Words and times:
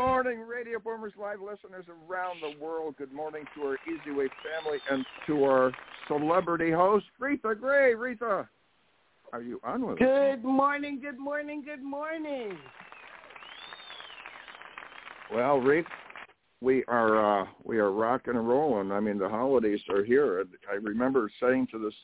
morning, 0.00 0.40
Radio 0.46 0.78
Boomers 0.78 1.12
Live 1.20 1.40
listeners 1.42 1.84
around 2.08 2.40
the 2.40 2.58
world. 2.58 2.94
Good 2.96 3.12
morning 3.12 3.44
to 3.54 3.60
our 3.64 3.76
eZWay 3.86 4.28
family 4.42 4.78
and 4.90 5.04
to 5.26 5.44
our 5.44 5.72
celebrity 6.08 6.70
host, 6.70 7.04
Reatha 7.20 7.54
Grey. 7.60 7.92
Reatha, 7.92 8.48
are 9.34 9.42
you 9.42 9.60
on 9.62 9.86
with 9.86 10.00
us? 10.00 10.08
Good 10.08 10.42
morning, 10.42 11.00
good 11.02 11.18
morning, 11.18 11.62
good 11.62 11.82
morning. 11.82 12.56
Well, 15.34 15.58
Reith, 15.58 15.84
we 16.62 16.82
are 16.88 17.42
uh, 17.42 17.46
we 17.62 17.76
are 17.76 17.92
rocking 17.92 18.36
and 18.36 18.48
rolling. 18.48 18.92
I 18.92 19.00
mean, 19.00 19.18
the 19.18 19.28
holidays 19.28 19.80
are 19.90 20.02
here. 20.02 20.46
I 20.70 20.76
remember 20.76 21.30
saying 21.42 21.68
to 21.72 21.78
this, 21.78 21.94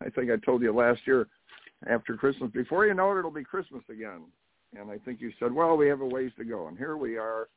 I 0.00 0.10
think 0.10 0.28
I 0.32 0.44
told 0.44 0.60
you 0.62 0.74
last 0.74 1.02
year, 1.06 1.28
after 1.88 2.16
Christmas, 2.16 2.50
before 2.50 2.84
you 2.86 2.94
know 2.94 3.14
it, 3.14 3.20
it'll 3.20 3.30
be 3.30 3.44
Christmas 3.44 3.84
again. 3.88 4.22
And 4.78 4.90
I 4.90 4.98
think 4.98 5.20
you 5.20 5.32
said, 5.38 5.52
well, 5.52 5.76
we 5.76 5.88
have 5.88 6.00
a 6.00 6.06
ways 6.06 6.32
to 6.38 6.44
go. 6.44 6.66
And 6.68 6.76
here 6.76 6.96
we 6.96 7.16
are. 7.16 7.48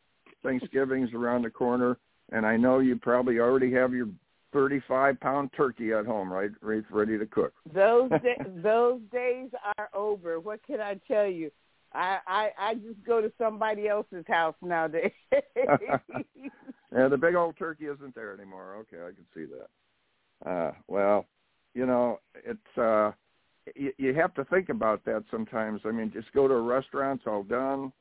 Thanksgiving's 0.43 1.13
around 1.13 1.43
the 1.43 1.49
corner, 1.49 1.97
and 2.31 2.45
I 2.45 2.57
know 2.57 2.79
you 2.79 2.95
probably 2.97 3.39
already 3.39 3.71
have 3.73 3.93
your 3.93 4.07
35 4.53 5.19
pound 5.19 5.49
turkey 5.55 5.93
at 5.93 6.05
home, 6.05 6.31
right? 6.31 6.51
Ready, 6.61 6.83
ready 6.89 7.17
to 7.17 7.25
cook. 7.25 7.53
Those 7.73 8.09
da- 8.23 8.61
those 8.61 9.01
days 9.11 9.49
are 9.77 9.89
over. 9.93 10.39
What 10.39 10.65
can 10.65 10.79
I 10.79 10.99
tell 11.07 11.27
you? 11.27 11.51
I, 11.93 12.19
I 12.27 12.49
I 12.57 12.73
just 12.75 13.03
go 13.05 13.21
to 13.21 13.31
somebody 13.37 13.87
else's 13.87 14.25
house 14.27 14.55
nowadays. 14.61 15.11
yeah, 15.31 17.07
the 17.07 17.17
big 17.19 17.35
old 17.35 17.57
turkey 17.57 17.85
isn't 17.85 18.13
there 18.13 18.33
anymore. 18.33 18.75
Okay, 18.81 19.01
I 19.01 19.11
can 19.11 19.25
see 19.33 19.45
that. 19.45 20.49
Uh, 20.49 20.71
well, 20.87 21.25
you 21.73 21.85
know, 21.85 22.19
it's 22.35 22.77
uh 22.77 23.11
you, 23.75 23.93
you 23.97 24.13
have 24.13 24.33
to 24.35 24.45
think 24.45 24.69
about 24.69 25.03
that 25.05 25.23
sometimes. 25.31 25.81
I 25.85 25.91
mean, 25.91 26.11
just 26.13 26.31
go 26.33 26.47
to 26.47 26.53
a 26.53 26.61
restaurant, 26.61 27.21
it's 27.21 27.27
all 27.27 27.43
done. 27.43 27.91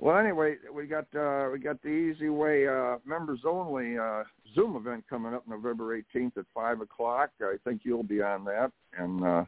Well, 0.00 0.16
anyway, 0.16 0.56
we 0.72 0.86
got 0.86 1.06
uh, 1.16 1.48
we 1.52 1.58
got 1.58 1.82
the 1.82 1.88
eZWay 1.88 2.94
uh, 2.94 2.98
members 3.04 3.40
only 3.44 3.98
uh, 3.98 4.22
Zoom 4.54 4.76
event 4.76 5.04
coming 5.10 5.34
up 5.34 5.46
November 5.48 6.00
18th 6.00 6.36
at 6.38 6.44
five 6.54 6.80
o'clock. 6.80 7.30
I 7.42 7.56
think 7.64 7.80
you'll 7.82 8.04
be 8.04 8.22
on 8.22 8.44
that 8.44 8.70
and 8.96 9.24
uh, 9.24 9.44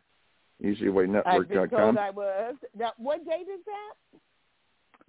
EasyWayNetwork.com. 0.63 1.61
I've 1.63 1.71
told 1.71 1.99
I 1.99 2.11
was. 2.11 2.57
Now, 2.77 2.93
what 2.99 3.25
date 3.25 3.47
is 3.53 3.61
that? 3.65 4.19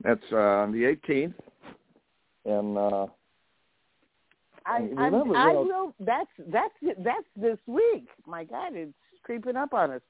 That's 0.04 0.32
uh, 0.32 0.36
on 0.36 0.72
the 0.72 0.96
18th, 0.96 1.34
and 2.46 2.78
uh, 2.78 3.08
I, 4.66 4.90
I, 4.98 5.08
I 5.08 5.54
will. 5.54 5.94
That's 6.00 6.30
that's 6.48 6.74
that's 7.00 7.28
this 7.36 7.58
week. 7.66 8.08
My 8.28 8.44
God, 8.44 8.74
it's 8.76 8.94
creeping 9.24 9.56
up 9.56 9.74
on 9.74 9.92
us. 9.92 10.02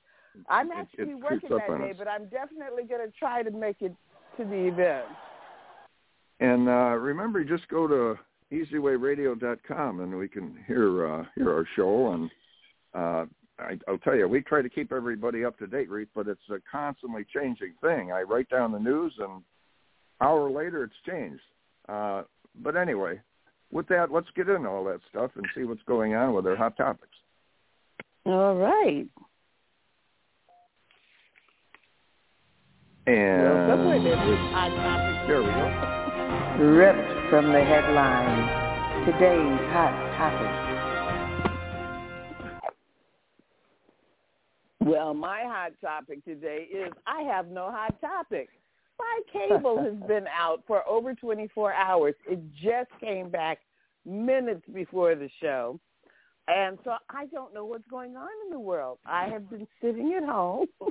I'm 0.49 0.71
It- 0.71 0.73
it 0.73 0.77
actually 0.79 1.05
creeps 1.05 1.23
working 1.23 1.53
up 1.53 1.67
that 1.67 1.77
day, 1.79 1.91
us. 1.91 1.97
but 1.97 2.07
I'm 2.07 2.25
definitely 2.27 2.83
going 2.83 3.05
to 3.05 3.17
try 3.17 3.43
to 3.43 3.51
make 3.51 3.81
it 3.81 3.93
to 4.37 4.45
the 4.45 4.67
event. 4.67 5.05
And 6.39 6.67
uh, 6.67 6.95
remember, 6.97 7.43
just 7.43 7.67
go 7.67 7.87
to 7.87 8.17
EasyWayRadio.com 8.51 9.99
and 9.99 10.17
we 10.17 10.27
can 10.27 10.57
hear 10.67 11.05
uh, 11.07 11.25
hear 11.35 11.53
our 11.53 11.65
show. 11.75 12.13
And 12.13 12.31
uh, 12.93 13.25
I, 13.59 13.77
I'll 13.87 13.97
tell 13.99 14.15
you, 14.15 14.27
we 14.27 14.41
try 14.41 14.61
to 14.61 14.69
keep 14.69 14.91
everybody 14.91 15.45
up 15.45 15.57
to 15.59 15.67
date, 15.67 15.89
Reed, 15.89 16.07
but 16.15 16.27
it's 16.27 16.49
a 16.49 16.57
constantly 16.69 17.25
changing 17.33 17.73
thing. 17.81 18.11
I 18.11 18.21
write 18.23 18.49
down 18.49 18.71
the 18.71 18.79
news, 18.79 19.13
and 19.19 19.43
hour 20.19 20.49
later, 20.49 20.83
it's 20.83 20.93
changed. 21.05 21.43
Uh, 21.87 22.23
but 22.63 22.75
anyway, 22.75 23.19
with 23.71 23.87
that, 23.87 24.11
let's 24.11 24.27
get 24.35 24.49
into 24.49 24.67
all 24.67 24.83
that 24.85 24.99
stuff 25.09 25.31
and 25.35 25.45
see 25.55 25.63
what's 25.63 25.83
going 25.83 26.15
on 26.15 26.33
with 26.33 26.47
our 26.47 26.55
hot 26.55 26.75
topics. 26.75 27.15
All 28.25 28.55
right. 28.55 29.07
And 33.07 33.43
Well, 33.43 33.69
somewhere 33.69 33.99
there's 34.03 34.29
this 34.29 34.39
hot 34.53 34.69
topic 34.69 35.27
there 35.27 35.41
we 35.41 35.47
go. 35.47 36.71
ripped 36.71 37.29
from 37.31 37.51
the 37.51 37.63
headlines. 37.63 38.49
Today's 39.05 39.59
hot 39.71 39.93
topic. 40.17 40.51
Well, 44.81 45.13
my 45.13 45.41
hot 45.45 45.71
topic 45.81 46.23
today 46.25 46.67
is 46.71 46.91
I 47.07 47.21
have 47.23 47.47
no 47.47 47.71
hot 47.71 47.99
topic. 48.01 48.49
My 48.99 49.19
cable 49.31 49.77
has 49.81 49.95
been 50.07 50.27
out 50.27 50.63
for 50.67 50.87
over 50.87 51.15
24 51.15 51.73
hours. 51.73 52.13
It 52.29 52.39
just 52.61 52.89
came 52.99 53.29
back 53.29 53.59
minutes 54.05 54.61
before 54.73 55.15
the 55.15 55.29
show. 55.41 55.79
And 56.47 56.77
so 56.83 56.95
I 57.09 57.25
don't 57.27 57.53
know 57.53 57.65
what's 57.65 57.87
going 57.89 58.15
on 58.15 58.29
in 58.45 58.51
the 58.51 58.59
world. 58.59 58.99
I 59.05 59.27
have 59.29 59.49
been 59.49 59.67
sitting 59.81 60.13
at 60.21 60.23
home 60.27 60.67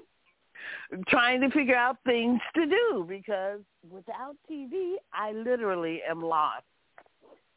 trying 1.08 1.40
to 1.40 1.50
figure 1.50 1.76
out 1.76 1.96
things 2.04 2.40
to 2.54 2.66
do 2.66 3.04
because 3.08 3.60
without 3.90 4.36
TV, 4.50 4.94
I 5.12 5.32
literally 5.32 6.00
am 6.08 6.22
lost. 6.22 6.64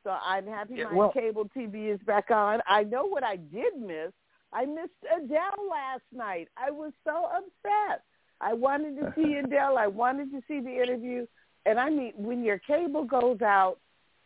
So 0.03 0.11
I'm 0.25 0.45
happy 0.47 0.75
Yeah, 0.75 0.85
my 0.85 0.93
well- 0.95 1.11
cable 1.11 1.49
TV 1.55 1.89
is 1.93 1.99
back 2.01 2.29
on. 2.31 2.61
I 2.67 2.83
know 2.83 3.05
what 3.05 3.23
I 3.23 3.37
did 3.37 3.77
miss. 3.77 4.11
I 4.51 4.65
missed 4.65 4.91
Adele 5.15 5.69
last 5.69 6.03
night. 6.11 6.47
I 6.57 6.69
was 6.71 6.91
so 7.03 7.25
upset. 7.35 8.03
I 8.41 8.53
wanted 8.53 8.97
to 8.99 9.13
see 9.15 9.33
Adele. 9.43 9.77
I 9.77 9.87
wanted 9.87 10.31
to 10.31 10.41
see 10.47 10.59
the 10.59 10.81
interview. 10.81 11.25
And 11.65 11.79
I 11.79 11.89
mean, 11.89 12.13
when 12.17 12.43
your 12.43 12.59
cable 12.59 13.05
goes 13.05 13.41
out, 13.41 13.77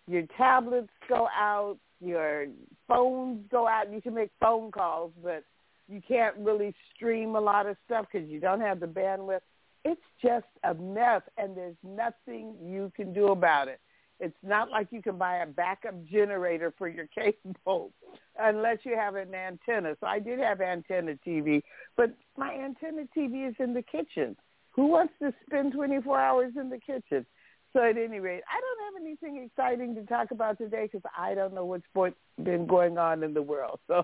your 0.07 0.23
tablets 0.37 0.89
go 1.07 1.27
out, 1.37 1.77
your 2.01 2.47
phones 2.87 3.41
go 3.51 3.67
out. 3.67 3.85
And 3.85 3.93
you 3.95 4.01
can 4.01 4.15
make 4.15 4.31
phone 4.41 4.71
calls, 4.71 5.11
but 5.23 5.43
you 5.87 6.01
can't 6.05 6.35
really 6.37 6.73
stream 6.95 7.35
a 7.35 7.39
lot 7.39 7.65
of 7.65 7.77
stuff 7.85 8.05
because 8.11 8.27
you 8.29 8.39
don't 8.39 8.61
have 8.61 8.79
the 8.79 8.87
bandwidth. 8.87 9.41
It's 9.85 10.01
just 10.21 10.45
a 10.63 10.73
mess, 10.73 11.21
and 11.37 11.55
there's 11.55 11.77
nothing 11.83 12.55
you 12.61 12.91
can 12.95 13.13
do 13.13 13.27
about 13.27 13.67
it. 13.67 13.79
It's 14.19 14.37
not 14.43 14.71
like 14.71 14.87
you 14.91 15.01
can 15.01 15.17
buy 15.17 15.37
a 15.37 15.45
backup 15.45 15.93
generator 16.05 16.73
for 16.77 16.87
your 16.87 17.07
cable 17.15 17.91
unless 18.39 18.79
you 18.83 18.95
have 18.95 19.15
an 19.15 19.33
antenna. 19.33 19.95
So 19.99 20.07
I 20.07 20.19
did 20.19 20.39
have 20.39 20.59
antenna 20.61 21.15
TV, 21.25 21.61
but 21.95 22.13
my 22.35 22.53
antenna 22.53 23.03
TV 23.15 23.47
is 23.47 23.55
in 23.59 23.73
the 23.73 23.83
kitchen. 23.83 24.35
Who 24.71 24.87
wants 24.87 25.13
to 25.21 25.33
spend 25.45 25.73
24 25.73 26.19
hours 26.19 26.53
in 26.59 26.69
the 26.69 26.79
kitchen? 26.79 27.25
So 27.73 27.83
at 27.83 27.97
any 27.97 28.19
rate, 28.19 28.43
I 28.49 28.59
don't 28.59 28.93
have 28.93 29.01
anything 29.01 29.43
exciting 29.43 29.95
to 29.95 30.05
talk 30.05 30.31
about 30.31 30.57
today 30.57 30.89
because 30.91 31.07
I 31.17 31.33
don't 31.35 31.53
know 31.53 31.65
what's 31.65 32.15
been 32.41 32.65
going 32.65 32.97
on 32.97 33.23
in 33.23 33.33
the 33.33 33.41
world. 33.41 33.79
So, 33.87 34.03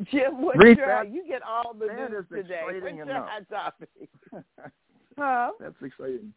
Jim, 0.10 0.42
what's 0.42 0.58
Read 0.58 0.78
your, 0.78 0.86
that- 0.86 1.10
you 1.12 1.24
get 1.26 1.42
all 1.42 1.74
the 1.74 1.86
that 1.86 2.10
news 2.10 2.24
today. 2.30 2.60
What's 2.64 2.76
exciting 2.76 2.96
your 2.96 3.08
enough. 3.10 3.28
hot 3.28 3.48
topic? 3.48 3.88
Huh? 5.18 5.50
That's 5.60 5.74
exciting. 5.82 6.32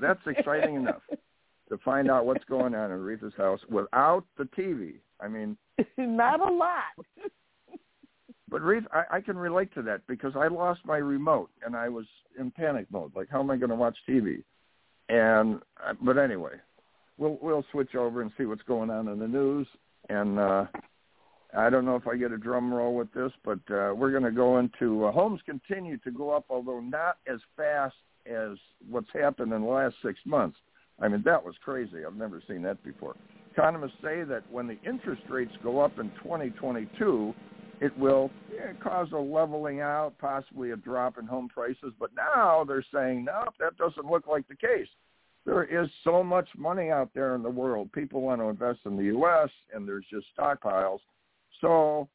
That's 0.00 0.20
exciting 0.26 0.76
enough 0.76 1.02
to 1.68 1.76
find 1.84 2.10
out 2.10 2.24
what's 2.24 2.44
going 2.44 2.74
on 2.74 2.90
in 2.90 2.96
Aretha's 2.98 3.34
house 3.36 3.60
without 3.68 4.24
the 4.38 4.44
TV. 4.58 4.94
I 5.20 5.28
mean, 5.28 5.56
Not 5.98 6.40
a 6.40 6.50
lot. 6.50 6.84
but 8.48 8.62
Aretha, 8.62 8.86
I, 8.94 9.16
I 9.16 9.20
can 9.20 9.36
relate 9.36 9.72
to 9.74 9.82
that 9.82 10.00
because 10.06 10.32
I 10.36 10.48
lost 10.48 10.80
my 10.86 10.96
remote 10.96 11.50
and 11.66 11.76
I 11.76 11.90
was 11.90 12.06
in 12.40 12.50
panic 12.50 12.86
mode. 12.90 13.12
Like, 13.14 13.28
how 13.30 13.40
am 13.40 13.50
I 13.50 13.56
going 13.58 13.68
to 13.68 13.76
watch 13.76 13.98
TV? 14.08 14.42
And 15.10 15.60
uh, 15.86 15.92
but 16.00 16.16
anyway, 16.16 16.52
we'll 17.18 17.38
we'll 17.42 17.64
switch 17.72 17.94
over 17.94 18.22
and 18.22 18.30
see 18.38 18.46
what's 18.46 18.62
going 18.62 18.88
on 18.88 19.08
in 19.08 19.18
the 19.18 19.28
news. 19.28 19.66
And 20.08 20.38
uh, 20.38 20.64
I 21.56 21.70
don't 21.70 21.84
know 21.84 21.96
if 21.96 22.06
I 22.06 22.16
get 22.16 22.32
a 22.32 22.38
drum 22.38 22.72
roll 22.72 22.94
with 22.94 23.12
this, 23.12 23.30
but 23.44 23.58
uh, 23.70 23.94
we're 23.94 24.10
going 24.10 24.24
to 24.24 24.32
go 24.32 24.58
into 24.58 25.04
uh, 25.04 25.12
homes 25.12 25.40
continue 25.46 25.98
to 25.98 26.10
go 26.10 26.30
up, 26.30 26.46
although 26.50 26.80
not 26.80 27.18
as 27.32 27.38
fast 27.56 27.94
as 28.26 28.56
what's 28.88 29.08
happened 29.12 29.52
in 29.52 29.62
the 29.62 29.68
last 29.68 29.94
six 30.04 30.18
months. 30.24 30.56
I 31.00 31.08
mean, 31.08 31.22
that 31.24 31.44
was 31.44 31.54
crazy. 31.64 32.04
I've 32.06 32.16
never 32.16 32.42
seen 32.48 32.62
that 32.62 32.82
before. 32.82 33.14
Economists 33.52 33.96
say 34.02 34.24
that 34.24 34.42
when 34.50 34.66
the 34.66 34.78
interest 34.88 35.22
rates 35.28 35.52
go 35.62 35.80
up 35.80 35.98
in 35.98 36.10
2022, 36.22 37.34
it 37.80 37.96
will 37.98 38.30
yeah, 38.52 38.72
cause 38.82 39.08
a 39.12 39.16
leveling 39.16 39.80
out, 39.80 40.14
possibly 40.18 40.70
a 40.70 40.76
drop 40.76 41.18
in 41.18 41.26
home 41.26 41.48
prices. 41.48 41.92
But 41.98 42.10
now 42.16 42.64
they're 42.66 42.84
saying, 42.92 43.24
no, 43.24 43.44
that 43.60 43.76
doesn't 43.76 44.10
look 44.10 44.26
like 44.26 44.46
the 44.48 44.56
case. 44.56 44.88
There 45.44 45.64
is 45.64 45.90
so 46.02 46.22
much 46.22 46.48
money 46.56 46.90
out 46.90 47.10
there 47.14 47.34
in 47.34 47.42
the 47.42 47.50
world. 47.50 47.92
People 47.92 48.22
want 48.22 48.40
to 48.40 48.48
invest 48.48 48.80
in 48.86 48.96
the 48.96 49.04
U.S., 49.04 49.50
and 49.74 49.86
there's 49.86 50.06
just 50.10 50.26
stockpiles. 50.38 51.00
So 51.64 52.08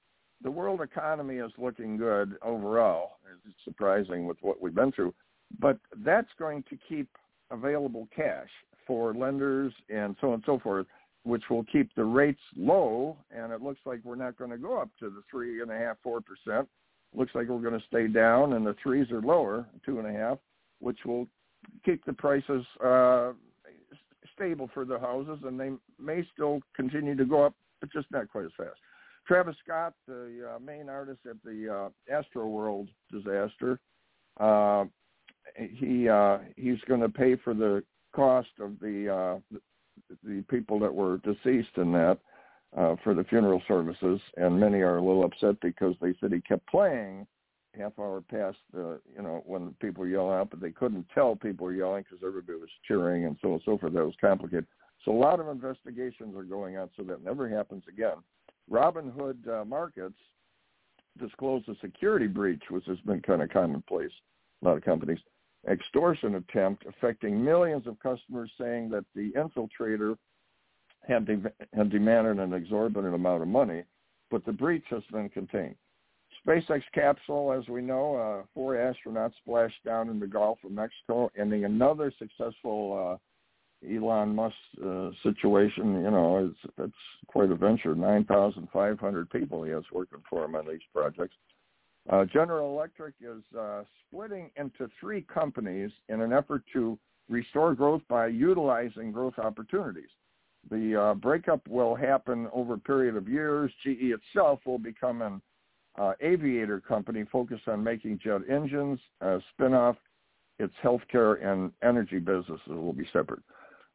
the 0.43 0.51
world 0.51 0.81
economy 0.81 1.37
is 1.37 1.51
looking 1.57 1.97
good 1.97 2.35
overall. 2.41 3.17
It's 3.45 3.55
surprising 3.65 4.25
with 4.25 4.37
what 4.41 4.61
we've 4.61 4.75
been 4.75 4.91
through. 4.91 5.13
But 5.59 5.77
that's 5.97 6.29
going 6.37 6.63
to 6.69 6.77
keep 6.87 7.09
available 7.49 8.07
cash 8.15 8.49
for 8.85 9.13
lenders 9.13 9.73
and 9.89 10.15
so 10.21 10.27
on 10.27 10.33
and 10.35 10.43
so 10.45 10.59
forth 10.59 10.85
which 11.23 11.43
will 11.49 11.65
keep 11.65 11.93
the 11.95 12.03
rates 12.03 12.39
low. 12.55 13.17
And 13.29 13.51
it 13.51 13.61
looks 13.61 13.79
like 13.85 13.99
we're 14.03 14.15
not 14.15 14.37
going 14.37 14.51
to 14.51 14.57
go 14.57 14.79
up 14.79 14.89
to 14.99 15.09
the 15.09 15.21
three 15.29 15.61
and 15.61 15.71
a 15.71 15.77
half, 15.77 15.97
four 16.01 16.21
percent. 16.21 16.67
Looks 17.13 17.33
like 17.33 17.47
we're 17.47 17.59
going 17.59 17.79
to 17.79 17.85
stay 17.87 18.07
down, 18.07 18.53
and 18.53 18.65
the 18.65 18.75
threes 18.81 19.11
are 19.11 19.21
lower, 19.21 19.65
two 19.85 19.99
and 19.99 20.07
a 20.07 20.17
half, 20.17 20.37
which 20.79 20.99
will 21.05 21.27
keep 21.83 22.05
the 22.05 22.13
prices 22.13 22.63
uh, 22.83 23.31
stable 24.35 24.69
for 24.73 24.85
the 24.85 24.99
houses, 24.99 25.39
and 25.43 25.59
they 25.59 25.71
may 25.99 26.25
still 26.33 26.59
continue 26.75 27.15
to 27.15 27.25
go 27.25 27.43
up, 27.43 27.55
but 27.79 27.91
just 27.91 28.05
not 28.11 28.29
quite 28.29 28.45
as 28.45 28.51
fast. 28.55 28.77
Travis 29.29 29.55
Scott, 29.63 29.93
the 30.07 30.55
uh, 30.55 30.59
main 30.59 30.89
artist 30.89 31.19
at 31.29 31.35
the 31.45 31.91
uh, 32.11 32.21
Astroworld 32.35 32.87
disaster, 33.11 33.79
uh, 34.39 34.85
he 35.55 36.09
uh, 36.09 36.39
he's 36.55 36.79
going 36.87 37.01
to 37.01 37.09
pay 37.09 37.35
for 37.35 37.53
the 37.53 37.83
cost 38.15 38.49
of 38.59 38.79
the 38.79 39.07
uh, 39.07 39.57
the 40.23 40.41
people 40.49 40.79
that 40.79 40.91
were 40.91 41.19
deceased 41.19 41.77
in 41.77 41.91
that 41.91 42.17
uh, 42.75 42.95
for 43.03 43.13
the 43.13 43.23
funeral 43.25 43.61
services, 43.67 44.19
and 44.37 44.59
many 44.59 44.79
are 44.79 44.97
a 44.97 45.03
little 45.03 45.23
upset 45.23 45.61
because 45.61 45.93
they 46.01 46.15
said 46.19 46.33
he 46.33 46.41
kept 46.41 46.65
playing 46.65 47.27
half 47.77 47.91
hour 47.99 48.23
past 48.31 48.57
the 48.73 48.99
you 49.15 49.21
know 49.21 49.43
when 49.45 49.75
people 49.79 50.07
yell 50.07 50.31
out, 50.31 50.49
but 50.49 50.59
they 50.59 50.71
couldn't 50.71 51.05
tell 51.13 51.35
people 51.35 51.67
were 51.67 51.73
yelling 51.73 52.03
because 52.03 52.25
everybody 52.25 52.57
was 52.57 52.69
cheering 52.87 53.25
and 53.25 53.37
so 53.43 53.49
on 53.49 53.53
and 53.53 53.61
so 53.63 53.77
forth. 53.77 53.93
That 53.93 54.05
was 54.05 54.15
complicated. 54.19 54.65
So 55.05 55.11
a 55.11 55.13
lot 55.13 55.39
of 55.39 55.49
investigations 55.49 56.35
are 56.35 56.41
going 56.41 56.77
on 56.77 56.89
so 56.97 57.03
that 57.03 57.23
never 57.23 57.47
happens 57.47 57.83
again. 57.87 58.17
Robinhood 58.69 59.47
uh, 59.47 59.65
Markets 59.65 60.17
disclosed 61.19 61.67
a 61.69 61.75
security 61.81 62.27
breach, 62.27 62.63
which 62.69 62.85
has 62.85 62.99
been 62.99 63.21
kind 63.21 63.41
of 63.41 63.49
commonplace. 63.49 64.11
A 64.61 64.65
lot 64.65 64.77
of 64.77 64.83
companies 64.83 65.19
extortion 65.69 66.35
attempt 66.35 66.85
affecting 66.87 67.43
millions 67.43 67.85
of 67.85 67.99
customers, 67.99 68.49
saying 68.59 68.89
that 68.89 69.03
the 69.15 69.31
infiltrator 69.31 70.15
had, 71.07 71.25
de- 71.25 71.51
had 71.73 71.89
demanded 71.89 72.39
an 72.39 72.53
exorbitant 72.53 73.13
amount 73.13 73.41
of 73.41 73.47
money, 73.47 73.83
but 74.31 74.45
the 74.45 74.51
breach 74.51 74.85
has 74.89 75.03
been 75.11 75.29
contained. 75.29 75.75
SpaceX 76.47 76.81
capsule, 76.93 77.51
as 77.51 77.67
we 77.67 77.81
know, 77.81 78.15
uh, 78.15 78.45
four 78.53 78.75
astronauts 78.75 79.33
splashed 79.41 79.83
down 79.83 80.09
in 80.09 80.19
the 80.19 80.27
Gulf 80.27 80.59
of 80.63 80.71
Mexico, 80.71 81.29
ending 81.37 81.65
another 81.65 82.13
successful 82.17 83.11
uh, 83.13 83.17
Elon 83.87 84.35
Musk 84.35 84.55
uh, 84.85 85.09
situation. 85.23 86.01
You 86.03 86.11
know, 86.11 86.51
it's, 86.77 86.93
quite 87.27 87.51
a 87.51 87.55
venture. 87.55 87.95
9,500 87.95 89.29
people 89.29 89.63
he 89.63 89.71
has 89.71 89.83
working 89.91 90.19
for 90.29 90.43
him 90.45 90.55
on 90.55 90.67
these 90.67 90.79
projects. 90.93 91.35
Uh, 92.09 92.25
General 92.25 92.71
Electric 92.75 93.13
is 93.21 93.43
uh, 93.57 93.83
splitting 94.07 94.49
into 94.55 94.89
three 94.99 95.21
companies 95.21 95.91
in 96.09 96.21
an 96.21 96.33
effort 96.33 96.63
to 96.73 96.97
restore 97.29 97.75
growth 97.75 98.01
by 98.09 98.27
utilizing 98.27 99.11
growth 99.11 99.37
opportunities. 99.37 100.09
The 100.71 100.99
uh, 100.99 101.13
breakup 101.13 101.65
will 101.67 101.95
happen 101.95 102.49
over 102.51 102.73
a 102.73 102.79
period 102.79 103.15
of 103.15 103.29
years. 103.29 103.71
GE 103.83 104.11
itself 104.11 104.59
will 104.65 104.79
become 104.79 105.21
an 105.21 105.41
uh, 105.97 106.13
aviator 106.21 106.79
company 106.79 107.25
focused 107.31 107.67
on 107.67 107.83
making 107.83 108.19
jet 108.23 108.41
engines. 108.49 108.99
Uh, 109.21 109.39
spin-off 109.53 109.95
its 110.59 110.73
healthcare 110.83 111.43
and 111.45 111.71
energy 111.83 112.19
businesses 112.19 112.59
will 112.67 112.93
be 112.93 113.07
separate. 113.13 113.41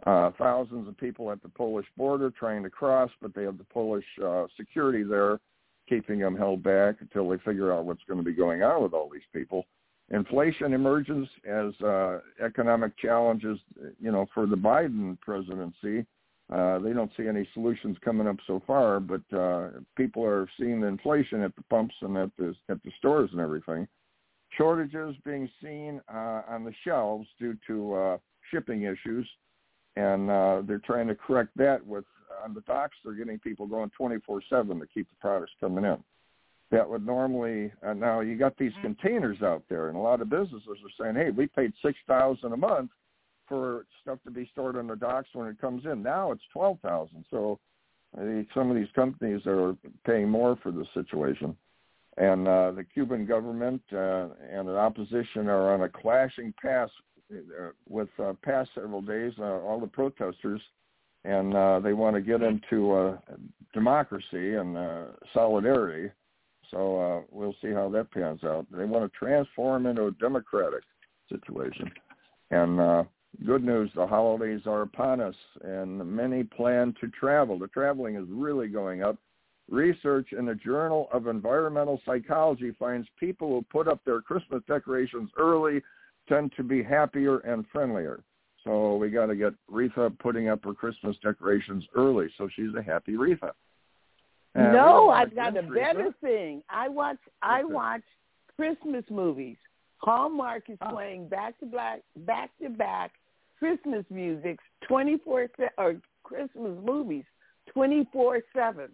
Uh, 0.06 0.31
thousands 0.39 0.87
of 0.87 0.97
people 0.99 1.31
at 1.31 1.43
the 1.43 1.49
Polish 1.49 1.87
border 1.97 2.31
trying 2.31 2.62
to 2.62 2.71
cross, 2.71 3.11
but 3.23 3.35
they 3.35 3.45
have 3.45 3.56
the 3.56 3.65
Polish 3.65 4.05
uh, 4.23 4.45
security 4.56 5.03
there 5.03 5.41
keeping 5.89 6.19
them 6.19 6.37
held 6.37 6.62
back 6.62 6.97
until 7.01 7.29
they 7.29 7.39
figure 7.39 7.73
out 7.73 7.85
what's 7.85 8.03
going 8.09 8.19
to 8.19 8.25
be 8.25 8.33
going 8.33 8.62
on 8.62 8.83
with 8.83 8.93
all 8.93 9.09
these 9.12 9.23
people. 9.33 9.67
Inflation 10.11 10.75
emerges 10.75 11.27
as 11.49 11.79
uh, 11.81 12.21
economic 12.45 12.97
challenges, 12.99 13.59
you 14.01 14.12
know, 14.12 14.27
for 14.35 14.47
the 14.47 14.56
Biden 14.56 15.19
presidency. 15.21 16.07
Uh, 16.53 16.79
they 16.79 16.93
don't 16.93 17.11
see 17.17 17.27
any 17.27 17.49
solutions 17.55 17.97
coming 18.05 18.27
up 18.27 18.37
so 18.47 18.62
far, 18.67 19.00
but 19.00 19.23
uh, 19.37 19.69
people 19.97 20.23
are 20.23 20.47
seeing 20.59 20.81
the 20.81 20.87
inflation 20.87 21.41
at 21.41 21.57
the 21.57 21.62
pumps 21.71 21.95
and 22.03 22.19
at 22.19 22.31
the 22.37 22.55
at 22.69 22.83
the 22.83 22.91
stores 22.99 23.31
and 23.33 23.41
everything. 23.41 23.89
Shortages 24.59 25.17
being 25.25 25.49
seen 25.62 26.03
uh, 26.12 26.43
on 26.47 26.65
the 26.65 26.73
shelves 26.85 27.27
due 27.41 27.57
to 27.67 27.95
uh, 27.95 28.19
shipping 28.50 28.83
issues, 28.83 29.27
and 29.96 30.31
uh, 30.31 30.62
they're 30.67 30.82
trying 30.85 31.08
to 31.08 31.14
correct 31.14 31.50
that 31.56 31.85
with 31.87 32.05
on 32.43 32.55
the 32.55 32.61
docks, 32.62 32.96
they're 33.05 33.14
getting 33.14 33.38
people 33.38 33.67
going 33.67 33.91
24/7 33.99 34.81
to 34.81 34.87
keep 34.93 35.08
the 35.08 35.17
products 35.20 35.52
coming 35.61 35.85
in. 35.85 36.02
That 36.70 36.88
would 36.88 37.06
normally 37.06 37.73
uh, 37.87 37.93
now 37.93 38.20
you 38.20 38.37
got 38.37 38.56
these 38.56 38.73
containers 38.82 39.43
out 39.43 39.62
there, 39.69 39.88
and 39.88 39.96
a 39.96 40.00
lot 40.00 40.20
of 40.20 40.29
businesses 40.29 40.62
are 40.67 41.05
saying, 41.05 41.14
"Hey, 41.14 41.31
we 41.31 41.46
paid 41.46 41.73
six 41.82 41.99
thousand 42.06 42.52
a 42.52 42.56
month 42.56 42.91
for 43.49 43.87
stuff 44.02 44.19
to 44.25 44.31
be 44.31 44.49
stored 44.52 44.76
on 44.76 44.87
the 44.87 44.96
docks 44.96 45.29
when 45.35 45.49
it 45.49 45.61
comes 45.61 45.85
in. 45.85 46.02
Now 46.02 46.32
it's 46.32 46.43
twelve 46.52 46.81
thousand. 46.81 47.25
So 47.31 47.61
some 48.55 48.70
of 48.70 48.76
these 48.76 48.90
companies 48.94 49.43
are 49.47 49.76
paying 50.05 50.29
more 50.29 50.56
for 50.62 50.73
the 50.73 50.87
situation." 50.94 51.56
And 52.17 52.47
uh, 52.47 52.70
the 52.70 52.85
Cuban 52.85 53.26
government 53.26 53.82
uh, 53.93 54.29
and 54.49 54.69
the 54.69 54.76
opposition 54.76 55.49
are 55.49 55.75
on 55.75 55.82
a 55.82 55.88
clashing 55.88 56.55
path 56.62 56.90
with 57.88 58.09
uh, 58.19 58.32
past 58.43 58.71
several 58.75 59.03
days. 59.03 59.32
Uh, 59.38 59.61
all 59.61 59.81
the 59.81 59.87
protesters 59.87 60.61
and 61.25 61.55
uh, 61.55 61.81
they 61.81 61.93
want 61.93 62.15
to 62.15 62.21
get 62.21 62.43
into 62.43 62.93
uh, 62.93 63.17
democracy 63.73 64.55
and 64.55 64.76
uh, 64.76 65.05
solidarity. 65.32 66.11
So 66.71 67.00
uh, 67.00 67.23
we'll 67.31 67.56
see 67.62 67.73
how 67.73 67.88
that 67.91 68.11
pans 68.11 68.44
out. 68.44 68.67
They 68.71 68.85
want 68.85 69.11
to 69.11 69.19
transform 69.19 69.87
into 69.87 70.06
a 70.06 70.11
democratic 70.12 70.82
situation. 71.31 71.91
And 72.50 72.81
uh, 72.81 73.05
good 73.47 73.65
news, 73.65 73.91
the 73.94 74.06
holidays 74.06 74.62
are 74.67 74.82
upon 74.82 75.21
us, 75.21 75.35
and 75.62 75.99
many 76.05 76.44
plan 76.44 76.94
to 77.00 77.09
travel. 77.09 77.59
The 77.59 77.69
traveling 77.69 78.17
is 78.17 78.25
really 78.29 78.69
going 78.69 79.03
up. 79.03 79.17
Research 79.71 80.29
in 80.38 80.44
the 80.44 80.55
Journal 80.55 81.09
of 81.11 81.26
Environmental 81.26 82.00
Psychology 82.05 82.75
finds 82.79 83.09
people 83.19 83.49
who 83.49 83.65
put 83.73 83.88
up 83.88 84.05
their 84.05 84.21
Christmas 84.21 84.62
decorations 84.69 85.31
early 85.38 85.81
tend 86.29 86.53
to 86.56 86.62
be 86.62 86.82
happier 86.82 87.38
and 87.38 87.65
friendlier. 87.73 88.23
So 88.65 88.97
we 88.97 89.11
got 89.11 89.26
to 89.26 89.37
get 89.37 89.53
Reatha 89.71 90.19
putting 90.19 90.49
up 90.49 90.65
her 90.65 90.73
Christmas 90.73 91.17
decorations 91.23 91.85
early, 91.94 92.29
so 92.38 92.49
she's 92.55 92.75
a 92.79 92.82
happy 92.82 93.12
Reatha. 93.12 93.50
And 94.55 94.73
no, 94.73 95.11
I've 95.11 95.35
got 95.35 95.56
a 95.56 95.62
better 95.62 96.15
thing. 96.21 96.62
I 96.71 96.88
watch 96.88 97.19
I 97.43 97.65
watch 97.65 98.03
Christmas 98.56 99.05
movies. 99.11 99.56
Hallmark 99.99 100.71
is 100.71 100.79
oh. 100.81 100.91
playing 100.91 101.29
back 101.29 101.59
to 101.61 101.67
back 101.67 102.00
back 102.19 102.50
to 102.62 102.71
back 102.71 103.12
Christmas 103.59 104.05
music 104.11 104.59
twenty 104.88 105.19
four 105.19 105.49
or 105.76 105.97
Christmas 106.23 106.79
movies 106.85 107.25
twenty 107.73 108.09
four 108.12 108.41
seven. 108.55 108.88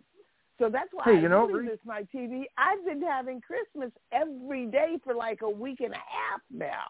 So 0.58 0.68
that's 0.70 0.88
why 0.92 1.04
hey, 1.04 1.18
I 1.18 1.20
you 1.20 1.28
know, 1.28 1.46
really 1.46 1.66
miss 1.66 1.78
my 1.84 2.02
TV. 2.14 2.44
I've 2.58 2.84
been 2.84 3.02
having 3.02 3.40
Christmas 3.40 3.92
every 4.12 4.66
day 4.66 4.98
for 5.04 5.14
like 5.14 5.42
a 5.42 5.48
week 5.48 5.80
and 5.80 5.92
a 5.92 5.96
half 5.96 6.40
now 6.50 6.86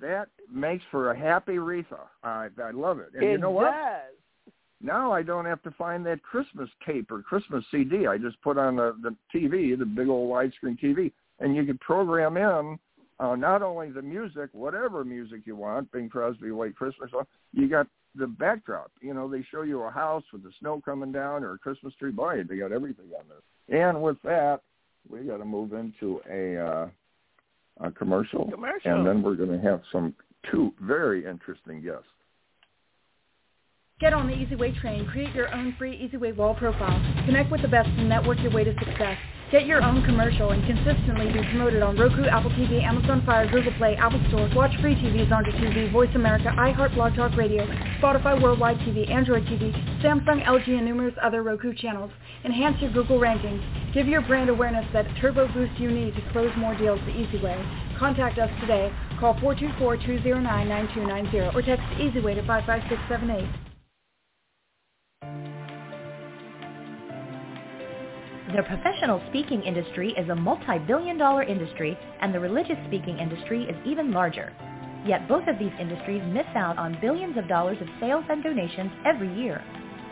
that 0.00 0.28
makes 0.52 0.84
for 0.90 1.10
a 1.10 1.18
happy 1.18 1.56
Reatha. 1.56 2.00
I 2.22 2.48
I 2.62 2.70
love 2.72 2.98
it. 2.98 3.10
And 3.14 3.22
it 3.22 3.30
you 3.32 3.38
know 3.38 3.50
what? 3.50 3.70
Does. 3.70 4.52
Now 4.80 5.12
I 5.12 5.22
don't 5.22 5.44
have 5.44 5.62
to 5.62 5.70
find 5.72 6.04
that 6.06 6.22
Christmas 6.22 6.68
tape 6.84 7.10
or 7.10 7.22
Christmas 7.22 7.64
CD. 7.70 8.06
I 8.06 8.18
just 8.18 8.40
put 8.42 8.58
on 8.58 8.76
the 8.76 8.96
the 9.02 9.14
TV, 9.34 9.78
the 9.78 9.86
big 9.86 10.08
old 10.08 10.30
widescreen 10.30 10.78
TV, 10.80 11.12
and 11.40 11.54
you 11.54 11.64
can 11.64 11.78
program 11.78 12.36
in 12.36 12.78
uh, 13.20 13.36
not 13.36 13.62
only 13.62 13.90
the 13.90 14.02
music, 14.02 14.50
whatever 14.52 15.04
music 15.04 15.42
you 15.44 15.54
want, 15.54 15.90
Bing 15.92 16.08
Crosby, 16.08 16.50
White 16.50 16.74
Christmas, 16.74 17.10
you 17.52 17.68
got 17.68 17.86
the 18.16 18.26
backdrop. 18.26 18.90
You 19.00 19.14
know, 19.14 19.28
they 19.28 19.44
show 19.50 19.62
you 19.62 19.82
a 19.82 19.90
house 19.90 20.24
with 20.32 20.42
the 20.42 20.50
snow 20.58 20.82
coming 20.84 21.12
down 21.12 21.44
or 21.44 21.52
a 21.52 21.58
Christmas 21.58 21.94
tree. 21.94 22.10
Boy, 22.10 22.42
they 22.42 22.56
got 22.56 22.72
everything 22.72 23.06
on 23.16 23.24
there. 23.28 23.86
And 23.86 24.02
with 24.02 24.20
that, 24.24 24.60
we 25.08 25.20
got 25.20 25.38
to 25.38 25.44
move 25.44 25.72
into 25.72 26.20
a 26.28 26.56
uh, 26.56 26.88
a 27.82 27.90
commercial, 27.90 28.50
commercial. 28.50 28.90
and 28.92 29.06
then 29.06 29.22
we're 29.22 29.34
going 29.34 29.50
to 29.50 29.60
have 29.60 29.82
some 29.90 30.14
two 30.50 30.72
very 30.80 31.26
interesting 31.26 31.82
guests. 31.82 32.06
Get 34.00 34.12
on 34.12 34.26
the 34.26 34.32
eZWay 34.32 34.80
train. 34.80 35.06
Create 35.06 35.32
your 35.34 35.52
own 35.54 35.76
free 35.78 36.10
eZWay 36.12 36.34
wall 36.36 36.54
profile. 36.54 37.00
Connect 37.24 37.52
with 37.52 37.62
the 37.62 37.68
best 37.68 37.88
and 37.88 38.08
network 38.08 38.40
your 38.40 38.52
way 38.52 38.64
to 38.64 38.74
success. 38.74 39.16
Get 39.52 39.66
your 39.66 39.82
own 39.82 40.02
commercial 40.02 40.52
and 40.52 40.64
consistently 40.64 41.30
be 41.30 41.42
promoted 41.50 41.82
on 41.82 41.98
Roku, 41.98 42.24
Apple 42.24 42.50
TV, 42.52 42.82
Amazon 42.82 43.22
Fire, 43.26 43.46
Google 43.46 43.74
Play, 43.76 43.94
Apple 43.96 44.18
Store. 44.28 44.48
Watch 44.56 44.72
free 44.80 44.94
TVs 44.94 45.30
on 45.30 45.44
TV, 45.44 45.92
Voice 45.92 46.08
America, 46.14 46.54
iHeart, 46.56 46.94
Blog 46.94 47.14
Talk 47.14 47.36
Radio, 47.36 47.66
Spotify, 48.00 48.42
Worldwide 48.42 48.78
TV, 48.78 49.10
Android 49.10 49.44
TV, 49.44 49.70
Samsung, 50.02 50.42
LG, 50.46 50.68
and 50.68 50.86
numerous 50.86 51.14
other 51.20 51.42
Roku 51.42 51.74
channels. 51.74 52.10
Enhance 52.46 52.80
your 52.80 52.92
Google 52.92 53.20
rankings. 53.20 53.62
Give 53.92 54.08
your 54.08 54.22
brand 54.22 54.48
awareness 54.48 54.86
that 54.94 55.04
turbo 55.20 55.46
boost 55.52 55.78
you 55.78 55.90
need 55.90 56.14
to 56.14 56.22
close 56.32 56.50
more 56.56 56.74
deals 56.74 57.00
the 57.00 57.12
easy 57.12 57.38
way. 57.42 57.62
Contact 57.98 58.38
us 58.38 58.48
today. 58.62 58.90
Call 59.20 59.34
424-209-9290 59.34 61.54
or 61.54 61.60
text 61.60 61.84
EasyWay 62.00 62.36
to 62.36 62.46
55678. 62.46 63.71
The 68.52 68.62
professional 68.64 69.22
speaking 69.30 69.62
industry 69.62 70.12
is 70.12 70.28
a 70.28 70.34
multi-billion 70.34 71.16
dollar 71.16 71.42
industry 71.42 71.96
and 72.20 72.34
the 72.34 72.40
religious 72.40 72.76
speaking 72.86 73.18
industry 73.18 73.64
is 73.64 73.76
even 73.86 74.12
larger. 74.12 74.52
Yet 75.06 75.26
both 75.26 75.48
of 75.48 75.58
these 75.58 75.72
industries 75.80 76.22
miss 76.26 76.44
out 76.54 76.76
on 76.76 77.00
billions 77.00 77.38
of 77.38 77.48
dollars 77.48 77.78
of 77.80 77.88
sales 77.98 78.24
and 78.28 78.42
donations 78.42 78.92
every 79.06 79.32
year. 79.32 79.64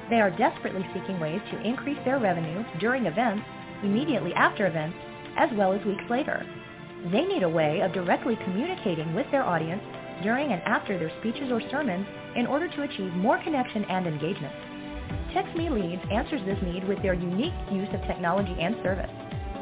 They 0.09 0.23
are 0.23 0.31
desperately 0.31 0.87
seeking 0.95 1.21
ways 1.21 1.43
to 1.51 1.61
increase 1.61 1.99
their 2.07 2.19
revenue 2.19 2.65
during 2.79 3.05
events, 3.05 3.45
immediately 3.83 4.33
after 4.33 4.67
events, 4.67 4.97
as 5.37 5.51
well 5.53 5.75
as 5.75 5.85
weeks 5.85 6.09
later. 6.09 6.47
They 7.13 7.27
need 7.27 7.43
a 7.43 7.49
way 7.49 7.81
of 7.81 7.93
directly 7.93 8.37
communicating 8.45 9.15
with 9.15 9.31
their 9.31 9.45
audience 9.45 9.83
during 10.23 10.51
and 10.51 10.63
after 10.63 10.99
their 10.99 11.13
speeches 11.21 11.53
or 11.53 11.61
sermons 11.71 12.07
in 12.37 12.47
order 12.47 12.69
to 12.69 12.83
achieve 12.85 13.13
more 13.13 13.37
connection 13.45 13.85
and 13.85 14.07
engagement. 14.07 14.55
TextMe 15.31 15.71
Leads 15.71 16.03
answers 16.11 16.43
this 16.45 16.61
need 16.63 16.87
with 16.89 17.01
their 17.03 17.15
unique 17.15 17.55
use 17.71 17.89
of 17.95 18.03
technology 18.03 18.57
and 18.59 18.75
service. 18.83 19.11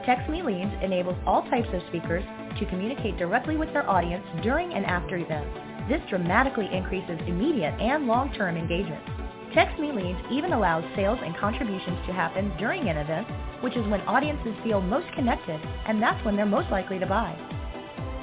TextMe 0.07 0.43
Leads 0.43 0.73
enables 0.83 1.19
all 1.27 1.43
types 1.51 1.69
of 1.75 1.83
speakers 1.89 2.25
to 2.59 2.65
communicate 2.67 3.19
directly 3.19 3.59
with 3.59 3.71
their 3.75 3.87
audience 3.89 4.25
during 4.43 4.73
and 4.73 4.87
after 4.87 5.19
events. 5.19 5.51
This 5.87 6.01
dramatically 6.09 6.71
increases 6.73 7.21
immediate 7.27 7.79
and 7.81 8.07
long-term 8.07 8.57
engagement. 8.57 9.05
TextMe 9.53 9.95
Leads 9.95 10.19
even 10.31 10.55
allows 10.55 10.85
sales 10.97 11.19
and 11.23 11.37
contributions 11.37 11.99
to 12.07 12.15
happen 12.15 12.51
during 12.59 12.89
an 12.89 12.97
event, 12.97 13.29
which 13.63 13.77
is 13.77 13.87
when 13.89 14.01
audiences 14.03 14.55
feel 14.65 14.81
most 14.81 15.13
connected, 15.15 15.61
and 15.87 16.03
that's 16.03 16.25
when 16.25 16.35
they're 16.35 16.47
most 16.47 16.71
likely 16.71 16.99
to 16.99 17.07
buy. 17.07 17.37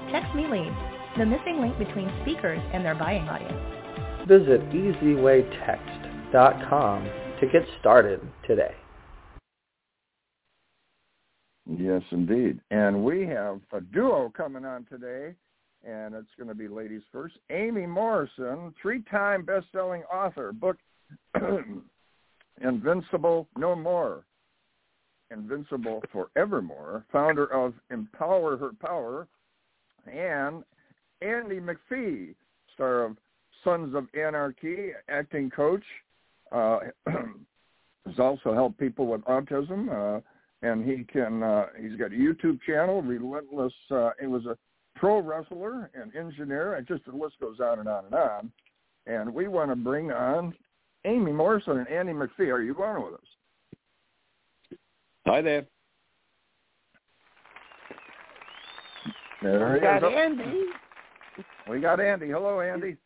TextMe 0.09 0.49
Leads, 0.49 0.75
the 1.17 1.25
missing 1.27 1.61
link 1.61 1.77
between 1.77 2.11
speakers 2.23 2.59
and 2.73 2.83
their 2.83 2.95
buying 2.95 3.29
audience. 3.29 3.61
Visit 4.27 4.67
easywaytext.com 4.71 7.24
to 7.45 7.51
get 7.51 7.67
started 7.79 8.21
today. 8.47 8.73
Yes, 11.67 12.01
indeed. 12.11 12.59
And 12.71 13.03
we 13.03 13.25
have 13.27 13.59
a 13.71 13.81
duo 13.81 14.31
coming 14.35 14.65
on 14.65 14.85
today, 14.85 15.33
and 15.83 16.13
it's 16.13 16.29
going 16.37 16.47
to 16.47 16.55
be 16.55 16.67
ladies 16.67 17.01
first. 17.11 17.35
Amy 17.49 17.85
Morrison, 17.85 18.73
three-time 18.81 19.45
best-selling 19.45 20.03
author, 20.03 20.53
book 20.53 20.77
Invincible 22.61 23.47
No 23.57 23.75
More, 23.75 24.23
Invincible 25.31 26.03
Forevermore, 26.11 27.03
founder 27.11 27.51
of 27.51 27.73
Empower 27.89 28.57
Her 28.57 28.71
Power, 28.79 29.27
and 30.05 30.63
Andy 31.21 31.59
McPhee, 31.59 32.35
star 32.73 33.03
of 33.03 33.17
Sons 33.63 33.95
of 33.95 34.05
Anarchy, 34.13 34.91
acting 35.09 35.49
coach, 35.49 35.83
uh, 36.51 36.79
has 37.07 38.19
also 38.19 38.53
helped 38.53 38.79
people 38.79 39.07
with 39.07 39.21
autism. 39.21 40.17
Uh, 40.17 40.21
and 40.61 40.83
he 40.83 41.03
can 41.03 41.43
uh, 41.43 41.67
he's 41.79 41.95
got 41.95 42.11
a 42.11 42.15
YouTube 42.15 42.59
channel, 42.65 43.01
Relentless. 43.01 43.73
Uh, 43.91 44.11
he 44.19 44.27
was 44.27 44.45
a 44.45 44.57
pro 44.95 45.19
wrestler 45.19 45.91
and 45.93 46.15
engineer, 46.15 46.75
and 46.75 46.87
just 46.87 47.05
the 47.05 47.11
list 47.11 47.35
goes 47.39 47.59
on 47.59 47.79
and 47.79 47.87
on 47.87 48.05
and 48.05 48.13
on. 48.13 48.51
And 49.05 49.33
we 49.33 49.47
want 49.47 49.69
to 49.69 49.75
bring 49.75 50.11
on 50.11 50.55
Amy 51.05 51.31
Morrison 51.31 51.77
and 51.77 51.87
Andy 51.87 52.13
McPhee. 52.13 52.51
Are 52.51 52.61
you 52.61 52.73
going 52.73 53.03
with 53.03 53.13
us? 53.13 54.79
Hi 55.27 55.41
there. 55.41 55.65
There 59.43 59.73
we 59.73 59.79
got 59.79 60.03
is. 60.03 60.09
Andy. 60.15 60.61
We 61.69 61.79
got 61.79 61.99
Andy. 61.99 62.29
Hello, 62.29 62.61
Andy. 62.61 62.97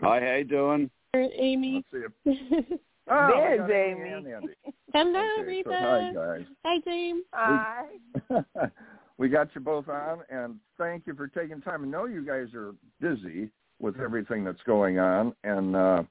Hi, 0.00 0.20
how 0.20 0.34
you 0.34 0.44
doing? 0.44 0.90
Amy. 1.22 1.84
Let's 1.94 2.06
see 2.26 2.74
Oh, 3.08 3.28
There's 3.28 3.68
we 3.68 3.74
Amy. 3.74 4.10
and 4.12 4.26
Andy. 4.26 4.48
Hello, 4.92 5.20
Okay, 5.38 5.46
Rita. 5.46 5.68
so 5.70 5.76
hi, 5.78 6.10
guys. 6.12 6.46
Hi, 6.64 6.78
James. 6.84 7.22
Hi. 7.32 7.84
we 9.18 9.28
got 9.28 9.54
you 9.54 9.60
both 9.60 9.88
on, 9.88 10.20
and 10.28 10.56
thank 10.76 11.06
you 11.06 11.14
for 11.14 11.28
taking 11.28 11.60
time. 11.60 11.84
I 11.84 11.86
know 11.86 12.06
you 12.06 12.24
guys 12.26 12.48
are 12.54 12.74
busy 13.00 13.50
with 13.78 14.00
everything 14.00 14.42
that's 14.42 14.62
going 14.66 14.98
on, 14.98 15.34
and 15.44 15.76
uh, 15.76 16.02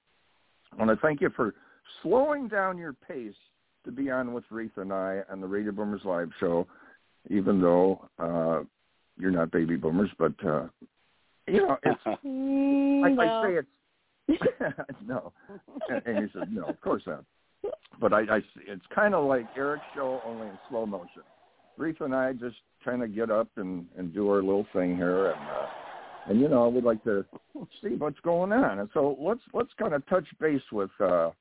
I 0.71 0.75
want 0.77 0.89
to 0.89 0.95
thank 1.05 1.19
you 1.19 1.31
for 1.35 1.53
slowing 2.01 2.47
down 2.47 2.77
your 2.77 2.93
pace 2.93 3.33
to 3.83 3.91
be 3.91 4.09
on 4.09 4.33
with 4.33 4.45
Reatha 4.49 4.77
and 4.77 4.93
I 4.93 5.21
on 5.29 5.41
the 5.41 5.47
Radio 5.47 5.71
Boomers 5.73 6.01
Live 6.05 6.29
show, 6.39 6.65
even 7.29 7.59
though 7.59 8.07
uh, 8.19 8.61
you're 9.17 9.31
not 9.31 9.51
baby 9.51 9.75
boomers, 9.75 10.09
but 10.17 10.33
uh, 10.45 10.67
you 11.47 11.67
know, 11.67 11.77
it's 11.83 12.01
Mm, 12.25 13.03
I, 13.03 13.09
no. 13.09 13.21
I 13.21 13.47
say 13.47 13.55
it's 13.55 13.67
no, 15.05 15.31
and 15.89 16.17
he 16.17 16.25
said 16.33 16.51
no, 16.51 16.63
of 16.63 16.79
course 16.81 17.03
not. 17.05 17.23
But 17.99 18.13
I, 18.13 18.21
I 18.21 18.41
it's 18.67 18.85
kind 18.93 19.13
of 19.13 19.25
like 19.25 19.45
Eric's 19.55 19.83
show, 19.93 20.21
only 20.25 20.47
in 20.47 20.57
slow 20.69 20.85
motion. 20.85 21.23
Reef 21.77 21.99
and 22.01 22.15
I 22.15 22.33
just 22.33 22.57
kind 22.83 23.03
of 23.03 23.13
get 23.13 23.29
up 23.29 23.47
and 23.57 23.85
and 23.97 24.13
do 24.13 24.29
our 24.29 24.41
little 24.41 24.65
thing 24.73 24.95
here, 24.95 25.31
and 25.31 25.39
uh, 25.39 25.67
and 26.29 26.39
you 26.39 26.47
know 26.47 26.69
we'd 26.69 26.83
like 26.83 27.03
to 27.03 27.25
see 27.81 27.95
what's 27.97 28.19
going 28.21 28.51
on. 28.51 28.79
And 28.79 28.89
so 28.93 29.17
let's 29.19 29.41
let's 29.53 29.71
kind 29.77 29.93
of 29.93 30.05
touch 30.07 30.25
base 30.39 30.61
with 30.71 30.91
uh, 30.99 31.31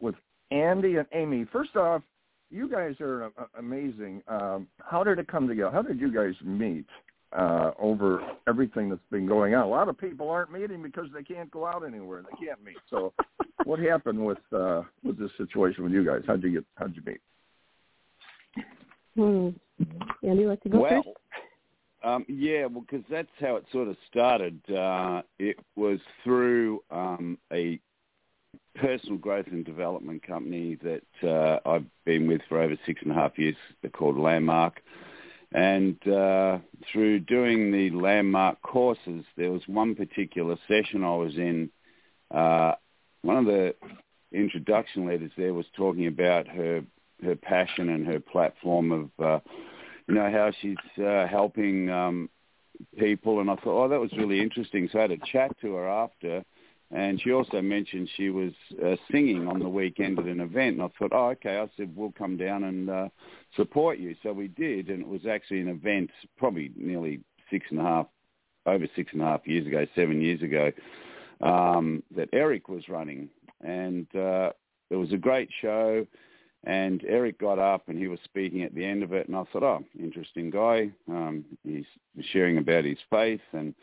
with 0.00 0.14
Andy 0.50 0.96
and 0.96 1.06
Amy. 1.12 1.46
First 1.52 1.76
off, 1.76 2.02
you 2.50 2.68
guys 2.68 2.94
are 3.00 3.24
uh, 3.24 3.46
amazing. 3.58 4.22
Um, 4.28 4.68
how 4.78 5.04
did 5.04 5.18
it 5.18 5.28
come 5.28 5.48
together? 5.48 5.70
How 5.70 5.82
did 5.82 6.00
you 6.00 6.12
guys 6.12 6.34
meet? 6.44 6.86
Uh, 7.34 7.72
over 7.78 8.22
everything 8.48 8.88
that's 8.88 9.00
been 9.10 9.26
going 9.26 9.54
on. 9.54 9.64
A 9.64 9.68
lot 9.68 9.88
of 9.88 9.98
people 9.98 10.30
aren't 10.30 10.52
meeting 10.52 10.82
because 10.82 11.08
they 11.12 11.22
can't 11.22 11.50
go 11.50 11.66
out 11.66 11.84
anywhere. 11.86 12.22
They 12.22 12.46
can't 12.46 12.62
meet. 12.64 12.76
So, 12.88 13.12
what 13.64 13.78
happened 13.78 14.24
with 14.24 14.38
uh, 14.52 14.82
with 15.02 15.18
this 15.18 15.30
situation 15.36 15.84
with 15.84 15.92
you 15.92 16.04
guys? 16.04 16.22
How'd 16.26 16.42
you 16.42 16.52
get? 16.52 16.64
How'd 16.76 16.94
you 16.94 17.02
meet? 17.04 17.20
Hmm. 19.16 19.48
Andy, 20.26 20.42
you 20.42 20.48
like 20.48 20.62
to 20.62 20.68
go 20.68 20.80
well, 20.80 21.02
first? 21.02 21.16
um, 22.04 22.24
yeah, 22.28 22.66
well, 22.66 22.84
because 22.88 23.04
that's 23.10 23.28
how 23.40 23.56
it 23.56 23.64
sort 23.72 23.88
of 23.88 23.96
started. 24.10 24.60
Uh, 24.70 25.22
it 25.38 25.56
was 25.76 25.98
through 26.22 26.82
um, 26.90 27.38
a 27.52 27.80
personal 28.76 29.18
growth 29.18 29.46
and 29.50 29.64
development 29.64 30.24
company 30.26 30.76
that 30.82 31.28
uh, 31.28 31.68
I've 31.68 31.86
been 32.04 32.26
with 32.26 32.40
for 32.48 32.60
over 32.60 32.76
six 32.86 33.00
and 33.02 33.12
a 33.12 33.14
half 33.14 33.38
years. 33.38 33.56
They're 33.82 33.90
called 33.90 34.18
Landmark. 34.18 34.80
And 35.54 35.96
uh, 36.08 36.58
through 36.92 37.20
doing 37.20 37.70
the 37.70 37.90
landmark 37.90 38.60
courses, 38.60 39.24
there 39.36 39.52
was 39.52 39.62
one 39.68 39.94
particular 39.94 40.56
session 40.66 41.04
I 41.04 41.14
was 41.14 41.36
in. 41.36 41.70
Uh, 42.28 42.72
one 43.22 43.36
of 43.36 43.46
the 43.46 43.76
introduction 44.32 45.06
letters 45.06 45.30
there 45.36 45.54
was 45.54 45.66
talking 45.76 46.08
about 46.08 46.48
her 46.48 46.84
her 47.22 47.36
passion 47.36 47.88
and 47.88 48.04
her 48.04 48.18
platform 48.18 48.90
of, 48.90 49.24
uh, 49.24 49.40
you 50.08 50.14
know, 50.14 50.30
how 50.30 50.50
she's 50.60 50.76
uh, 51.02 51.26
helping 51.28 51.88
um, 51.88 52.28
people. 52.98 53.40
And 53.40 53.48
I 53.48 53.54
thought, 53.54 53.84
oh, 53.84 53.88
that 53.88 54.00
was 54.00 54.12
really 54.18 54.40
interesting. 54.40 54.88
So 54.92 54.98
I 54.98 55.02
had 55.02 55.12
a 55.12 55.18
chat 55.32 55.56
to 55.60 55.74
her 55.74 55.88
after. 55.88 56.44
And 56.90 57.20
she 57.20 57.32
also 57.32 57.60
mentioned 57.60 58.08
she 58.16 58.30
was 58.30 58.52
uh, 58.84 58.96
singing 59.10 59.48
on 59.48 59.58
the 59.58 59.68
weekend 59.68 60.18
at 60.18 60.26
an 60.26 60.40
event. 60.40 60.76
And 60.76 60.82
I 60.82 60.88
thought, 60.98 61.12
oh, 61.12 61.30
okay. 61.30 61.58
I 61.58 61.68
said, 61.76 61.92
we'll 61.96 62.12
come 62.12 62.36
down 62.36 62.64
and 62.64 62.90
uh, 62.90 63.08
support 63.56 63.98
you. 63.98 64.14
So 64.22 64.32
we 64.32 64.48
did. 64.48 64.88
And 64.90 65.00
it 65.00 65.08
was 65.08 65.26
actually 65.26 65.60
an 65.60 65.68
event 65.68 66.10
probably 66.36 66.70
nearly 66.76 67.20
six 67.50 67.66
and 67.70 67.80
a 67.80 67.82
half, 67.82 68.06
over 68.66 68.86
six 68.94 69.12
and 69.12 69.22
a 69.22 69.24
half 69.24 69.46
years 69.46 69.66
ago, 69.66 69.86
seven 69.94 70.20
years 70.20 70.42
ago, 70.42 70.70
um, 71.40 72.02
that 72.14 72.28
Eric 72.32 72.68
was 72.68 72.88
running. 72.88 73.28
And 73.62 74.06
uh, 74.14 74.50
it 74.90 74.96
was 74.96 75.12
a 75.12 75.18
great 75.18 75.48
show. 75.60 76.06
And 76.66 77.04
Eric 77.06 77.38
got 77.38 77.58
up 77.58 77.88
and 77.88 77.98
he 77.98 78.08
was 78.08 78.20
speaking 78.24 78.62
at 78.62 78.74
the 78.74 78.84
end 78.84 79.02
of 79.02 79.12
it. 79.12 79.26
And 79.26 79.36
I 79.36 79.44
thought, 79.52 79.62
oh, 79.62 79.84
interesting 79.98 80.50
guy. 80.50 80.90
Um, 81.08 81.44
he's 81.62 81.84
sharing 82.32 82.58
about 82.58 82.84
his 82.84 82.98
faith. 83.10 83.42
And 83.52 83.74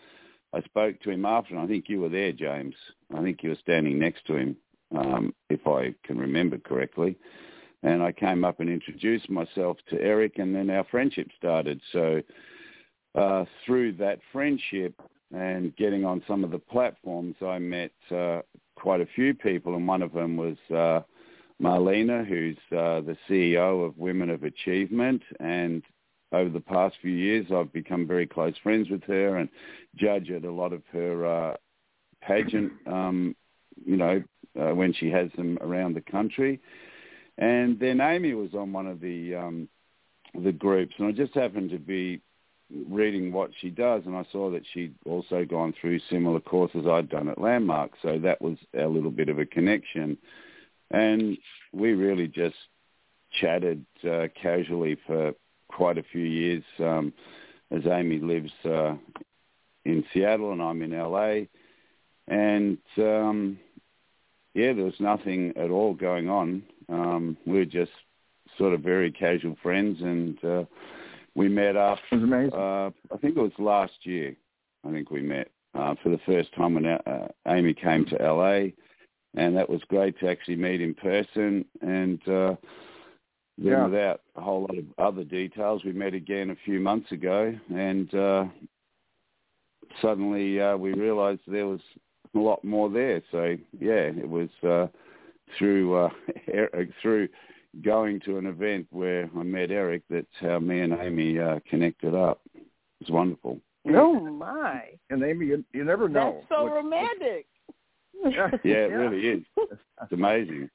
I 0.54 0.62
spoke 0.64 1.00
to 1.02 1.12
him 1.12 1.26
after, 1.26 1.56
and 1.56 1.64
I 1.64 1.68
think 1.68 1.86
you 1.88 2.02
were 2.02 2.10
there, 2.10 2.32
James. 2.32 2.76
I 3.16 3.22
think 3.22 3.42
you 3.42 3.50
were 3.50 3.58
standing 3.62 3.98
next 3.98 4.26
to 4.28 4.36
him, 4.36 4.58
um, 4.96 5.34
if 5.50 5.66
I 5.66 5.94
can 6.06 6.18
remember 6.18 6.58
correctly. 6.58 7.16
And 7.84 8.04
I 8.04 8.12
came 8.12 8.44
up 8.44 8.60
and 8.60 8.70
introduced 8.70 9.30
myself 9.30 9.78
to 9.90 10.02
Eric, 10.02 10.38
and 10.38 10.54
then 10.54 10.70
our 10.70 10.84
friendship 10.92 11.30
started. 11.38 11.82
So 11.92 12.22
uh, 13.16 13.46
through 13.66 13.94
that 13.94 14.20
friendship 14.32 14.94
and 15.34 15.76
getting 15.78 16.06
on 16.06 16.22
some 16.28 16.44
of 16.44 16.52
the 16.52 16.60
platforms, 16.60 17.36
I 17.42 17.58
met 17.58 17.92
uh, 18.12 18.42
quite 18.76 19.02
a 19.02 19.08
few 19.16 19.34
people, 19.34 19.76
and 19.76 19.88
one 19.88 20.02
of 20.02 20.12
them 20.12 20.36
was 20.36 20.58
uh, 20.70 21.02
Marlena, 21.62 22.28
who's 22.28 22.58
uh, 22.72 23.02
the 23.02 23.18
CEO 23.30 23.86
of 23.86 23.98
Women 23.98 24.30
of 24.30 24.44
Achievement, 24.44 25.22
and 25.40 25.82
over 26.32 26.50
the 26.50 26.60
past 26.60 26.96
few 27.02 27.12
years, 27.12 27.48
I've 27.54 27.74
become 27.74 28.08
very 28.08 28.26
close 28.26 28.54
friends 28.64 28.90
with 28.90 29.04
her 29.04 29.38
and 29.38 29.50
judge 29.96 30.32
at 30.32 30.46
a 30.46 30.52
lot 30.52 30.74
of 30.74 30.82
her 30.92 31.26
uh, 31.26 31.56
pageant, 32.22 32.72
um, 32.88 33.36
you 33.86 33.98
know, 33.98 34.24
uh, 34.60 34.74
when 34.74 34.94
she 34.94 35.10
has 35.10 35.30
them 35.36 35.58
around 35.62 35.94
the 35.94 36.02
country. 36.02 36.60
And 37.38 37.80
then 37.80 38.02
Amy 38.02 38.34
was 38.34 38.54
on 38.54 38.74
one 38.74 38.88
of 38.88 39.00
the 39.00 39.36
um, 39.36 39.70
the 40.44 40.52
groups, 40.52 40.94
and 40.98 41.08
I 41.08 41.12
just 41.12 41.34
happened 41.34 41.72
to 41.72 41.80
be 41.80 42.22
reading 42.90 43.34
what 43.34 43.52
she 43.60 43.70
does, 43.70 44.04
and 44.06 44.16
I 44.16 44.26
saw 44.32 44.50
that 44.52 44.64
she'd 44.74 44.96
also 45.06 45.44
gone 45.44 45.74
through 45.80 46.00
similar 46.10 46.40
courses 46.40 46.86
I'd 46.88 47.10
done 47.10 47.28
at 47.28 47.42
Landmark, 47.42 47.92
so 48.02 48.18
that 48.20 48.42
was 48.42 48.58
a 48.78 48.86
little 48.88 49.12
bit 49.12 49.30
of 49.30 49.40
a 49.40 49.46
connection. 49.46 50.18
And 50.92 51.38
we 51.74 51.94
really 51.94 52.28
just 52.28 52.56
chatted 53.40 53.86
uh, 54.10 54.28
casually 54.42 54.98
for 55.08 55.34
quite 55.72 55.98
a 55.98 56.04
few 56.04 56.24
years 56.24 56.64
um, 56.80 57.14
as 57.72 57.86
Amy 57.88 58.20
lives 58.20 58.52
uh, 58.66 58.96
in 59.86 60.04
Seattle 60.14 60.52
and 60.52 60.62
I'm 60.62 60.82
in 60.82 60.92
LA. 60.92 61.46
And 62.28 62.78
um, 62.98 63.60
yeah, 64.54 64.74
there 64.74 64.86
was 64.86 65.00
nothing 65.00 65.54
at 65.56 65.70
all 65.70 65.94
going 65.94 66.30
on. 66.30 66.64
Um, 66.90 67.38
we 67.46 67.54
were 67.60 67.66
just 67.66 67.92
sort 68.58 68.74
of 68.74 68.82
very 68.82 69.12
casual 69.12 69.56
friends, 69.64 70.02
and 70.02 70.44
uh, 70.44 70.64
we 71.36 71.48
met 71.48 71.78
up. 71.78 72.00
It 72.12 72.16
was 72.16 72.24
amazing. 72.24 72.54
Uh, 72.54 72.92
I 73.14 73.18
think 73.20 73.38
it 73.38 73.42
was 73.42 73.52
last 73.58 73.94
year. 74.04 74.36
I 74.86 74.92
think 74.92 75.10
we 75.10 75.22
met 75.22 75.50
uh, 75.74 75.96
for 76.04 76.10
the 76.10 76.20
first 76.26 76.54
time 76.54 76.76
when 76.76 76.86
uh, 76.86 77.28
Amy 77.48 77.74
came 77.74 78.06
to 78.06 78.16
LA, 78.16 78.72
and 79.36 79.56
that 79.56 79.70
was 79.70 79.82
great 79.88 80.20
to 80.20 80.30
actually 80.30 80.58
meet 80.58 80.82
in 80.82 80.94
person. 80.94 81.66
And 81.82 82.28
uh, 82.28 82.56
then, 83.58 83.68
Yeah. 83.68 83.86
without 83.86 84.22
a 84.36 84.42
whole 84.42 84.62
lot 84.62 84.78
of 84.78 84.86
other 84.98 85.24
details, 85.24 85.84
we 85.84 85.92
met 85.94 86.14
again 86.14 86.50
a 86.52 86.56
few 86.66 86.80
months 86.80 87.12
ago, 87.12 87.54
and 87.74 88.14
uh, 88.16 88.46
suddenly 90.02 90.60
uh, 90.60 90.78
we 90.78 90.94
realised 90.94 91.42
there 91.48 91.68
was 91.68 91.82
a 92.36 92.40
lot 92.40 92.64
more 92.64 92.90
there. 92.90 93.22
So 93.32 93.58
yeah, 93.80 94.10
it 94.12 94.28
was 94.30 94.50
uh, 94.64 94.88
through 95.58 95.96
uh, 95.96 96.10
Eric, 96.52 96.90
through 97.02 97.28
going 97.84 98.20
to 98.22 98.38
an 98.38 98.46
event 98.46 98.88
where 98.92 99.30
I 99.38 99.44
met 99.44 99.72
Eric 99.72 100.04
that 100.10 100.26
how 100.40 100.60
me 100.60 100.82
and 100.82 100.94
Amy 100.94 101.40
uh, 101.40 101.60
connected 101.70 102.14
up. 102.16 102.42
It 102.56 102.64
was 103.02 103.10
wonderful. 103.10 103.60
Oh 103.90 104.20
my, 104.20 104.90
And 105.10 105.24
Amy, 105.24 105.48
you, 105.48 105.66
you 105.74 105.84
never 105.84 106.08
know. 106.08 106.36
that's 106.36 106.50
so 106.50 106.64
what- 106.66 106.74
romantic. 106.74 107.48
what- 108.14 108.34
Yeah, 108.64 108.76
it 108.86 108.94
really 108.94 109.28
is. 109.28 109.44
It's 109.58 110.12
amazing. 110.12 110.70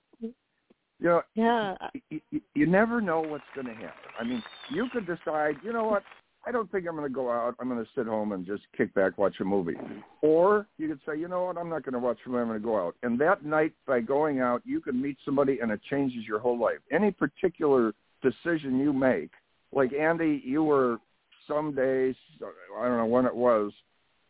You 0.99 1.09
know, 1.09 1.23
Yeah. 1.35 1.77
you, 2.11 2.21
you, 2.31 2.41
you 2.55 2.67
never 2.67 3.01
know 3.01 3.21
what's 3.21 3.45
going 3.55 3.67
to 3.67 3.75
happen. 3.75 4.11
I 4.19 4.25
mean, 4.25 4.43
you 4.71 4.89
could 4.93 5.07
decide, 5.07 5.57
you 5.63 5.73
know 5.73 5.85
what, 5.85 6.03
I 6.47 6.53
don't 6.53 6.71
think 6.71 6.87
I'm 6.89 6.97
going 6.97 7.09
to 7.09 7.15
go 7.15 7.31
out. 7.31 7.57
I'm 7.59 7.69
going 7.69 7.85
to 7.85 7.91
sit 7.95 8.07
home 8.07 8.33
and 8.33 8.47
just 8.47 8.63
kick 8.77 8.95
back, 8.95 9.19
watch 9.19 9.35
a 9.41 9.45
movie. 9.45 9.75
Or 10.23 10.67
you 10.79 10.89
could 10.89 11.01
say, 11.07 11.19
you 11.19 11.29
know 11.29 11.45
what, 11.45 11.59
I'm 11.59 11.69
not 11.69 11.83
going 11.83 11.95
to 11.95 11.99
watch 11.99 12.19
a 12.25 12.29
movie. 12.29 12.41
I'm 12.43 12.49
going 12.49 12.61
to 12.61 12.65
go 12.65 12.79
out. 12.87 12.95
And 13.03 13.21
that 13.21 13.45
night, 13.45 13.73
by 13.87 14.01
going 14.01 14.41
out, 14.41 14.63
you 14.65 14.81
can 14.81 15.01
meet 15.01 15.19
somebody, 15.25 15.59
and 15.61 15.73
it 15.73 15.81
changes 15.91 16.25
your 16.27 16.39
whole 16.39 16.59
life. 16.59 16.79
Any 16.93 17.11
particular 17.11 17.93
decision 18.23 18.79
you 18.79 18.93
make, 18.93 19.31
like 19.73 19.93
Andy, 19.93 20.41
you 20.45 20.63
were 20.63 20.99
some 21.49 21.75
days, 21.75 22.15
I 22.79 22.85
don't 22.87 22.97
know 22.97 23.07
when 23.07 23.27
it 23.27 23.35
was. 23.35 23.73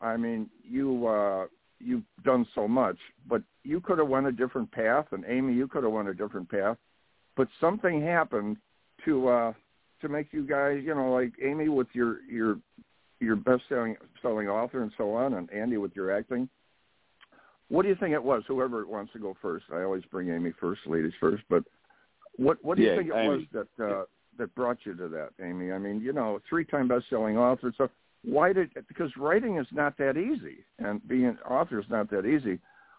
I 0.01 0.17
mean, 0.17 0.49
you 0.63 1.07
uh, 1.07 1.47
you've 1.79 2.03
done 2.25 2.47
so 2.55 2.67
much, 2.67 2.97
but 3.29 3.43
you 3.65 3.81
could 3.81 3.99
have 3.99 4.09
went 4.09 4.27
a 4.27 4.33
different 4.33 4.71
path, 4.71 5.07
and 5.13 5.25
Amy, 5.27 5.55
you 5.55 5.69
could 5.69 5.85
have 5.85 5.93
went 5.93 6.09
a 6.09 6.15
different 6.15 6.49
path. 6.51 6.77
But 7.37 7.49
something 7.61 8.03
happened 8.03 8.57
to 9.05 9.29
uh, 9.29 9.53
to 10.01 10.09
make 10.09 10.33
you 10.33 10.47
guys, 10.47 10.83
you 10.85 10.95
know, 10.95 11.13
like 11.13 11.33
Amy 11.43 11.69
with 11.69 11.89
your 11.93 12.23
your 12.23 12.59
your 13.21 13.37
best 13.37 13.63
selling 13.69 13.97
selling 14.23 14.49
author 14.49 14.83
and 14.83 14.93
so 14.97 15.13
on, 15.15 15.35
and 15.35 15.51
Andy 15.53 15.77
with 15.77 15.95
your 15.95 16.17
acting. 16.17 16.49
What 17.69 17.83
do 17.83 17.89
you 17.89 17.97
think 17.97 18.13
it 18.13 18.23
was? 18.23 18.43
Whoever 18.47 18.87
wants 18.87 19.13
to 19.13 19.19
go 19.19 19.37
first. 19.43 19.67
I 19.73 19.83
always 19.83 20.05
bring 20.11 20.31
Amy 20.31 20.53
first, 20.61 20.83
ladies 20.87 21.13
first. 21.19 21.43
But 21.51 21.65
what 22.37 22.63
what 22.65 22.77
do 22.77 22.83
you 22.83 22.91
Yeah, 22.91 22.97
think 22.97 23.09
it 23.09 23.15
was 23.15 23.43
that 23.53 23.85
uh, 23.85 24.05
that 24.39 24.55
brought 24.55 24.79
you 24.85 24.95
to 24.95 25.09
that, 25.09 25.31
Amy? 25.43 25.73
I 25.73 25.79
mean, 25.79 26.01
you 26.01 26.13
know, 26.13 26.41
three 26.49 26.65
time 26.65 26.89
best 26.89 27.07
selling 27.11 27.37
author. 27.37 27.73
So 27.77 27.91
why 28.27 28.53
did 28.53 28.71
because 28.89 29.11
writing 29.17 29.57
is 29.59 29.67
not 29.73 29.97
that 29.99 30.17
easy, 30.17 30.65
and 30.79 31.07
being 31.07 31.27
an 31.27 31.39
author 31.49 31.79
is 31.79 31.87
not 31.89 32.11
that 32.11 32.27
easy. 32.27 32.59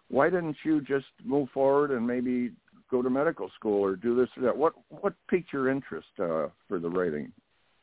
Why 0.10 0.30
didn't 0.30 0.56
you 0.64 0.82
just 0.82 1.06
move 1.24 1.50
forward 1.54 1.92
and 1.92 2.08
maybe 2.08 2.52
go 2.90 3.02
to 3.02 3.10
medical 3.10 3.52
school 3.56 3.84
or 3.84 3.98
do 3.98 4.16
this 4.16 4.30
or 4.38 4.44
that? 4.44 4.58
What 4.58 4.74
what 4.90 5.14
piqued 5.30 5.52
your 5.52 5.70
interest 5.70 6.08
uh, 6.20 6.48
for 6.68 6.80
the 6.80 6.90
writing? 6.90 7.32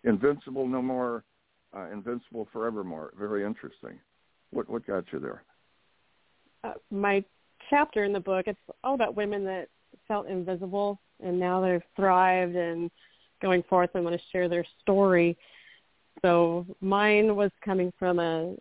Invincible, 0.04 0.66
no 0.66 0.82
more. 0.82 1.24
Uh, 1.76 1.90
Invincible, 1.92 2.48
forevermore. 2.52 3.12
Very 3.18 3.44
interesting. 3.44 3.98
What 4.50 4.68
what 4.68 4.86
got 4.86 5.04
you 5.12 5.18
there? 5.18 5.42
Uh, 6.62 6.72
my 6.90 7.22
chapter 7.68 8.04
in 8.04 8.12
the 8.12 8.20
book, 8.20 8.46
it's 8.46 8.58
all 8.82 8.94
about 8.94 9.14
women 9.14 9.44
that 9.44 9.68
felt 10.08 10.28
invisible 10.28 10.98
and 11.22 11.38
now 11.38 11.60
they've 11.60 11.82
thrived 11.96 12.56
and 12.56 12.90
going 13.42 13.62
forth 13.64 13.90
and 13.94 14.04
want 14.04 14.16
to 14.16 14.22
share 14.32 14.48
their 14.48 14.64
story. 14.80 15.36
So 16.24 16.64
mine 16.80 17.36
was 17.36 17.50
coming 17.62 17.92
from 17.98 18.18
a 18.18 18.54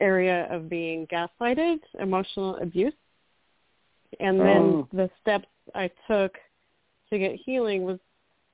area 0.00 0.48
of 0.50 0.70
being 0.70 1.06
gaslighted, 1.08 1.76
emotional 2.00 2.56
abuse. 2.56 2.94
And 4.18 4.40
then 4.40 4.62
Oh. 4.62 4.88
the 4.94 5.10
steps 5.20 5.48
I 5.74 5.90
took 6.08 6.38
to 7.10 7.18
get 7.18 7.34
healing 7.34 7.84
was 7.84 8.00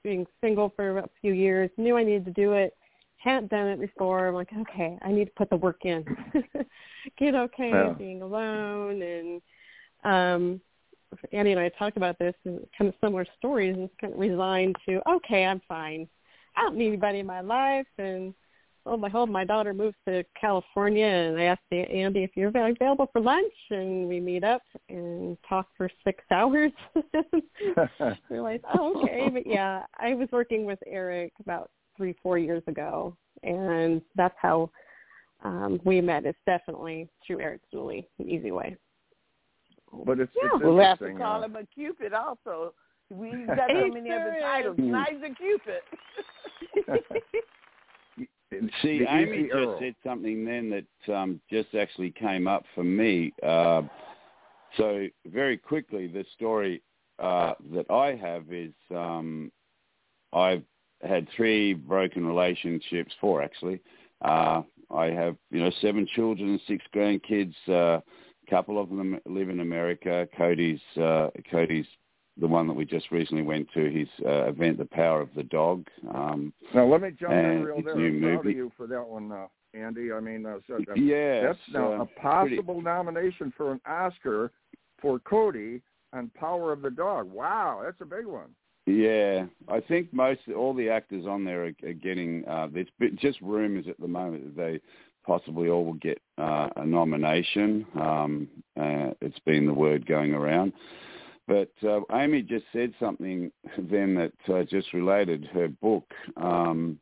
being 0.02 0.26
single 0.40 0.70
for 0.70 0.98
a 0.98 1.08
few 1.20 1.32
years, 1.32 1.70
knew 1.76 1.96
I 1.96 2.02
needed 2.02 2.24
to 2.24 2.32
do 2.32 2.54
it, 2.54 2.76
hadn't 3.18 3.48
done 3.50 3.68
it 3.68 3.78
before. 3.78 4.26
I'm 4.26 4.34
like, 4.34 4.52
okay, 4.52 4.98
I 5.02 5.12
need 5.12 5.26
to 5.26 5.32
put 5.36 5.50
the 5.50 5.56
work 5.56 5.84
in. 5.84 6.04
Get 7.16 7.36
okay 7.36 7.70
Yeah. 7.70 7.92
being 7.92 8.22
alone 8.22 9.02
and 9.02 9.42
um 10.02 10.60
Andy 11.32 11.52
and 11.52 11.60
I 11.60 11.68
talked 11.70 11.96
about 11.96 12.18
this 12.18 12.34
and 12.44 12.66
kind 12.76 12.88
of 12.88 12.94
similar 13.00 13.24
stories 13.38 13.76
and 13.76 13.88
just 13.88 13.98
kind 14.00 14.12
of 14.12 14.18
resigned 14.18 14.76
to, 14.86 15.00
okay, 15.08 15.46
I'm 15.46 15.60
fine. 15.68 16.08
I 16.56 16.62
don't 16.62 16.76
need 16.76 16.88
anybody 16.88 17.20
in 17.20 17.26
my 17.26 17.40
life 17.40 17.86
and 17.98 18.34
oh 18.88 18.96
my 18.96 19.08
whole 19.08 19.26
my 19.26 19.44
daughter 19.44 19.74
moved 19.74 19.96
to 20.06 20.24
California 20.40 21.06
and 21.06 21.38
I 21.38 21.44
asked 21.44 21.60
Andy 21.70 22.24
if 22.24 22.30
you're 22.34 22.48
available 22.48 23.08
for 23.12 23.20
lunch 23.20 23.52
and 23.70 24.08
we 24.08 24.20
meet 24.20 24.44
up 24.44 24.62
and 24.88 25.36
talk 25.48 25.68
for 25.76 25.90
six 26.04 26.24
hours. 26.30 26.72
Realized, 28.30 28.64
oh 28.74 29.02
okay, 29.02 29.28
but 29.32 29.46
yeah, 29.46 29.82
I 29.98 30.14
was 30.14 30.28
working 30.32 30.64
with 30.64 30.78
Eric 30.86 31.32
about 31.40 31.70
three, 31.96 32.14
four 32.22 32.38
years 32.38 32.62
ago 32.66 33.16
and 33.42 34.00
that's 34.16 34.36
how 34.40 34.70
um 35.44 35.80
we 35.84 36.00
met. 36.00 36.24
It's 36.24 36.38
definitely 36.46 37.08
through 37.26 37.40
Eric 37.40 37.60
Zuley, 37.72 38.06
an 38.18 38.28
easy 38.28 38.50
way. 38.50 38.76
But 40.04 40.20
it's, 40.20 40.32
Yeah. 40.36 40.50
it's 40.54 40.64
We'll 40.64 40.78
have 40.78 40.98
to 40.98 41.12
call 41.14 41.42
uh, 41.42 41.46
him 41.46 41.56
a 41.56 41.66
Cupid 41.66 42.12
also. 42.12 42.74
We've 43.10 43.46
got 43.46 43.70
so 43.70 43.88
many 43.88 44.10
other 44.10 44.36
titles. 44.40 44.76
Nice 44.78 45.14
a 45.24 45.34
Cupid. 45.34 45.82
See, 48.82 49.04
Amy 49.08 49.42
just 49.42 49.54
arrow. 49.54 49.78
said 49.78 49.94
something 50.02 50.44
then 50.44 50.70
that 50.70 51.14
um, 51.14 51.40
just 51.50 51.74
actually 51.74 52.10
came 52.12 52.46
up 52.46 52.64
for 52.74 52.84
me. 52.84 53.32
Uh, 53.42 53.82
so 54.76 55.06
very 55.26 55.56
quickly, 55.56 56.06
the 56.06 56.24
story 56.34 56.82
uh, 57.18 57.54
that 57.72 57.90
I 57.90 58.14
have 58.14 58.52
is 58.52 58.72
um, 58.90 59.52
I've 60.32 60.62
had 61.02 61.28
three 61.36 61.74
broken 61.74 62.26
relationships, 62.26 63.12
four 63.20 63.42
actually. 63.42 63.80
Uh, 64.22 64.62
I 64.90 65.06
have 65.06 65.36
you 65.50 65.60
know 65.60 65.70
seven 65.80 66.06
children 66.14 66.50
and 66.50 66.60
six 66.66 66.84
grandkids. 66.94 67.54
Uh, 67.68 68.00
a 68.00 68.50
couple 68.50 68.80
of 68.80 68.88
them 68.88 69.18
live 69.26 69.50
in 69.50 69.60
America. 69.60 70.26
Cody's 70.36 70.80
uh, 70.96 71.28
Cody's 71.50 71.86
the 72.40 72.46
one 72.46 72.66
that 72.68 72.74
we 72.74 72.84
just 72.84 73.10
recently 73.10 73.42
went 73.42 73.68
to 73.74 73.90
his 73.90 74.08
uh, 74.24 74.48
event, 74.48 74.78
The 74.78 74.84
Power 74.84 75.20
of 75.20 75.28
the 75.34 75.42
Dog. 75.42 75.86
Um, 76.14 76.52
Now 76.74 76.86
let 76.86 77.02
me 77.02 77.10
jump 77.18 77.32
in 77.32 77.64
real 77.64 77.82
there. 77.82 77.96
new 77.96 78.28
I'm 78.28 78.36
proud 78.36 78.46
of 78.46 78.52
you 78.52 78.72
for 78.76 78.86
that 78.86 79.06
one, 79.06 79.32
uh, 79.32 79.46
Andy. 79.74 80.12
I 80.12 80.20
mean, 80.20 80.46
uh, 80.46 80.58
so, 80.66 80.78
that- 80.86 80.96
yeah, 80.96 81.42
that's 81.42 81.58
now 81.72 81.94
uh, 81.94 82.02
a 82.02 82.06
possible 82.20 82.80
nomination 82.80 83.52
for 83.56 83.72
an 83.72 83.80
Oscar 83.86 84.52
for 85.00 85.18
Cody 85.20 85.82
on 86.12 86.30
Power 86.34 86.72
of 86.72 86.82
the 86.82 86.90
Dog. 86.90 87.30
Wow, 87.30 87.82
that's 87.84 88.00
a 88.00 88.06
big 88.06 88.26
one. 88.26 88.50
Yeah, 88.86 89.44
I 89.68 89.80
think 89.80 90.14
most 90.14 90.40
all 90.56 90.72
the 90.72 90.88
actors 90.88 91.26
on 91.26 91.44
there 91.44 91.64
are, 91.66 91.72
are 91.86 91.92
getting. 91.92 92.46
Uh, 92.48 92.68
there's 92.72 92.86
just 93.16 93.38
rumours 93.42 93.84
at 93.86 94.00
the 94.00 94.08
moment 94.08 94.56
that 94.56 94.62
they 94.62 94.80
possibly 95.26 95.68
all 95.68 95.84
will 95.84 95.92
get 95.94 96.22
uh, 96.38 96.70
a 96.76 96.86
nomination. 96.86 97.84
Um, 98.00 98.48
uh, 98.80 99.10
it's 99.20 99.38
been 99.40 99.66
the 99.66 99.74
word 99.74 100.06
going 100.06 100.32
around. 100.32 100.72
But 101.48 101.72
uh, 101.82 102.00
Amy 102.12 102.42
just 102.42 102.66
said 102.74 102.92
something 103.00 103.50
then 103.78 104.14
that 104.14 104.54
uh, 104.54 104.64
just 104.64 104.92
related 104.92 105.46
her 105.46 105.68
book, 105.68 106.04
um, 106.36 106.98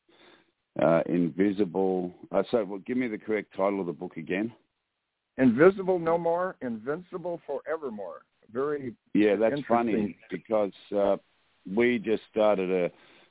uh, 0.81 1.03
Invisible. 1.07 2.15
Uh, 2.31 2.45
so, 2.53 2.65
well, 2.65 2.79
give 2.87 2.97
me 2.97 3.09
the 3.09 3.19
correct 3.19 3.53
title 3.57 3.81
of 3.81 3.87
the 3.87 3.93
book 3.93 4.17
again. 4.17 4.53
Invisible 5.37 5.99
no 5.99 6.17
more, 6.17 6.55
invincible 6.63 7.41
forevermore. 7.45 8.23
Very 8.53 8.95
Yeah, 9.15 9.35
that's 9.35 9.61
funny 9.69 10.17
because 10.31 10.73
uh, 10.97 11.17
we 11.75 11.99
just 11.99 12.23
started 12.31 12.71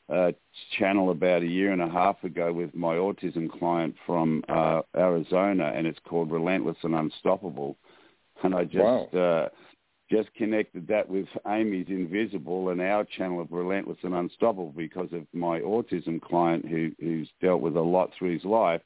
a, 0.10 0.13
a 0.13 0.34
channel 0.78 1.12
about 1.12 1.41
a 1.41 1.47
year 1.47 1.71
and 1.71 1.82
a 1.82 1.89
half 1.89 2.21
ago 2.25 2.51
with 2.51 2.75
my 2.75 2.95
autism 2.95 3.49
client 3.49 3.95
from 4.06 4.43
uh, 4.49 4.82
Arizona, 4.97 5.71
and 5.73 5.88
it's 5.88 5.99
called 6.08 6.30
Relentless 6.30 6.78
and 6.84 6.93
Unstoppable. 6.93 7.78
And 8.43 8.54
I 8.54 8.65
just 8.65 8.75
Wow. 9.13 9.47
uh, 9.47 9.49
just 10.09 10.33
connected 10.35 10.87
that 10.87 11.09
with 11.09 11.25
Amy's 11.47 11.87
Invisible 11.89 12.69
and 12.69 12.79
our 12.81 13.03
channel 13.03 13.41
of 13.41 13.51
Relentless 13.51 13.97
and 14.03 14.13
Unstoppable 14.13 14.73
because 14.75 15.11
of 15.13 15.25
my 15.33 15.59
autism 15.61 16.21
client 16.21 16.65
who, 16.67 16.91
who's 16.99 17.29
dealt 17.41 17.61
with 17.61 17.75
a 17.75 17.81
lot 17.81 18.11
through 18.17 18.33
his 18.33 18.45
life. 18.45 18.81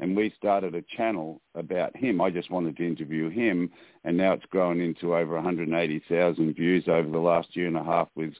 And 0.00 0.16
we 0.16 0.32
started 0.36 0.74
a 0.74 0.84
channel 0.96 1.40
about 1.56 1.96
him. 1.96 2.20
I 2.20 2.30
just 2.30 2.50
wanted 2.50 2.76
to 2.76 2.86
interview 2.86 3.30
him, 3.30 3.70
and 4.04 4.16
now 4.16 4.32
it's 4.34 4.44
grown 4.46 4.80
into 4.80 5.16
over 5.16 5.34
180,000 5.34 6.54
views 6.54 6.84
over 6.86 7.08
the 7.10 7.18
last 7.18 7.56
year 7.56 7.66
and 7.66 7.76
a 7.76 7.82
half 7.82 8.08
with 8.14 8.34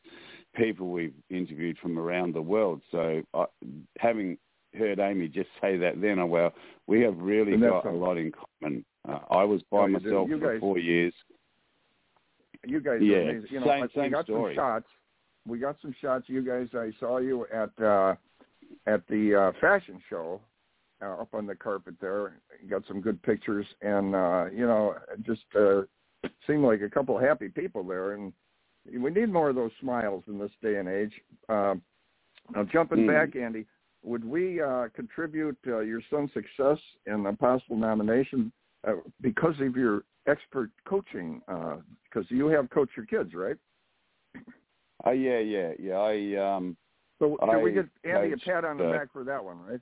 people 0.55 0.91
we've 0.91 1.15
interviewed 1.31 1.77
from 1.79 1.99
around 1.99 2.35
the 2.35 2.43
world. 2.43 2.81
So, 2.93 3.23
uh, 3.35 3.47
having 3.99 4.39
heard 4.77 5.01
Amy 5.01 5.27
just 5.27 5.49
say 5.61 5.77
that, 5.79 6.01
then, 6.01 6.21
oh 6.21 6.27
well, 6.27 6.53
we 6.87 7.01
have 7.01 7.19
really 7.19 7.57
got 7.57 7.87
a 7.87 7.89
a- 7.89 7.93
lot 7.93 8.19
in 8.19 8.33
common. 8.33 8.85
Uh, 9.09 9.19
I 9.31 9.43
was 9.43 9.61
by 9.71 9.87
myself 9.89 10.29
for 10.29 10.37
guys- 10.53 10.61
four 10.61 10.79
years. 10.79 11.15
You 12.65 12.81
guys, 12.81 13.01
Yeah, 13.03 13.33
you 13.51 13.61
know, 13.61 13.67
same- 13.67 13.83
we 13.83 13.89
same 13.95 14.11
got 14.11 14.25
story. 14.25 14.55
some 14.55 14.63
shots. 14.63 14.87
We 15.47 15.59
got 15.59 15.77
some 15.81 15.95
shots. 16.01 16.29
You 16.29 16.43
guys, 16.43 16.69
I 16.75 16.93
saw 17.01 17.19
you 17.19 17.47
at 17.53 17.71
uh 17.83 18.17
at 18.87 19.07
the 19.09 19.35
uh 19.35 19.53
fashion 19.61 20.01
show 20.11 20.41
uh, 21.01 21.23
up 21.23 21.33
on 21.35 21.47
the 21.47 21.55
carpet 21.55 21.95
there. 22.01 22.41
You 22.63 22.69
got 22.69 22.85
some 22.87 23.01
good 23.01 23.23
pictures, 23.23 23.67
and 23.83 24.15
uh, 24.15 24.47
you 24.53 24.67
know, 24.67 24.97
just 25.23 25.45
uh, 25.59 25.83
seemed 26.47 26.65
like 26.65 26.83
a 26.83 26.91
couple 26.91 27.17
of 27.17 27.23
happy 27.23 27.49
people 27.49 27.83
there, 27.85 28.13
and 28.13 28.33
we 28.93 29.11
need 29.11 29.33
more 29.33 29.49
of 29.49 29.55
those 29.55 29.71
smiles 29.81 30.25
in 30.27 30.39
this 30.39 30.51
day 30.63 30.77
and 30.77 30.89
age. 30.89 31.13
Um, 31.49 31.83
now, 32.55 32.65
jumping 32.65 33.01
Mm. 33.01 33.07
back, 33.09 33.37
Andy, 33.37 33.67
would 34.03 34.25
we 34.25 34.61
uh, 34.61 34.89
contribute 34.95 35.57
uh, 35.67 35.79
your 35.81 36.01
son's 36.11 36.33
success 36.33 36.79
in 37.07 37.23
the 37.23 37.33
possible 37.35 37.77
nomination 37.77 38.51
uh, 38.87 38.95
because 39.21 39.55
of 39.61 39.77
your 39.77 40.03
expert 40.29 40.71
coaching? 40.87 41.41
Because 41.47 42.31
you 42.31 42.47
have 42.49 42.71
coached 42.71 42.97
your 42.97 43.07
kids, 43.07 43.35
right? 43.35 43.57
Oh 45.05 45.13
yeah, 45.13 45.39
yeah, 45.39 45.73
yeah. 45.79 45.95
I 45.95 46.57
um 46.57 46.77
So 47.19 47.37
can 47.37 47.63
we 47.63 47.71
I 47.71 47.75
get 47.75 47.89
Andy 48.05 48.33
a 48.33 48.37
pat 48.37 48.65
on 48.65 48.79
the 48.79 48.89
uh, 48.89 48.93
back 48.93 49.13
for 49.13 49.25
that 49.25 49.45
one, 49.45 49.59
right? 49.61 49.81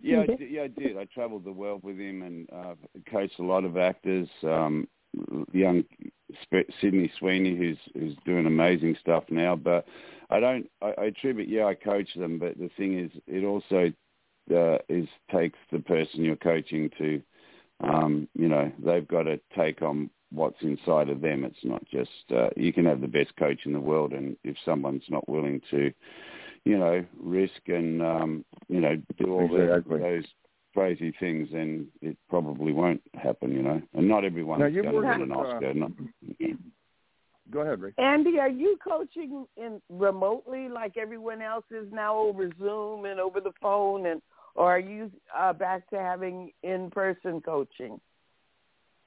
yeah, 0.01 0.21
I 0.21 0.25
did, 0.25 0.51
yeah, 0.51 0.63
I 0.63 0.67
did. 0.67 0.97
I 0.97 1.05
travelled 1.05 1.45
the 1.45 1.51
world 1.51 1.83
with 1.83 1.97
him 1.97 2.23
and 2.23 2.49
uh, 2.51 2.75
coached 3.11 3.39
a 3.39 3.43
lot 3.43 3.63
of 3.63 3.77
actors. 3.77 4.27
Um, 4.43 4.87
young 5.51 5.83
Sydney 6.81 7.11
Sweeney, 7.19 7.55
who's 7.55 7.77
who's 7.93 8.15
doing 8.25 8.45
amazing 8.45 8.95
stuff 9.01 9.23
now. 9.29 9.55
But 9.55 9.85
I 10.29 10.39
don't. 10.39 10.69
I, 10.81 10.93
I 10.97 11.05
attribute. 11.05 11.49
Yeah, 11.49 11.65
I 11.65 11.75
coach 11.75 12.09
them. 12.15 12.39
But 12.39 12.57
the 12.57 12.69
thing 12.77 12.99
is, 12.99 13.11
it 13.27 13.43
also 13.43 13.91
uh, 14.55 14.77
is 14.89 15.07
takes 15.31 15.59
the 15.71 15.79
person 15.79 16.23
you're 16.23 16.35
coaching 16.35 16.89
to. 16.97 17.21
Um, 17.81 18.27
you 18.33 18.49
know, 18.49 18.71
they've 18.83 19.07
got 19.07 19.23
to 19.23 19.39
take 19.57 19.81
on 19.81 20.09
what's 20.31 20.61
inside 20.61 21.09
of 21.09 21.21
them. 21.21 21.43
It's 21.43 21.63
not 21.63 21.83
just 21.89 22.09
uh, 22.35 22.49
you 22.55 22.73
can 22.73 22.85
have 22.85 23.01
the 23.01 23.07
best 23.07 23.35
coach 23.37 23.61
in 23.65 23.73
the 23.73 23.79
world, 23.79 24.13
and 24.13 24.35
if 24.43 24.55
someone's 24.65 25.03
not 25.09 25.27
willing 25.27 25.61
to 25.71 25.91
you 26.65 26.77
know, 26.77 27.03
risk 27.19 27.61
and 27.67 28.01
um, 28.01 28.45
you 28.67 28.81
know, 28.81 28.95
do 29.17 29.33
all 29.33 29.47
the- 29.47 29.73
Exactly. 29.73 29.99
those 29.99 30.25
crazy 30.73 31.13
things, 31.19 31.49
then 31.51 31.87
it 32.01 32.17
probably 32.29 32.71
won't 32.71 33.01
happen, 33.15 33.51
you 33.51 33.63
know. 33.63 33.81
And 33.93 34.07
not 34.07 34.23
everyone's 34.23 34.61
going 34.61 34.73
to 34.73 34.91
worked 34.91 35.07
win 35.07 35.21
an 35.21 35.29
with, 35.29 35.31
uh, 35.31 35.41
Oscar. 35.41 35.73
Not, 35.73 35.91
Go 37.51 37.61
ahead, 37.61 37.81
Ray. 37.81 37.93
Andy, 37.97 38.37
are 38.39 38.49
you 38.49 38.77
coaching 38.83 39.47
in 39.57 39.81
remotely 39.89 40.69
like 40.69 40.97
everyone 40.97 41.41
else 41.41 41.65
is 41.71 41.91
now 41.91 42.15
over 42.15 42.51
Zoom 42.59 43.05
and 43.05 43.19
over 43.19 43.41
the 43.41 43.53
phone, 43.59 44.05
and 44.05 44.21
or 44.55 44.71
are 44.71 44.79
you 44.79 45.11
uh, 45.37 45.53
back 45.53 45.89
to 45.89 45.97
having 45.97 46.51
in-person 46.63 47.41
coaching? 47.41 47.99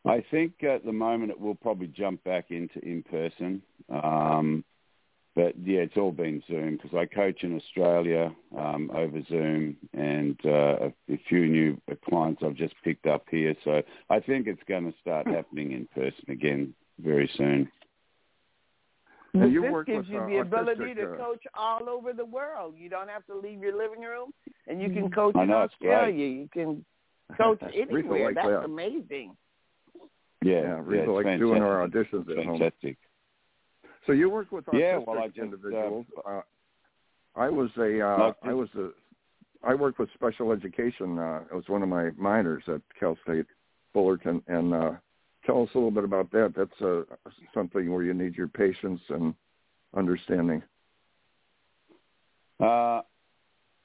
I 0.05 0.25
think 0.31 0.65
at 0.65 0.85
the 0.85 0.93
moment 0.93 1.31
it 1.31 1.41
will 1.41 1.55
probably 1.55 1.87
jump 1.87 2.25
back 2.25 2.51
into 2.51 2.81
in 2.81 3.03
person. 3.03 3.63
Um, 3.89 4.65
but 5.35 5.55
yeah, 5.65 5.81
it's 5.81 5.97
all 5.97 6.13
been 6.13 6.43
Zoom 6.47 6.77
because 6.77 6.97
I 6.97 7.07
coach 7.07 7.43
in 7.43 7.57
Australia 7.57 8.35
um, 8.57 8.91
over 8.95 9.23
Zoom, 9.29 9.77
and 9.95 10.39
uh, 10.45 10.51
a, 10.51 10.93
a 11.09 11.21
few 11.29 11.47
new 11.47 11.81
clients 12.09 12.43
I've 12.45 12.55
just 12.55 12.75
picked 12.85 13.07
up 13.07 13.25
here. 13.31 13.55
So 13.65 13.83
I 14.11 14.21
think 14.21 14.47
it's 14.47 14.63
going 14.69 14.85
to 14.85 14.99
start 15.01 15.27
happening 15.27 15.73
in 15.73 15.89
person 15.95 16.31
again 16.31 16.75
very 17.01 17.31
soon. 17.37 17.71
Now, 19.35 19.47
you 19.47 19.63
this 19.63 19.73
work 19.73 19.87
gives 19.87 20.09
with, 20.09 20.09
you 20.09 20.21
uh, 20.21 20.27
the 20.27 20.37
ability 20.39 20.95
to 20.95 21.13
uh, 21.13 21.17
coach 21.17 21.43
all 21.55 21.89
over 21.89 22.13
the 22.13 22.25
world. 22.25 22.75
You 22.77 22.91
don't 22.91 23.09
have 23.09 23.25
to 23.27 23.35
leave 23.35 23.61
your 23.61 23.77
living 23.77 24.03
room, 24.03 24.33
and 24.67 24.81
you 24.81 24.91
can 24.91 25.11
coach 25.11 25.35
in 25.37 25.49
know, 25.49 25.63
it's 25.63 25.75
great. 25.81 25.91
Australia. 25.93 26.27
You 26.27 26.49
can 26.53 26.85
coach 27.37 27.63
anywhere. 27.75 28.25
likes 28.25 28.35
That's 28.35 28.49
that. 28.49 28.65
amazing. 28.65 29.37
Yeah, 30.43 30.53
Yeah, 30.53 30.63
yeah, 30.63 30.81
Rita 30.85 31.03
it's 31.05 31.25
likes 31.25 31.39
doing 31.39 31.63
our 31.63 31.89
auditions 31.89 32.29
at 32.31 32.45
home. 32.45 32.73
So 34.07 34.13
you 34.13 34.29
work 34.29 34.51
with 34.53 34.67
autistic 34.67 34.81
Yeah, 34.81 34.99
well, 35.07 35.19
I 35.19 35.29
just, 35.29 35.39
uh, 35.39 35.43
individuals. 35.45 36.07
Uh, 36.27 36.41
I 37.35 37.49
was 37.49 37.71
a, 37.79 38.01
uh, 38.01 38.19
Like 38.19 38.37
I 38.43 38.53
was 38.53 38.69
a, 38.77 38.91
I 39.65 39.75
worked 39.75 39.99
with 39.99 40.11
special 40.15 40.53
education. 40.53 41.19
Uh, 41.19 41.43
it 41.51 41.55
was 41.55 41.65
one 41.69 41.83
of 41.83 41.89
my 41.89 42.11
minors 42.17 42.65
at 42.67 42.83
Cal 42.99 43.17
State 43.23 43.47
Fullerton, 43.93 44.43
and 44.49 44.75
uh, 44.75 44.93
tell 45.45 45.63
us 45.63 45.69
a 45.75 45.79
little 45.79 45.91
bit 45.91 46.05
about 46.05 46.31
that. 46.33 46.55
That's 46.57 46.81
uh, 46.81 47.03
something 47.55 47.93
where 47.93 48.03
you 48.03 48.15
need 48.15 48.37
your 48.37 48.49
patience 48.49 49.01
and 49.09 49.35
understanding. 49.97 50.63
Uh, 52.61 53.03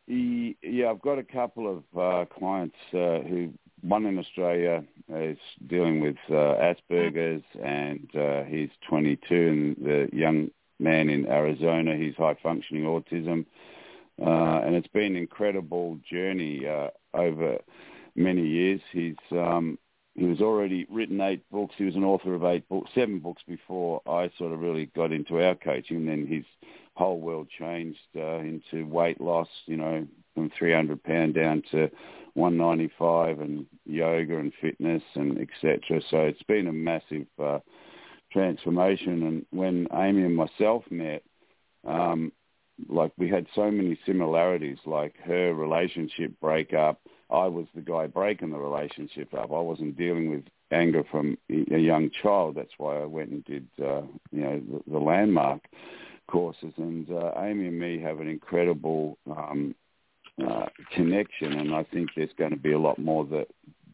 yeah, 0.07 0.89
I've 0.89 1.01
got 1.01 1.19
a 1.19 1.23
couple 1.23 1.67
of 1.69 1.99
uh, 1.99 2.25
clients 2.33 2.75
uh, 2.93 3.19
who, 3.27 3.51
one 3.81 4.05
in 4.05 4.17
Australia 4.17 4.83
is 5.13 5.37
dealing 5.67 5.99
with 5.99 6.15
uh, 6.29 6.55
Asperger's, 6.93 7.43
and 7.63 8.07
he's 8.47 8.69
22, 8.89 9.35
and 9.35 9.85
the 9.85 10.09
young 10.13 10.49
man 10.79 11.09
in 11.09 11.27
Arizona, 11.27 11.95
he's 11.97 12.15
high 12.15 12.37
functioning 12.41 12.83
autism, 12.83 13.45
and 14.17 14.75
it's 14.75 14.87
been 14.87 15.15
an 15.15 15.17
incredible 15.17 15.99
journey 16.09 16.65
over 17.13 17.57
many 18.15 18.47
years. 18.47 18.81
He's 18.91 19.15
um, 19.31 19.77
he 20.17 20.25
was 20.25 20.41
already 20.41 20.87
written 20.89 21.21
eight 21.21 21.47
books. 21.51 21.75
He 21.77 21.85
was 21.85 21.95
an 21.95 22.03
author 22.03 22.33
of 22.33 22.43
eight 22.43 22.67
books, 22.67 22.89
seven 22.95 23.19
books 23.19 23.43
before 23.47 24.01
I 24.07 24.31
sort 24.37 24.51
of 24.51 24.59
really 24.59 24.87
got 24.87 25.11
into 25.11 25.41
our 25.43 25.53
coaching. 25.53 25.97
And 25.97 26.07
then 26.07 26.25
his 26.25 26.43
whole 26.95 27.21
world 27.21 27.47
changed 27.57 27.99
uh, 28.15 28.39
into 28.39 28.87
weight 28.87 29.21
loss. 29.21 29.47
You 29.67 29.77
know, 29.77 30.07
from 30.33 30.51
300 30.57 31.03
pound 31.03 31.35
down 31.35 31.61
to 31.71 31.89
195, 32.33 33.39
and 33.39 33.67
yoga 33.85 34.37
and 34.37 34.51
fitness 34.59 35.03
and 35.13 35.37
etc. 35.37 36.01
So 36.09 36.17
it's 36.21 36.43
been 36.43 36.67
a 36.67 36.73
massive 36.73 37.27
uh, 37.41 37.59
transformation. 38.33 39.23
And 39.23 39.45
when 39.51 39.87
Amy 39.93 40.23
and 40.23 40.35
myself 40.35 40.83
met, 40.89 41.21
um, 41.87 42.31
like 42.89 43.11
we 43.17 43.29
had 43.29 43.45
so 43.53 43.69
many 43.69 43.99
similarities. 44.03 44.79
Like 44.85 45.15
her 45.25 45.53
relationship 45.53 46.39
breakup, 46.39 47.01
I 47.29 47.47
was 47.47 47.65
the 47.75 47.81
guy 47.81 48.07
breaking 48.07 48.51
the 48.51 48.57
relationship 48.57 49.33
up. 49.33 49.51
I 49.51 49.59
wasn't 49.59 49.97
dealing 49.97 50.29
with 50.29 50.43
anger 50.71 51.03
from 51.09 51.37
a 51.49 51.77
young 51.77 52.09
child. 52.21 52.55
That's 52.55 52.73
why 52.77 53.01
I 53.01 53.05
went 53.05 53.29
and 53.29 53.45
did, 53.45 53.67
uh, 53.81 54.01
you 54.31 54.41
know, 54.41 54.59
the, 54.59 54.91
the 54.91 54.99
landmark 54.99 55.61
courses. 56.27 56.73
And 56.77 57.09
uh, 57.11 57.31
Amy 57.37 57.67
and 57.67 57.79
me 57.79 57.99
have 57.99 58.19
an 58.19 58.27
incredible 58.27 59.17
um, 59.29 59.75
uh, 60.45 60.67
connection, 60.93 61.53
and 61.53 61.73
I 61.73 61.83
think 61.83 62.09
there's 62.15 62.29
going 62.37 62.51
to 62.51 62.57
be 62.57 62.73
a 62.73 62.79
lot 62.79 62.99
more 62.99 63.25
that 63.25 63.47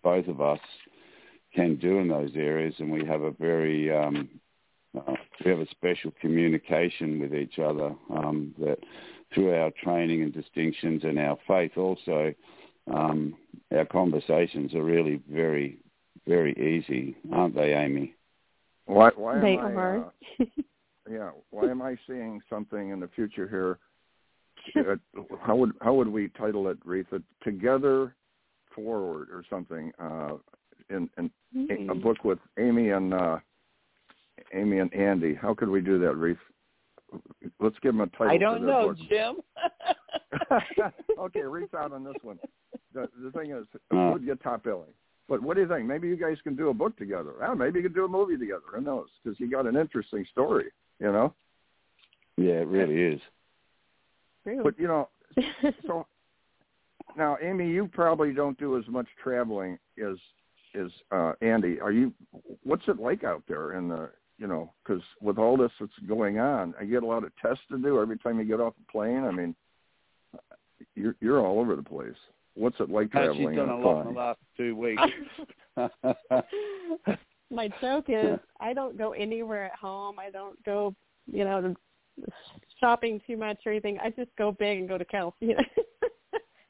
both 0.04 0.28
of 0.28 0.42
us 0.42 0.60
can 1.56 1.76
do 1.76 2.00
in 2.00 2.10
those 2.10 2.32
areas. 2.36 2.76
And 2.80 2.92
we 2.92 3.06
have 3.06 3.22
a 3.22 3.32
very 3.32 3.96
um, 3.96 4.30
uh, 4.96 5.14
we 5.44 5.52
have 5.52 5.60
a 5.60 5.70
special 5.70 6.12
communication 6.22 7.20
with 7.20 7.34
each 7.34 7.58
other 7.60 7.96
um, 8.14 8.54
that 8.60 8.80
through 9.34 9.56
our 9.56 9.72
training 9.84 10.22
and 10.22 10.34
distinctions 10.34 11.04
and 11.04 11.18
our 11.18 11.38
faith 11.48 11.78
also 11.78 12.34
um, 12.92 13.36
our 13.76 13.86
conversations 13.86 14.74
are 14.74 14.84
really 14.84 15.22
very 15.30 15.78
very 16.28 16.54
easy 16.54 17.16
aren't 17.32 17.56
they 17.56 17.74
amy 17.74 18.16
Why? 18.86 19.10
Why 19.16 19.40
They 19.40 19.54
am 19.54 19.60
I? 19.60 19.74
are. 19.74 20.06
Uh, 20.40 20.46
yeah. 21.10 21.30
Why 21.52 21.70
am 21.70 21.82
I 21.82 21.98
seeing 22.08 22.42
something 22.50 22.90
in 22.90 23.00
the 23.00 23.08
future 23.16 23.48
here? 23.48 23.80
Uh, 24.76 24.96
how 25.42 25.56
would 25.56 25.72
how 25.82 25.94
would 25.94 26.08
we 26.08 26.30
title 26.30 26.68
it, 26.70 26.80
Reatha? 26.86 27.22
Together 27.44 28.16
forward 28.74 29.28
or 29.30 29.44
something? 29.50 29.92
Uh, 30.00 30.36
in, 30.90 31.10
in 31.18 31.30
Hmm. 31.54 31.90
a 31.90 31.96
book 31.96 32.24
with 32.24 32.40
Amy 32.58 32.90
and 32.90 33.14
uh, 33.14 33.38
Amy 34.54 34.80
and 34.80 34.94
Andy. 34.94 35.34
How 35.34 35.54
could 35.54 35.70
we 35.70 35.82
do 35.82 36.00
that, 36.00 36.16
Reef? 36.16 36.38
Let's 37.60 37.76
give 37.82 37.94
them 37.94 38.02
a 38.02 38.08
title. 38.08 38.30
I 38.30 38.38
don't 38.38 38.66
know, 38.66 38.88
book. 38.90 38.98
Jim. 39.10 39.36
okay, 41.20 41.42
reach 41.42 41.74
out 41.74 41.92
on 41.92 42.04
this 42.04 42.16
one. 42.22 42.40
The, 42.94 43.08
the 43.24 43.32
thing 43.32 43.52
is, 43.52 43.66
it 43.74 43.96
Uh. 43.96 44.12
would 44.14 44.26
get 44.26 44.42
top 44.42 44.64
billing. 44.64 44.94
But 45.30 45.42
what 45.42 45.56
do 45.56 45.62
you 45.62 45.68
think? 45.68 45.86
Maybe 45.88 46.08
you 46.10 46.18
guys 46.18 46.38
can 46.44 46.56
do 46.56 46.70
a 46.70 46.74
book 46.74 46.98
together. 46.98 47.32
Ah, 47.42 47.54
maybe 47.56 47.80
you 47.80 47.84
could 47.84 47.96
do 47.96 48.06
a 48.06 48.10
movie 48.10 48.38
together. 48.38 48.64
Who 48.74 48.82
knows? 48.82 49.08
Because 49.24 49.40
you 49.40 49.50
got 49.50 49.66
an 49.66 49.76
interesting 49.78 50.26
story, 50.32 50.66
you 51.00 51.12
know. 51.12 51.34
yeah 52.38 52.62
it 52.62 52.68
really 52.68 53.02
is 53.02 53.22
But 54.46 54.78
you 54.78 54.88
know, 54.88 55.10
so 55.88 56.06
now, 57.16 57.38
Amy, 57.42 57.70
you 57.70 57.88
probably 57.88 58.34
don't 58.34 58.58
do 58.58 58.78
as 58.78 58.84
much 58.88 59.08
traveling 59.24 59.78
as 59.98 60.18
as 60.76 60.90
uh, 61.12 61.34
Andy. 61.42 61.80
Are 61.80 61.92
you? 61.92 62.12
What's 62.64 62.88
it 62.88 63.00
like 63.00 63.24
out 63.24 63.44
there 63.48 63.74
in 63.74 63.88
the? 63.88 64.10
You 64.40 64.48
know, 64.48 64.74
because 64.84 65.02
with 65.22 65.38
all 65.38 65.56
this 65.56 65.72
that's 65.80 65.92
going 66.08 66.40
on, 66.40 66.74
I 66.80 66.86
get 66.86 67.04
a 67.04 67.06
lot 67.06 67.24
of 67.24 67.32
tests 67.42 67.64
to 67.72 67.78
do 67.78 68.02
every 68.02 68.18
time 68.18 68.40
you 68.40 68.46
get 68.46 68.60
off 68.60 68.74
a 68.88 68.92
plane. 68.92 69.24
I 69.24 69.32
mean, 69.32 69.56
you're 70.96 71.16
you're 71.22 71.46
all 71.46 71.60
over 71.60 71.76
the 71.76 71.84
place. 71.84 72.16
What's 72.56 72.80
it 72.80 72.90
like 72.90 73.14
No, 73.14 73.22
traveling? 73.26 73.50
she's 73.50 73.58
done 73.58 73.70
a 73.70 73.78
lot 73.80 74.02
in 74.08 74.14
the 74.14 74.20
last 74.20 74.40
two 74.58 74.76
weeks 74.84 75.02
My 77.52 77.70
joke 77.82 78.06
is 78.08 78.40
I 78.60 78.74
don't 78.74 78.98
go 78.98 79.12
anywhere 79.14 79.66
at 79.66 79.76
home. 79.76 80.18
I 80.20 80.30
don't 80.32 80.64
go, 80.66 80.96
you 81.32 81.44
know, 81.46 81.76
shopping 82.80 83.22
too 83.28 83.38
much 83.38 83.58
or 83.66 83.72
anything. 83.72 84.00
I 84.00 84.10
just 84.10 84.32
go 84.38 84.52
big 84.52 84.80
and 84.80 84.90
go 84.90 84.98
to 84.98 85.06
California. 85.06 85.58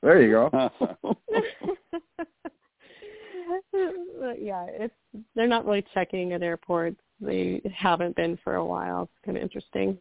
There 0.01 0.21
you 0.21 0.31
go. 0.31 0.49
yeah, 4.37 4.65
it's 4.69 4.93
they're 5.33 5.47
not 5.47 5.65
really 5.65 5.85
checking 5.93 6.33
at 6.33 6.43
airports. 6.43 6.99
They 7.21 7.61
haven't 7.73 8.17
been 8.17 8.37
for 8.43 8.55
a 8.55 8.65
while. 8.65 9.03
It's 9.03 9.25
kind 9.25 9.37
of 9.37 9.43
interesting. 9.43 9.97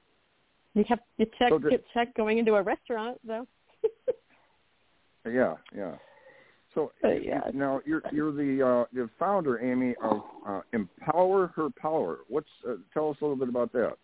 You 0.75 0.85
have 0.89 0.99
you 1.19 1.27
check 1.39 1.51
So 1.51 1.59
get 1.61 1.85
checked 1.95 2.17
going 2.17 2.39
into 2.39 2.55
a 2.55 2.63
restaurant 2.63 3.19
though. 3.25 3.47
Yeah, 5.25 5.55
yeah. 5.73 5.95
So 6.75 6.91
yeah. 7.05 7.43
now 7.55 7.81
you're 7.85 8.03
you're 8.13 8.33
the 8.33 8.67
uh, 8.67 8.85
the 8.93 9.09
founder, 9.19 9.61
Amy, 9.61 9.95
of 10.03 10.23
uh, 10.47 10.61
Empower 10.73 11.49
Her 11.49 11.69
Power. 11.71 12.19
What's 12.29 12.49
uh, 12.69 12.75
tell 12.93 13.11
us 13.11 13.17
a 13.21 13.25
little 13.25 13.37
bit 13.37 13.49
about 13.49 13.73
that? 13.73 13.97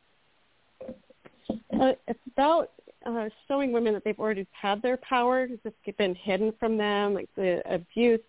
Uh, 0.81 1.93
it's 2.07 2.21
about 2.33 2.71
uh, 3.07 3.29
showing 3.47 3.73
women 3.73 3.95
that 3.95 4.05
they've 4.05 4.19
already 4.19 4.47
had 4.53 4.83
their 4.83 4.99
power. 4.99 5.49
It's 5.51 5.63
just 5.63 5.97
been 5.97 6.15
hidden 6.15 6.53
from 6.61 6.77
them. 6.77 7.15
Like 7.15 7.29
the 7.37 7.63
abuse 7.73 8.21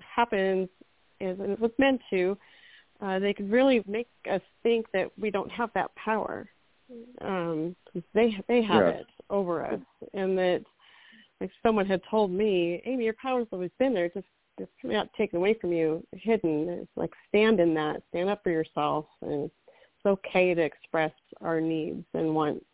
happens 0.00 0.68
is, 1.20 1.38
and 1.40 1.50
it 1.50 1.60
was 1.60 1.72
meant 1.78 2.00
to. 2.10 2.36
Uh, 3.00 3.18
they 3.18 3.32
could 3.32 3.50
really 3.50 3.82
make 3.86 4.08
us 4.30 4.42
think 4.62 4.86
that 4.92 5.10
we 5.18 5.30
don't 5.30 5.50
have 5.50 5.70
that 5.74 5.94
power. 5.94 6.46
Um, 7.20 7.76
they 8.14 8.36
they 8.48 8.62
have 8.62 8.86
Yes. 8.86 9.00
it 9.00 9.06
over 9.30 9.64
us, 9.64 9.80
and 10.14 10.36
that 10.38 10.64
like 11.40 11.50
someone 11.62 11.86
had 11.86 12.00
told 12.10 12.30
me, 12.30 12.82
Amy, 12.84 13.04
your 13.04 13.14
power's 13.20 13.46
always 13.52 13.70
been 13.78 13.94
there. 13.94 14.08
Just 14.08 14.26
it's 14.58 14.70
not 14.82 15.12
taken 15.14 15.36
away 15.38 15.54
from 15.54 15.72
you, 15.72 16.04
hidden. 16.12 16.68
It's 16.68 16.90
like 16.96 17.12
stand 17.28 17.60
in 17.60 17.74
that, 17.74 18.02
stand 18.10 18.28
up 18.28 18.42
for 18.42 18.50
yourself, 18.50 19.06
and 19.22 19.44
it's 19.44 20.06
okay 20.06 20.52
to 20.54 20.62
express 20.62 21.12
our 21.40 21.60
needs 21.60 22.04
and 22.14 22.34
wants, 22.34 22.64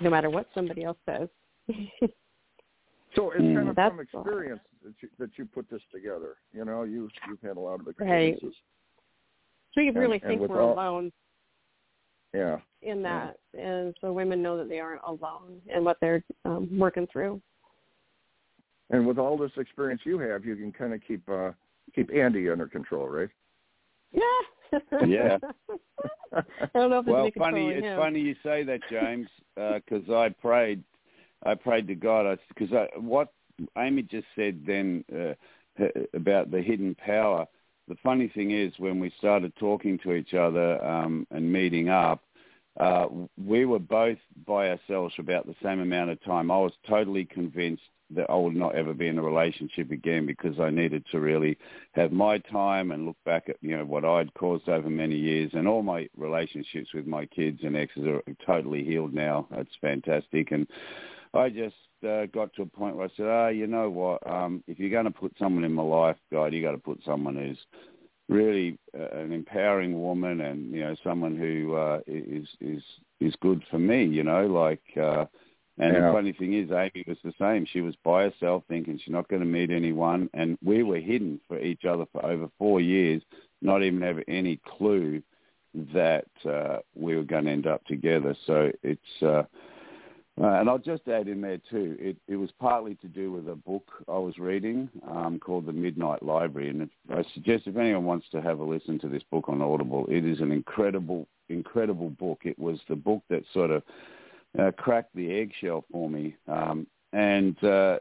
no 0.00 0.08
matter 0.08 0.30
what 0.30 0.48
somebody 0.54 0.84
else 0.84 0.98
says. 1.06 1.28
So 3.16 3.32
it's 3.32 3.40
kind 3.40 3.68
of 3.68 3.74
That's 3.74 3.90
from 3.90 4.00
experience 4.00 4.60
that 4.84 4.94
you 5.02 5.08
that 5.18 5.30
you 5.36 5.44
put 5.44 5.68
this 5.68 5.80
together. 5.92 6.36
You 6.52 6.64
know, 6.64 6.84
you 6.84 7.08
you've 7.28 7.40
had 7.42 7.56
a 7.56 7.60
lot 7.60 7.80
of 7.80 7.86
Right. 7.86 8.34
experiences. 8.34 8.54
so 9.74 9.80
you 9.80 9.90
really 9.92 10.20
and 10.22 10.22
think 10.22 10.40
with 10.40 10.50
we're 10.52 10.62
all- 10.62 10.74
alone 10.74 11.10
Yeah. 12.32 12.60
in 12.82 13.02
that, 13.02 13.40
and 13.58 13.96
so 14.00 14.12
women 14.12 14.40
know 14.42 14.56
that 14.58 14.68
they 14.68 14.78
aren't 14.78 15.02
alone 15.02 15.60
in 15.66 15.82
what 15.82 15.98
they're 16.00 16.22
um, 16.44 16.68
working 16.78 17.08
through. 17.08 17.42
And 18.90 19.06
with 19.06 19.18
all 19.18 19.38
this 19.38 19.52
experience 19.56 20.02
you 20.04 20.18
have, 20.18 20.44
you 20.44 20.56
can 20.56 20.72
kind 20.72 20.92
of 20.92 21.00
keep 21.06 21.28
uh, 21.28 21.52
keep 21.94 22.10
Andy 22.12 22.50
under 22.50 22.66
control, 22.66 23.08
right? 23.08 23.28
Yeah. 24.12 24.78
Yeah. 25.06 25.38
I 26.32 26.42
don't 26.74 26.90
know 26.90 27.00
if 27.00 27.06
well, 27.06 27.30
funny. 27.36 27.68
It's 27.70 27.84
him. 27.84 27.98
funny 27.98 28.20
you 28.20 28.34
say 28.42 28.62
that, 28.64 28.80
James, 28.90 29.28
because 29.56 30.08
I 30.10 30.28
prayed. 30.28 30.82
I 31.44 31.54
prayed 31.54 31.86
to 31.88 31.94
God 31.94 32.38
because 32.48 32.72
I, 32.72 32.86
what 32.98 33.32
Amy 33.78 34.02
just 34.02 34.26
said 34.36 34.62
then 34.66 35.04
uh, 35.14 35.86
about 36.14 36.50
the 36.50 36.60
hidden 36.60 36.94
power. 36.94 37.46
The 37.88 37.96
funny 38.02 38.28
thing 38.28 38.50
is, 38.52 38.72
when 38.78 39.00
we 39.00 39.10
started 39.18 39.52
talking 39.56 39.98
to 40.00 40.12
each 40.12 40.34
other 40.34 40.84
um, 40.84 41.26
and 41.30 41.50
meeting 41.52 41.88
up, 41.88 42.22
uh, 42.80 43.08
we 43.36 43.66
were 43.66 43.78
both 43.78 44.18
by 44.46 44.70
ourselves 44.70 45.14
for 45.14 45.22
about 45.22 45.46
the 45.46 45.54
same 45.62 45.80
amount 45.80 46.10
of 46.10 46.22
time. 46.24 46.50
I 46.50 46.56
was 46.56 46.72
totally 46.88 47.26
convinced 47.26 47.82
that 48.12 48.30
I 48.30 48.34
would 48.34 48.56
not 48.56 48.74
ever 48.74 48.94
be 48.94 49.06
in 49.06 49.18
a 49.18 49.22
relationship 49.22 49.90
again 49.90 50.24
because 50.24 50.58
I 50.58 50.70
needed 50.70 51.04
to 51.12 51.20
really 51.20 51.58
have 51.92 52.10
my 52.10 52.38
time 52.38 52.90
and 52.90 53.06
look 53.06 53.18
back 53.24 53.48
at 53.48 53.56
you 53.60 53.76
know 53.76 53.84
what 53.84 54.04
I'd 54.04 54.32
caused 54.34 54.68
over 54.68 54.88
many 54.88 55.14
years 55.14 55.50
and 55.52 55.68
all 55.68 55.82
my 55.82 56.08
relationships 56.16 56.88
with 56.94 57.06
my 57.06 57.26
kids 57.26 57.60
and 57.62 57.76
exes 57.76 58.06
are 58.06 58.22
totally 58.44 58.82
healed 58.82 59.12
now. 59.12 59.46
It's 59.52 59.76
fantastic 59.80 60.50
and 60.50 60.66
I 61.34 61.50
just 61.50 61.76
uh, 62.02 62.26
got 62.26 62.52
to 62.54 62.62
a 62.62 62.66
point 62.66 62.96
where 62.96 63.06
I 63.06 63.16
said, 63.16 63.26
ah, 63.26 63.48
you 63.48 63.66
know 63.66 63.90
what? 63.90 64.26
Um, 64.26 64.64
if 64.66 64.78
you're 64.78 64.90
going 64.90 65.04
to 65.04 65.10
put 65.10 65.32
someone 65.38 65.64
in 65.64 65.72
my 65.72 65.82
life, 65.82 66.16
God, 66.32 66.52
you 66.52 66.62
got 66.62 66.72
to 66.72 66.78
put 66.78 66.98
someone 67.04 67.36
who's 67.36 67.58
really 68.30 68.78
uh, 68.98 69.08
an 69.18 69.32
empowering 69.32 70.00
woman 70.00 70.40
and 70.40 70.72
you 70.72 70.80
know 70.80 70.94
someone 71.04 71.36
who 71.36 71.74
uh, 71.74 72.00
is 72.06 72.46
is 72.60 72.82
is 73.20 73.34
good 73.40 73.62
for 73.70 73.78
me. 73.78 74.04
You 74.04 74.24
know, 74.24 74.46
like. 74.46 74.82
Uh, 74.96 75.26
and 75.78 75.94
Yeah. 75.94 76.10
the 76.10 76.12
funny 76.12 76.32
thing 76.32 76.52
is, 76.52 76.70
Amy 76.70 77.04
was 77.06 77.16
the 77.24 77.32
same. 77.38 77.64
She 77.64 77.80
was 77.80 77.94
by 78.04 78.24
herself, 78.24 78.64
thinking 78.68 78.98
she's 78.98 79.12
not 79.12 79.28
going 79.28 79.40
to 79.40 79.46
meet 79.48 79.70
anyone, 79.70 80.28
and 80.34 80.58
we 80.62 80.82
were 80.82 80.98
hidden 81.00 81.40
for 81.48 81.58
each 81.58 81.86
other 81.86 82.04
for 82.12 82.22
over 82.26 82.50
four 82.58 82.82
years, 82.82 83.22
not 83.62 83.82
even 83.82 84.02
have 84.02 84.18
any 84.28 84.56
clue 84.58 85.22
that 85.94 86.26
uh, 86.44 86.78
we 86.94 87.16
were 87.16 87.22
going 87.22 87.46
to 87.46 87.50
end 87.52 87.66
up 87.66 87.82
together. 87.86 88.36
So 88.46 88.70
it's, 88.82 89.22
uh, 89.22 89.44
uh, 90.40 90.46
and 90.46 90.68
I'll 90.68 90.78
just 90.78 91.08
add 91.08 91.28
in 91.28 91.40
there 91.40 91.60
too. 91.70 91.96
It, 91.98 92.16
it 92.28 92.36
was 92.36 92.50
partly 92.58 92.94
to 92.96 93.08
do 93.08 93.32
with 93.32 93.48
a 93.48 93.54
book 93.54 93.90
I 94.08 94.18
was 94.18 94.38
reading 94.38 94.88
um, 95.08 95.38
called 95.38 95.66
The 95.66 95.72
Midnight 95.72 96.22
Library, 96.22 96.70
and 96.70 96.88
I 97.10 97.24
suggest 97.34 97.66
if 97.66 97.76
anyone 97.76 98.04
wants 98.04 98.26
to 98.32 98.40
have 98.40 98.60
a 98.60 98.64
listen 98.64 98.98
to 99.00 99.08
this 99.08 99.22
book 99.30 99.48
on 99.48 99.60
Audible, 99.60 100.06
it 100.08 100.24
is 100.24 100.40
an 100.40 100.52
incredible, 100.52 101.26
incredible 101.48 102.10
book. 102.10 102.40
It 102.44 102.58
was 102.58 102.78
the 102.88 102.96
book 102.96 103.22
that 103.28 103.44
sort 103.52 103.70
of 103.70 103.82
uh, 104.58 104.70
cracked 104.76 105.14
the 105.14 105.32
eggshell 105.32 105.84
for 105.90 106.08
me. 106.08 106.36
Um, 106.48 106.86
and 107.12 107.62
uh, 107.64 107.98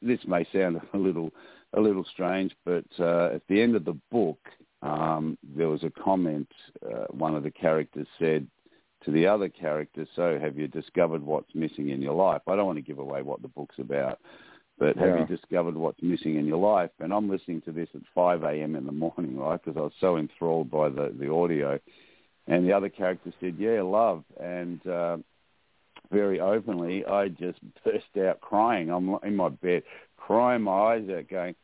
this 0.00 0.20
may 0.26 0.46
sound 0.52 0.80
a 0.94 0.98
little 0.98 1.32
a 1.74 1.80
little 1.80 2.04
strange, 2.12 2.54
but 2.66 2.84
uh, 2.98 3.30
at 3.34 3.40
the 3.48 3.62
end 3.62 3.74
of 3.76 3.86
the 3.86 3.98
book, 4.10 4.38
um, 4.82 5.38
there 5.56 5.68
was 5.68 5.84
a 5.84 5.90
comment. 5.90 6.46
Uh, 6.84 7.06
one 7.10 7.34
of 7.34 7.44
the 7.44 7.50
characters 7.50 8.06
said 8.18 8.46
to 9.04 9.10
the 9.10 9.26
other 9.26 9.48
character, 9.48 10.06
"So, 10.14 10.38
have 10.38 10.58
you 10.58 10.68
discovered 10.68 11.22
what's 11.22 11.54
missing 11.54 11.90
in 11.90 12.02
your 12.02 12.14
life?" 12.14 12.42
I 12.46 12.56
don't 12.56 12.66
want 12.66 12.78
to 12.78 12.82
give 12.82 12.98
away 12.98 13.22
what 13.22 13.42
the 13.42 13.48
book's 13.48 13.78
about, 13.78 14.20
but 14.78 14.96
have 14.96 15.08
Yeah. 15.08 15.20
you 15.20 15.26
discovered 15.26 15.76
what's 15.76 16.02
missing 16.02 16.36
in 16.36 16.46
your 16.46 16.58
life? 16.58 16.90
And 17.00 17.12
I'm 17.12 17.28
listening 17.28 17.60
to 17.62 17.72
this 17.72 17.88
at 17.94 18.02
5 18.14 18.42
a.m. 18.44 18.76
in 18.76 18.86
the 18.86 18.92
morning, 18.92 19.36
right? 19.36 19.60
Because 19.62 19.76
I 19.76 19.82
was 19.82 19.94
so 20.00 20.16
enthralled 20.16 20.70
by 20.70 20.88
the 20.88 21.10
the 21.10 21.32
audio. 21.32 21.78
And 22.48 22.66
the 22.66 22.72
other 22.72 22.88
character 22.88 23.32
said, 23.40 23.56
"Yeah, 23.58 23.82
love." 23.82 24.24
And 24.40 24.84
uh, 24.86 25.18
very 26.10 26.40
openly, 26.40 27.04
I 27.06 27.28
just 27.28 27.58
burst 27.84 28.16
out 28.18 28.40
crying. 28.40 28.90
I'm 28.90 29.16
in 29.22 29.36
my 29.36 29.48
bed, 29.48 29.84
crying 30.16 30.62
my 30.62 30.94
eyes 30.94 31.08
out, 31.08 31.28
going, 31.28 31.54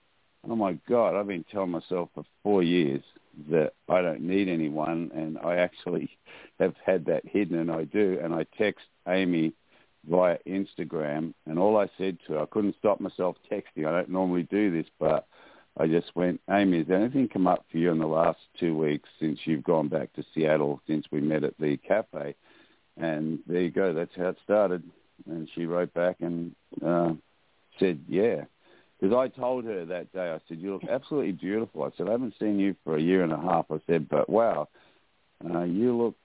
"Oh 0.48 0.57
my 0.57 0.74
God! 0.88 1.14
I've 1.14 1.27
been 1.27 1.44
telling 1.51 1.70
myself 1.70 2.11
for 2.14 2.24
four 2.42 2.62
years 2.62 3.03
that 3.51 3.72
I 3.88 4.03
don't 4.03 4.20
need 4.20 4.48
anyone, 4.48 5.11
and 5.14 5.38
I 5.38 5.57
actually 5.57 6.11
have 6.59 6.75
had 6.85 7.07
that 7.07 7.27
hidden, 7.27 7.59
and 7.59 7.71
I 7.71 7.85
do." 7.85 8.18
And 8.23 8.35
I 8.35 8.44
text 8.57 8.87
Amy 9.07 9.53
via 10.09 10.38
Instagram, 10.47 11.35
and 11.47 11.59
all 11.59 11.77
I 11.77 11.88
said 11.99 12.18
to 12.27 12.35
her, 12.35 12.40
I 12.40 12.47
couldn't 12.47 12.77
stop 12.79 13.01
myself 13.01 13.37
texting. 13.51 13.87
I 13.87 13.92
don't 13.92 14.11
normally 14.11 14.44
do 14.44 14.71
this, 14.71 14.87
but 14.99 15.27
I 15.77 15.87
just 15.87 16.14
went, 16.16 16.40
Amy, 16.51 16.79
has 16.79 16.90
anything 16.90 17.29
come 17.29 17.47
up 17.47 17.64
for 17.71 17.79
you 17.79 17.90
in 17.92 17.99
the 17.99 18.07
last 18.07 18.40
two 18.59 18.77
weeks 18.77 19.09
since 19.21 19.38
you've 19.44 19.62
gone 19.62 19.88
back 19.88 20.12
to 20.14 20.25
Seattle 20.35 20.81
since 20.88 21.07
we 21.11 21.21
met 21.21 21.44
at 21.44 21.59
the 21.59 21.77
cafe? 21.77 22.35
And 22.97 23.38
there 23.47 23.61
you 23.61 23.71
go. 23.71 23.92
That's 23.92 24.14
how 24.16 24.29
it 24.29 24.38
started. 24.42 24.83
And 25.29 25.49
she 25.55 25.66
wrote 25.66 25.94
back 25.94 26.16
and 26.21 26.55
uh, 26.85 27.12
said, 27.79 28.01
yeah. 28.09 28.44
Because 28.99 29.14
I 29.14 29.29
told 29.29 29.64
her 29.66 29.85
that 29.85 30.12
day, 30.12 30.31
I 30.31 30.40
said, 30.49 30.59
you 30.59 30.73
look 30.73 30.85
absolutely 30.90 31.33
beautiful. 31.33 31.85
I 31.85 31.90
said, 31.97 32.09
I 32.09 32.12
haven't 32.12 32.35
seen 32.40 32.59
you 32.59 32.75
for 32.83 32.97
a 32.97 33.01
year 33.01 33.23
and 33.23 33.33
a 33.33 33.40
half. 33.40 33.66
I 33.71 33.81
said, 33.87 34.09
but 34.09 34.29
wow, 34.29 34.68
uh, 35.49 35.62
you 35.62 35.97
look, 35.97 36.16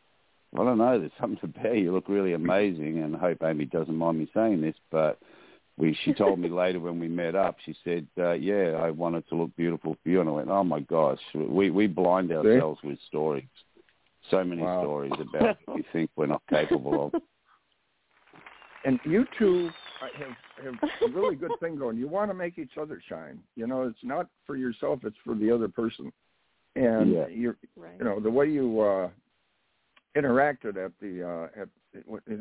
I 0.54 0.64
don't 0.64 0.78
know, 0.78 1.00
there's 1.00 1.12
something 1.20 1.40
about 1.44 1.76
you. 1.76 1.84
You 1.84 1.94
look 1.94 2.08
really 2.08 2.34
amazing. 2.34 3.00
And 3.00 3.16
I 3.16 3.20
hope 3.20 3.44
Amy 3.44 3.66
doesn't 3.66 3.96
mind 3.96 4.20
me 4.20 4.30
saying 4.34 4.62
this, 4.62 4.76
but 4.92 5.20
we, 5.78 5.98
she 6.04 6.14
told 6.14 6.38
me 6.40 6.50
later 6.50 6.80
when 6.80 7.00
we 7.00 7.08
met 7.08 7.36
up, 7.36 7.58
she 7.66 7.76
said, 7.84 8.08
uh, 8.20 8.34
yeah, 8.34 8.78
I 8.80 8.92
wanted 8.92 9.28
to 9.30 9.36
look 9.36 9.56
beautiful 9.56 9.98
for 10.04 10.10
you. 10.10 10.22
And 10.22 10.30
I 10.30 10.34
went, 10.34 10.50
oh 10.50 10.64
my 10.64 10.82
gosh, 10.82 11.20
we, 11.34 11.72
we 11.72 11.88
blind 11.88 12.32
ourselves 12.32 12.80
with 12.84 13.00
stories. 13.08 13.46
So 14.30 14.44
many 14.44 14.62
Wow. 14.62 14.80
stories 14.80 15.14
about 15.20 15.58
what 15.66 15.78
we 15.78 15.86
think 15.92 16.10
we're 16.16 16.28
not 16.28 16.44
capable 16.50 17.08
of. 17.08 17.22
And 18.86 19.00
you 19.06 19.26
two 19.38 19.70
uh, 20.02 20.08
have 20.18 20.66
have 20.66 20.76
a 21.04 21.08
really 21.08 21.36
good 21.36 21.52
thing 21.60 21.78
going. 21.78 21.98
You 21.98 22.08
want 22.08 22.30
to 22.30 22.36
make 22.36 22.58
each 22.58 22.78
other 22.80 23.02
shine. 23.08 23.40
You 23.56 23.68
know, 23.68 23.84
it's 23.84 23.98
not 24.04 24.28
for 24.46 24.56
yourself; 24.56 25.00
it's 25.04 25.16
for 25.26 25.36
the 25.36 25.50
other 25.52 25.68
person. 25.68 26.12
And 26.76 27.14
Yeah. 27.14 27.28
you're, 27.28 27.58
Right. 27.78 27.94
you 27.98 28.06
know, 28.06 28.20
the 28.20 28.30
way 28.30 28.50
you 28.50 28.82
uh 28.82 29.10
interacted 30.16 30.78
at 30.84 30.92
the 31.02 31.28
uh 31.28 31.62
at 31.62 31.70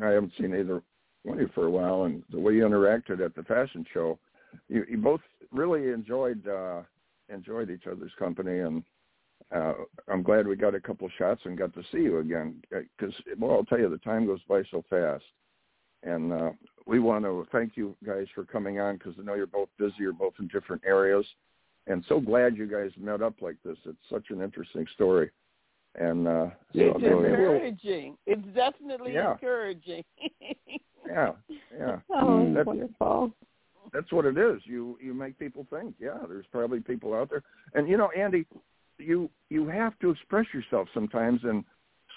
I 0.01 0.09
haven't 0.09 0.33
seen 0.39 0.55
either 0.55 0.81
one 1.23 1.37
of 1.37 1.41
you 1.41 1.49
for 1.55 1.65
a 1.65 1.71
while, 1.71 2.03
and 2.03 2.23
the 2.31 2.39
way 2.39 2.53
you 2.53 2.63
interacted 2.63 3.23
at 3.23 3.35
the 3.35 3.43
fashion 3.43 3.85
show, 3.93 4.19
you, 4.67 4.83
you 4.89 4.97
both 4.97 5.21
really 5.51 5.89
enjoyed 5.91 6.47
uh 6.47 6.81
enjoyed 7.29 7.69
each 7.69 7.87
other's 7.87 8.11
company, 8.19 8.59
and 8.59 8.83
uh 9.55 9.73
I'm 10.07 10.23
glad 10.23 10.47
we 10.47 10.55
got 10.55 10.75
a 10.75 10.79
couple 10.81 11.07
shots 11.17 11.41
and 11.45 11.57
got 11.57 11.73
to 11.73 11.83
see 11.91 11.99
you 11.99 12.19
again. 12.19 12.61
Because 12.69 13.13
well, 13.39 13.51
I'll 13.51 13.65
tell 13.65 13.79
you, 13.79 13.89
the 13.89 13.97
time 13.99 14.25
goes 14.25 14.41
by 14.47 14.63
so 14.71 14.83
fast, 14.89 15.23
and 16.03 16.33
uh 16.33 16.51
we 16.85 16.99
want 16.99 17.23
to 17.25 17.47
thank 17.51 17.77
you 17.77 17.95
guys 18.05 18.27
for 18.35 18.43
coming 18.43 18.79
on 18.79 18.97
because 18.97 19.13
I 19.19 19.23
know 19.23 19.35
you're 19.35 19.47
both 19.47 19.69
busy, 19.79 19.95
you're 19.99 20.13
both 20.13 20.33
in 20.39 20.47
different 20.49 20.81
areas, 20.85 21.25
and 21.87 22.03
so 22.09 22.19
glad 22.19 22.57
you 22.57 22.67
guys 22.67 22.91
met 22.97 23.21
up 23.21 23.35
like 23.41 23.55
this. 23.63 23.77
It's 23.85 23.97
such 24.09 24.25
an 24.29 24.41
interesting 24.41 24.85
story, 24.93 25.31
and 25.95 26.27
uh, 26.27 26.47
so 26.73 26.79
It's 26.79 27.03
encouraging. 27.03 28.17
It's 28.25 28.47
definitely 28.55 29.13
Yeah. 29.13 29.33
encouraging. 29.33 30.03
yeah, 31.07 31.31
yeah. 31.77 31.99
Oh, 32.09 32.25
Mm. 32.25 32.53
that's 32.55 32.67
wonderful. 32.67 33.31
that's 33.93 34.11
what 34.11 34.25
it 34.25 34.37
is. 34.37 34.61
You 34.65 34.97
you 35.01 35.13
make 35.13 35.37
people 35.37 35.67
think. 35.69 35.95
Yeah, 35.99 36.17
there's 36.27 36.45
probably 36.51 36.79
people 36.79 37.13
out 37.13 37.29
there, 37.29 37.43
and 37.73 37.87
you 37.87 37.97
know, 37.97 38.09
Andy, 38.11 38.45
you 38.97 39.29
you 39.49 39.67
have 39.67 39.97
to 39.99 40.09
express 40.09 40.45
yourself 40.53 40.87
sometimes, 40.93 41.41
and 41.43 41.63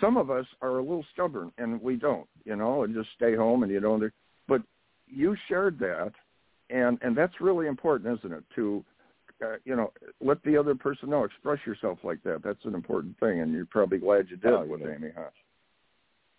some 0.01 0.17
of 0.17 0.31
us 0.31 0.47
are 0.63 0.79
a 0.79 0.83
little 0.83 1.05
stubborn, 1.13 1.53
and 1.59 1.81
we 1.83 1.97
don't. 1.97 2.29
You 2.45 2.57
know, 2.57 2.85
and 2.85 2.95
just 2.95 3.09
stay 3.17 3.35
home, 3.35 3.63
and 3.63 3.73
you 3.73 3.81
don't. 3.81 4.13
But 4.49 4.63
you 5.07 5.37
shared 5.49 5.79
that, 5.81 6.13
and 6.71 6.99
and 7.03 7.17
that's 7.17 7.41
really 7.41 7.67
important, 7.67 8.19
isn't 8.19 8.33
it? 8.33 8.45
To 8.57 8.85
uh, 9.45 9.57
you 9.65 9.77
know, 9.77 9.93
let 10.21 10.43
the 10.45 10.57
other 10.57 10.75
person 10.75 11.11
know. 11.11 11.25
Express 11.25 11.59
yourself 11.67 11.99
like 12.03 12.23
that. 12.25 12.43
That's 12.43 12.65
an 12.65 12.75
important 12.75 13.19
thing, 13.19 13.41
and 13.41 13.53
you're 13.53 13.67
probably 13.67 13.99
glad 13.99 14.27
you 14.31 14.37
did 14.37 14.53
oh, 14.53 14.65
with 14.65 14.83
Amy, 14.83 15.11
huh? 15.17 15.31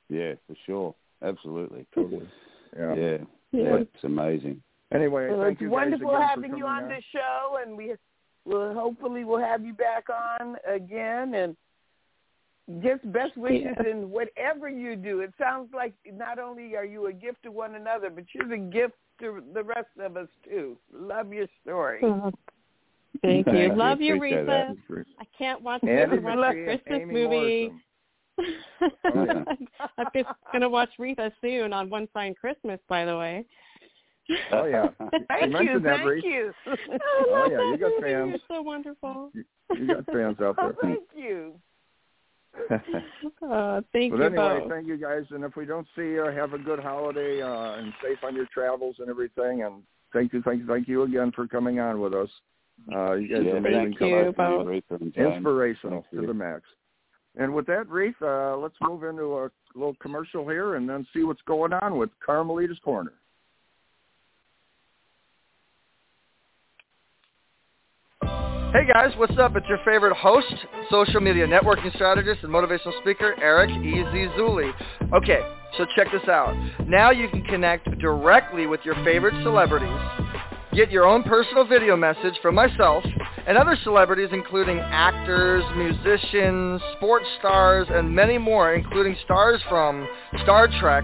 Yeah, 0.09 0.33
for 0.47 0.55
sure. 0.65 0.95
Absolutely. 1.21 1.85
Totally. 1.93 2.27
Yeah. 2.77 2.95
Yeah. 2.95 3.17
yeah. 3.53 3.75
It's 3.75 4.03
amazing. 4.03 4.61
Anyway, 4.93 5.29
well, 5.29 5.43
it's 5.43 5.61
wonderful 5.61 6.13
having 6.19 6.57
you 6.57 6.65
on, 6.65 6.83
on 6.83 6.89
the 6.89 7.01
show, 7.13 7.59
and 7.65 7.77
we 7.77 7.93
will 8.43 8.73
hopefully 8.73 9.23
we'll 9.23 9.39
have 9.39 9.65
you 9.65 9.73
back 9.73 10.07
on 10.09 10.57
again, 10.69 11.33
and 11.33 11.55
just 12.83 13.09
best 13.13 13.37
wishes 13.37 13.67
yeah. 13.81 13.89
in 13.89 14.09
whatever 14.09 14.67
you 14.67 14.97
do. 14.97 15.21
It 15.21 15.33
sounds 15.39 15.69
like 15.73 15.93
not 16.11 16.39
only 16.39 16.75
are 16.75 16.85
you 16.85 17.07
a 17.07 17.13
gift 17.13 17.43
to 17.43 17.51
one 17.51 17.75
another, 17.75 18.09
but 18.09 18.25
you're 18.33 18.53
a 18.53 18.57
gift 18.57 18.95
to 19.21 19.41
the 19.53 19.63
rest 19.63 19.87
of 19.99 20.17
us 20.17 20.27
too. 20.43 20.77
Love 20.93 21.31
your 21.31 21.47
story. 21.63 22.01
Thank 23.21 23.47
you. 23.53 23.73
Love 23.73 24.01
you, 24.01 24.15
Reatha. 24.15 24.75
I 25.19 25.25
can't 25.37 25.61
watch 25.61 25.81
the 25.81 25.87
Christmas 25.87 26.81
Amy 26.89 27.13
movie. 27.13 27.71
oh, 28.39 28.43
yeah. 29.15 29.43
I'm 29.97 30.07
just 30.15 30.29
gonna 30.51 30.69
watch 30.69 30.89
Reatha 30.99 31.31
soon 31.41 31.73
on 31.73 31.89
One 31.89 32.07
Fine 32.13 32.35
Christmas, 32.35 32.79
by 32.87 33.05
the 33.05 33.17
way. 33.17 33.45
Oh 34.51 34.65
yeah. 34.65 34.87
thank 35.29 35.53
you, 35.53 35.71
you 35.73 35.79
thank 35.81 36.05
Reese. 36.05 36.23
you. 36.23 36.53
oh 37.31 37.47
yeah, 37.49 37.71
you 37.71 37.77
got 37.77 38.01
fans. 38.01 38.29
You're 38.29 38.57
so 38.57 38.61
wonderful. 38.61 39.31
You, 39.33 39.43
you 39.75 39.87
got 39.87 40.05
fans 40.05 40.37
out 40.41 40.55
there. 40.57 40.65
Oh, 40.65 40.75
thank 40.81 41.03
you. 41.15 41.53
uh, 42.69 43.81
thank 43.93 44.11
but 44.11 44.17
you 44.17 44.23
anyway, 44.23 44.59
both. 44.59 44.69
thank 44.69 44.87
you 44.87 44.97
guys, 44.97 45.23
and 45.29 45.43
if 45.43 45.55
we 45.55 45.65
don't 45.65 45.87
see 45.95 46.01
you, 46.01 46.25
have 46.25 46.53
a 46.53 46.57
good 46.57 46.79
holiday 46.79 47.41
uh, 47.41 47.75
and 47.75 47.93
safe 48.03 48.17
on 48.23 48.35
your 48.35 48.47
travels 48.53 48.95
and 48.99 49.09
everything. 49.09 49.63
And 49.63 49.83
thank 50.11 50.33
you, 50.33 50.41
thank 50.41 50.61
you, 50.61 50.67
thank 50.67 50.87
you 50.87 51.03
again 51.03 51.31
for 51.33 51.47
coming 51.47 51.79
on 51.79 52.01
with 52.01 52.13
us. 52.13 52.29
Uh, 52.93 53.13
you 53.13 53.27
guys 53.27 53.43
yeah, 53.45 53.51
are 53.51 53.57
amazing. 53.57 53.95
Thank 53.99 54.11
you 54.11 54.33
both. 54.35 55.13
Inspirational 55.15 56.05
to 56.13 56.25
the 56.25 56.33
max. 56.33 56.61
And 57.35 57.53
with 57.53 57.67
that, 57.67 57.87
Reef, 57.89 58.15
uh, 58.21 58.57
let's 58.57 58.75
move 58.81 59.03
into 59.03 59.37
a 59.37 59.51
little 59.75 59.95
commercial 60.01 60.47
here 60.47 60.75
and 60.75 60.89
then 60.89 61.05
see 61.13 61.23
what's 61.23 61.41
going 61.43 61.71
on 61.73 61.97
with 61.97 62.09
Carmelita's 62.25 62.79
Corner. 62.83 63.13
Hey 68.73 68.85
guys, 68.93 69.11
what's 69.17 69.37
up? 69.39 69.55
It's 69.55 69.65
your 69.69 69.79
favorite 69.85 70.15
host, 70.15 70.53
social 70.91 71.21
media 71.21 71.47
networking 71.47 71.93
strategist, 71.95 72.43
and 72.43 72.51
motivational 72.51 72.99
speaker, 73.01 73.33
Eric 73.41 73.69
Easy 73.69 74.27
Zuley. 74.37 74.71
Okay, 75.13 75.39
so 75.77 75.85
check 75.95 76.07
this 76.11 76.27
out. 76.27 76.53
Now 76.85 77.11
you 77.11 77.29
can 77.29 77.43
connect 77.43 77.89
directly 77.99 78.67
with 78.67 78.81
your 78.83 78.95
favorite 79.05 79.33
celebrities, 79.41 79.97
get 80.77 80.91
your 80.91 81.07
own 81.07 81.23
personal 81.23 81.65
video 81.65 81.97
message 81.97 82.35
from 82.39 82.53
myself 82.53 83.03
and 83.47 83.57
other 83.57 83.75
celebrities 83.83 84.29
including 84.31 84.77
actors, 84.77 85.63
musicians, 85.75 86.79
sports 86.95 87.25
stars, 87.39 87.87
and 87.89 88.13
many 88.13 88.37
more, 88.37 88.75
including 88.75 89.15
stars 89.25 89.59
from 89.67 90.07
Star 90.43 90.67
Trek, 90.79 91.03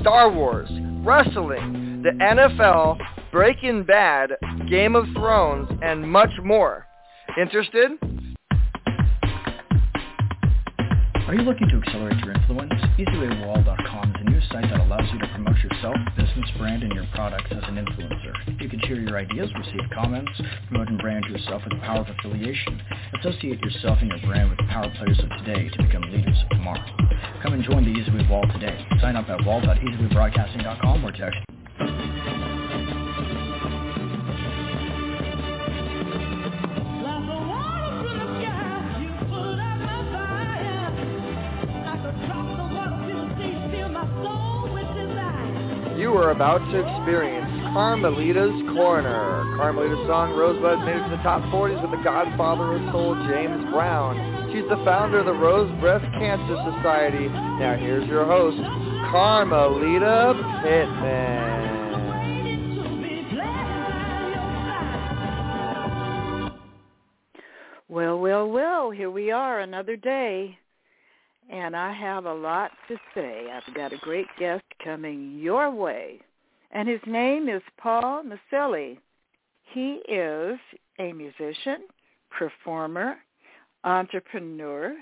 Star 0.00 0.32
Wars, 0.32 0.68
wrestling, 1.04 2.02
the 2.02 2.10
NFL, 2.10 2.98
Breaking 3.30 3.84
Bad, 3.84 4.30
Game 4.68 4.96
of 4.96 5.04
Thrones, 5.12 5.70
and 5.80 6.10
much 6.10 6.32
more. 6.42 6.84
Interested? 7.40 7.92
Are 11.28 11.34
you 11.34 11.42
looking 11.42 11.68
to 11.68 11.76
accelerate 11.86 12.18
your 12.24 12.32
influence? 12.34 12.72
eZWayWall.com 12.98 14.23
a 14.36 14.46
site 14.48 14.68
that 14.70 14.80
allows 14.80 15.06
you 15.12 15.18
to 15.18 15.28
promote 15.28 15.56
yourself, 15.58 15.96
business, 16.16 16.50
brand, 16.58 16.82
and 16.82 16.92
your 16.92 17.06
products 17.14 17.50
as 17.50 17.62
an 17.64 17.76
influencer. 17.76 18.60
You 18.60 18.68
can 18.68 18.80
share 18.80 18.96
your 18.96 19.16
ideas, 19.18 19.50
receive 19.56 19.88
comments, 19.94 20.32
promote 20.68 20.88
and 20.88 20.98
brand 20.98 21.24
yourself 21.26 21.62
with 21.64 21.74
the 21.74 21.84
power 21.84 22.00
of 22.00 22.08
affiliation. 22.08 22.80
Associate 23.20 23.60
yourself 23.60 23.98
and 24.00 24.10
your 24.10 24.20
brand 24.20 24.50
with 24.50 24.58
the 24.58 24.66
power 24.70 24.90
players 24.96 25.18
of 25.18 25.30
today 25.44 25.68
to 25.68 25.82
become 25.82 26.02
leaders 26.10 26.36
of 26.42 26.50
tomorrow. 26.50 26.84
Come 27.42 27.54
and 27.54 27.64
join 27.64 27.84
the 27.84 28.00
eZWay 28.00 28.28
Wall 28.28 28.44
today. 28.52 28.76
Sign 29.00 29.16
up 29.16 29.28
at 29.28 29.44
wall.ezwaybroadcasting.com 29.44 31.04
or 31.04 31.12
text 31.12 31.38
you 46.04 46.12
are 46.18 46.32
about 46.32 46.58
to 46.70 46.76
experience 46.84 47.48
Carmelita's 47.72 48.52
Corner. 48.76 49.56
Carmelita's 49.56 50.06
song 50.06 50.36
Rosebud 50.36 50.84
made 50.84 50.96
it 50.96 51.04
to 51.04 51.16
the 51.16 51.22
top 51.22 51.40
40s 51.44 51.80
with 51.80 51.92
the 51.92 52.04
godfather 52.04 52.76
of 52.76 52.92
soul, 52.92 53.14
James 53.26 53.64
Brown. 53.72 54.52
She's 54.52 54.68
the 54.68 54.76
founder 54.84 55.20
of 55.20 55.24
the 55.24 55.32
Rose 55.32 55.70
Breast 55.80 56.04
Cancer 56.20 56.60
Society. 56.76 57.28
Now 57.28 57.78
here's 57.80 58.06
your 58.06 58.26
host, 58.26 58.58
Carmelita 59.10 60.34
Pittman. 60.60 61.64
Well, 67.88 68.20
well, 68.20 68.50
well, 68.50 68.90
here 68.90 69.10
we 69.10 69.30
are, 69.30 69.60
another 69.60 69.96
day 69.96 70.58
and 71.50 71.76
I 71.76 71.92
have 71.92 72.24
a 72.24 72.34
lot 72.34 72.70
to 72.88 72.96
say. 73.14 73.46
I've 73.52 73.74
got 73.74 73.92
a 73.92 73.98
great 73.98 74.26
guest 74.38 74.64
coming 74.82 75.38
your 75.38 75.70
way, 75.70 76.20
and 76.70 76.88
his 76.88 77.00
name 77.06 77.48
is 77.48 77.62
Paul 77.78 78.22
Maselli. 78.24 78.98
He 79.72 80.00
is 80.08 80.58
a 80.98 81.12
musician, 81.12 81.84
performer, 82.30 83.16
entrepreneur, 83.84 84.94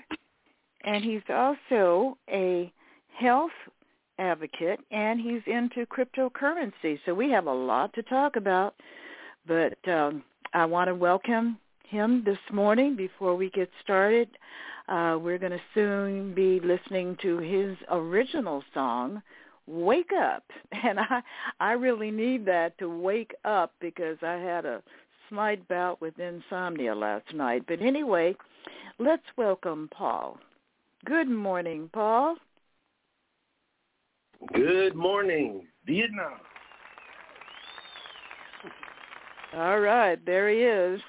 and 0.83 1.03
he's 1.03 1.21
also 1.29 2.17
a 2.29 2.71
health 3.19 3.51
advocate, 4.19 4.79
and 4.91 5.19
he's 5.19 5.41
into 5.47 5.85
cryptocurrency. 5.85 6.99
So 7.05 7.13
we 7.13 7.29
have 7.31 7.47
a 7.47 7.53
lot 7.53 7.93
to 7.93 8.03
talk 8.03 8.35
about, 8.35 8.75
but 9.47 9.77
um, 9.87 10.23
I 10.53 10.65
want 10.65 10.87
to 10.89 10.95
welcome 10.95 11.57
him 11.87 12.23
this 12.25 12.37
morning 12.51 12.95
before 12.95 13.35
we 13.35 13.49
get 13.51 13.69
started. 13.83 14.29
Uh, 14.93 15.17
we're 15.17 15.39
going 15.39 15.51
to 15.51 15.61
soon 15.73 16.35
be 16.35 16.59
listening 16.63 17.17
to 17.19 17.39
his 17.39 17.75
original 17.89 18.63
song, 18.75 19.23
Wake 19.65 20.11
Up. 20.13 20.43
And 20.83 20.99
I, 20.99 21.21
I 21.59 21.71
really 21.71 22.11
need 22.11 22.45
that 22.45 22.77
to 22.77 22.87
wake 22.87 23.33
up 23.43 23.73
because 23.81 24.17
I 24.21 24.33
had 24.33 24.65
a 24.65 24.83
slight 25.29 25.67
bout 25.67 25.99
with 25.99 26.19
insomnia 26.19 26.93
last 26.93 27.33
night. 27.33 27.63
But 27.67 27.81
anyway, 27.81 28.35
let's 28.99 29.23
welcome 29.35 29.89
Paul. 29.91 30.37
Good 31.05 31.29
morning, 31.29 31.89
Paul. 31.91 32.35
Good 34.53 34.93
morning, 34.93 35.65
Vietnam. 35.87 36.37
All 39.55 39.79
right, 39.79 40.23
there 40.23 40.49
he 40.49 40.57
is. 40.57 41.01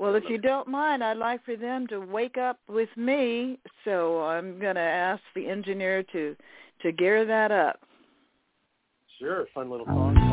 Well, 0.00 0.14
if 0.14 0.24
you 0.30 0.38
don't 0.38 0.66
mind, 0.66 1.04
I'd 1.04 1.18
like 1.18 1.44
for 1.44 1.56
them 1.56 1.86
to 1.88 2.00
wake 2.00 2.38
up 2.38 2.58
with 2.66 2.88
me. 2.96 3.58
So 3.84 4.22
I'm 4.22 4.58
going 4.58 4.76
to 4.76 4.80
ask 4.80 5.20
the 5.34 5.46
engineer 5.46 6.02
to 6.04 6.34
to 6.80 6.92
gear 6.92 7.26
that 7.26 7.52
up. 7.52 7.80
Sure, 9.18 9.44
fun 9.54 9.68
little 9.68 9.86
um, 9.90 9.94
song 9.94 10.29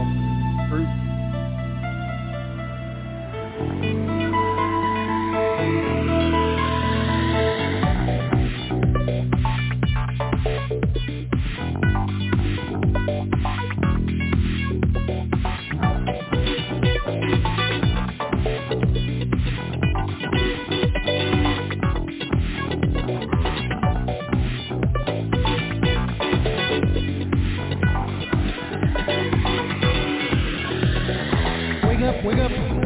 wake 32.23 32.39
up. 32.39 32.77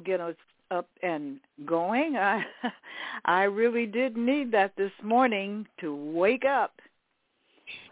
Will 0.00 0.06
get 0.06 0.20
us 0.20 0.36
up 0.70 0.88
and 1.02 1.38
going. 1.66 2.16
I 2.16 2.42
I 3.24 3.42
really 3.44 3.86
did 3.86 4.16
need 4.16 4.52
that 4.52 4.74
this 4.76 4.92
morning 5.02 5.66
to 5.80 5.94
wake 5.94 6.44
up. 6.44 6.74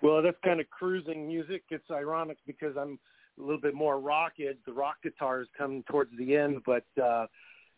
Well, 0.03 0.23
that's 0.23 0.37
kind 0.45 0.61
of 0.61 0.69
cruising 0.71 1.29
music. 1.29 1.63
It's 1.71 1.91
ironic 1.91 2.39
because 2.47 2.77
I'm 2.77 2.99
a 3.39 3.43
little 3.43 3.61
bit 3.61 3.75
more 3.75 4.01
rock 4.01 4.33
edge. 4.41 4.57
The 4.67 4.73
rock 4.73 4.97
guitars 5.03 5.49
come 5.57 5.85
towards 5.89 6.11
the 6.19 6.37
end, 6.37 6.63
but 6.65 6.85
uh 7.03 7.27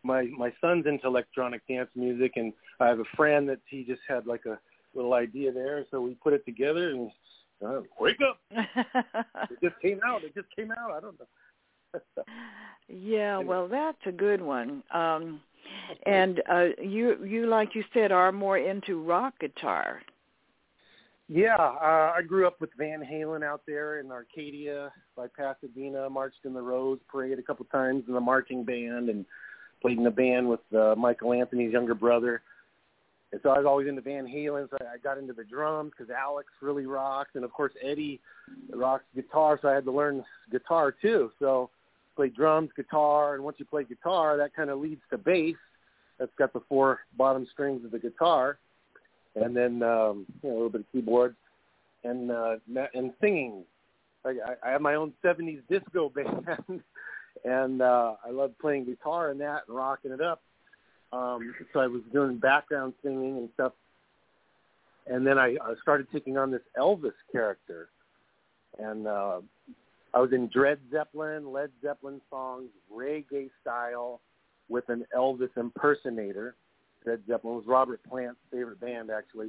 my 0.03 0.25
my 0.37 0.53
son's 0.61 0.87
into 0.87 1.07
electronic 1.07 1.67
dance 1.67 1.91
music, 1.95 2.33
and 2.37 2.53
I 2.79 2.87
have 2.87 3.01
a 3.01 3.17
friend 3.17 3.49
that 3.49 3.61
he 3.67 3.85
just 3.85 4.01
had 4.09 4.27
like 4.27 4.47
a 4.47 4.59
little 4.95 5.13
idea 5.15 5.53
there, 5.53 5.85
so 5.91 6.01
we 6.01 6.15
put 6.15 6.33
it 6.33 6.45
together 6.47 6.91
and 6.91 7.11
uh, 7.65 7.81
wake 8.01 8.21
up. 8.27 8.41
it 8.51 9.59
just 9.63 9.79
came 9.83 10.01
out. 10.07 10.25
It 10.25 10.35
just 10.35 10.49
came 10.57 10.71
out. 10.71 10.93
I 10.93 11.01
don't 11.01 11.19
know. 11.21 11.27
Yeah, 12.89 13.39
well, 13.39 13.69
that's 13.69 13.99
a 14.07 14.13
good 14.13 14.41
one. 14.41 14.83
Um 14.93 15.41
and 16.07 16.43
uh 16.51 16.67
you 16.83 17.25
you 17.25 17.47
like 17.47 17.75
you 17.75 17.85
said 17.93 18.13
are 18.13 18.33
more 18.33 18.59
into 18.59 19.03
rock 19.03 19.35
guitar. 19.41 20.01
Yeah, 21.33 21.55
uh, 21.55 22.13
I 22.17 22.23
grew 22.27 22.45
up 22.45 22.61
with 22.61 22.71
Van 22.77 23.05
Halen 23.09 23.45
out 23.45 23.63
there 23.65 24.01
in 24.01 24.11
Arcadia 24.11 24.93
by 25.17 25.27
Pasadena. 25.29 26.11
Marched 26.11 26.45
in 26.45 26.53
the 26.53 26.61
Rose 26.61 26.99
Parade 27.09 27.39
a 27.39 27.43
couple 27.43 27.65
times 27.67 28.03
in 28.09 28.15
the 28.15 28.21
marching 28.21 28.65
band, 28.65 29.09
and 29.09 29.25
played 29.81 29.97
in 29.97 30.03
the 30.03 30.11
band 30.11 30.49
with 30.49 30.59
uh, 30.77 30.97
Michael 30.97 31.33
Anthony's 31.33 31.73
younger 31.73 31.95
brother. 31.95 32.43
And 33.31 33.41
so 33.45 33.51
I 33.51 33.59
was 33.59 33.67
always 33.67 33.87
into 33.87 34.03
Van 34.03 34.27
Halen. 34.27 34.69
So 34.71 34.79
I 34.81 34.99
got 34.99 35.19
into 35.19 35.33
the 35.33 35.45
drums 35.45 35.93
because 35.97 36.11
Alex 36.11 36.49
really 36.61 36.87
rocks, 36.87 37.31
and 37.35 37.45
of 37.45 37.53
course 37.53 37.73
Eddie 37.81 38.21
rocks 38.75 39.05
guitar. 39.15 39.57
So 39.63 39.69
I 39.69 39.75
had 39.75 39.85
to 39.85 39.93
learn 39.93 40.25
guitar 40.51 40.93
too. 41.01 41.31
So 41.39 41.71
played 42.21 42.35
drums, 42.35 42.71
guitar, 42.77 43.35
and 43.35 43.43
once 43.43 43.57
you 43.59 43.65
play 43.65 43.85
guitar, 43.85 44.37
that 44.37 44.55
kind 44.55 44.69
of 44.69 44.79
leads 44.79 45.01
to 45.11 45.17
bass. 45.17 45.57
That's 46.19 46.33
got 46.39 46.53
the 46.53 46.61
four 46.69 47.01
bottom 47.17 47.47
strings 47.51 47.83
of 47.85 47.93
the 47.93 47.99
guitar 47.99 48.59
and 49.35 49.57
then 49.57 49.83
um, 49.83 50.27
you 50.43 50.49
know, 50.49 50.51
a 50.51 50.57
little 50.57 50.71
bit 50.71 50.83
of 50.83 50.93
keyboard 50.93 51.35
and 52.05 52.31
uh, 52.31 52.57
and 52.95 53.13
singing. 53.21 53.65
I, 54.25 54.35
I 54.65 54.71
have 54.71 54.81
my 54.81 54.95
own 54.95 55.13
'70s 55.25 55.63
disco 55.69 56.09
band, 56.15 56.83
and 57.45 57.83
uh, 57.83 58.15
I 58.25 58.31
love 58.31 58.53
playing 58.61 58.87
guitar 58.87 59.31
in 59.31 59.39
that 59.39 59.63
and 59.69 59.77
rocking 59.77 60.13
it 60.13 60.21
up. 60.21 60.43
Um, 61.13 61.55
so 61.73 61.81
I 61.81 61.87
was 61.87 62.03
doing 62.13 62.39
background 62.39 62.95
singing 63.03 63.39
and 63.39 63.49
stuff, 63.55 63.73
and 65.07 65.27
then 65.27 65.39
I, 65.39 65.57
I 65.63 65.75
started 65.83 66.07
taking 66.13 66.39
on 66.39 66.51
this 66.51 66.63
Elvis 66.79 67.13
character, 67.33 67.89
and 68.79 69.07
uh, 69.07 69.41
I 70.13 70.21
was 70.21 70.33
in 70.33 70.49
Dred 70.49 70.79
Zeppelin, 70.91 71.53
Led 71.53 71.71
Zeppelin 71.83 72.21
songs, 72.31 72.71
reggae 72.93 73.51
style, 73.61 74.21
with 74.69 74.89
an 74.89 75.05
Elvis 75.17 75.57
impersonator 75.57 76.55
Led 77.07 77.21
Zeppelin 77.27 77.57
was 77.57 77.65
Robert 77.67 78.01
Plant's 78.09 78.41
favorite 78.51 78.81
band 78.81 79.11
actually. 79.11 79.49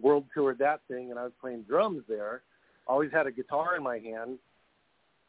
World 0.00 0.24
toured 0.34 0.58
that 0.58 0.80
thing, 0.88 1.10
and 1.10 1.18
I 1.18 1.24
was 1.24 1.32
playing 1.40 1.62
drums 1.62 2.02
there. 2.08 2.42
Always 2.86 3.12
had 3.12 3.26
a 3.26 3.32
guitar 3.32 3.76
in 3.76 3.82
my 3.82 3.98
hand, 3.98 4.38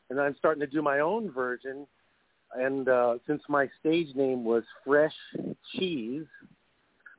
and 0.10 0.20
I'm 0.20 0.36
starting 0.38 0.62
to 0.62 0.68
do 0.68 0.82
my 0.82 1.00
own 1.00 1.32
version. 1.32 1.86
And 2.54 2.88
uh, 2.88 3.18
since 3.28 3.42
my 3.50 3.68
stage 3.80 4.16
name 4.16 4.44
was 4.44 4.64
Fresh 4.86 5.14
Cheese, 5.74 6.26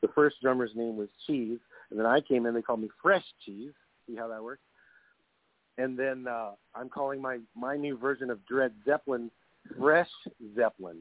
the 0.00 0.08
first 0.14 0.36
drummer's 0.42 0.72
name 0.74 0.96
was 0.96 1.08
Cheese, 1.26 1.58
and 1.90 1.98
then 1.98 2.06
I 2.06 2.20
came 2.20 2.46
in. 2.46 2.54
They 2.54 2.62
called 2.62 2.80
me 2.80 2.90
Fresh 3.02 3.24
Cheese. 3.44 3.72
See 4.06 4.16
how 4.16 4.28
that 4.28 4.42
works? 4.42 4.62
And 5.78 5.98
then 5.98 6.26
uh, 6.28 6.50
I'm 6.74 6.88
calling 6.88 7.20
my 7.20 7.38
my 7.54 7.76
new 7.76 7.96
version 7.96 8.30
of 8.30 8.44
Dred 8.46 8.72
Zeppelin 8.84 9.30
Fresh 9.78 10.10
Zeppelin 10.54 10.98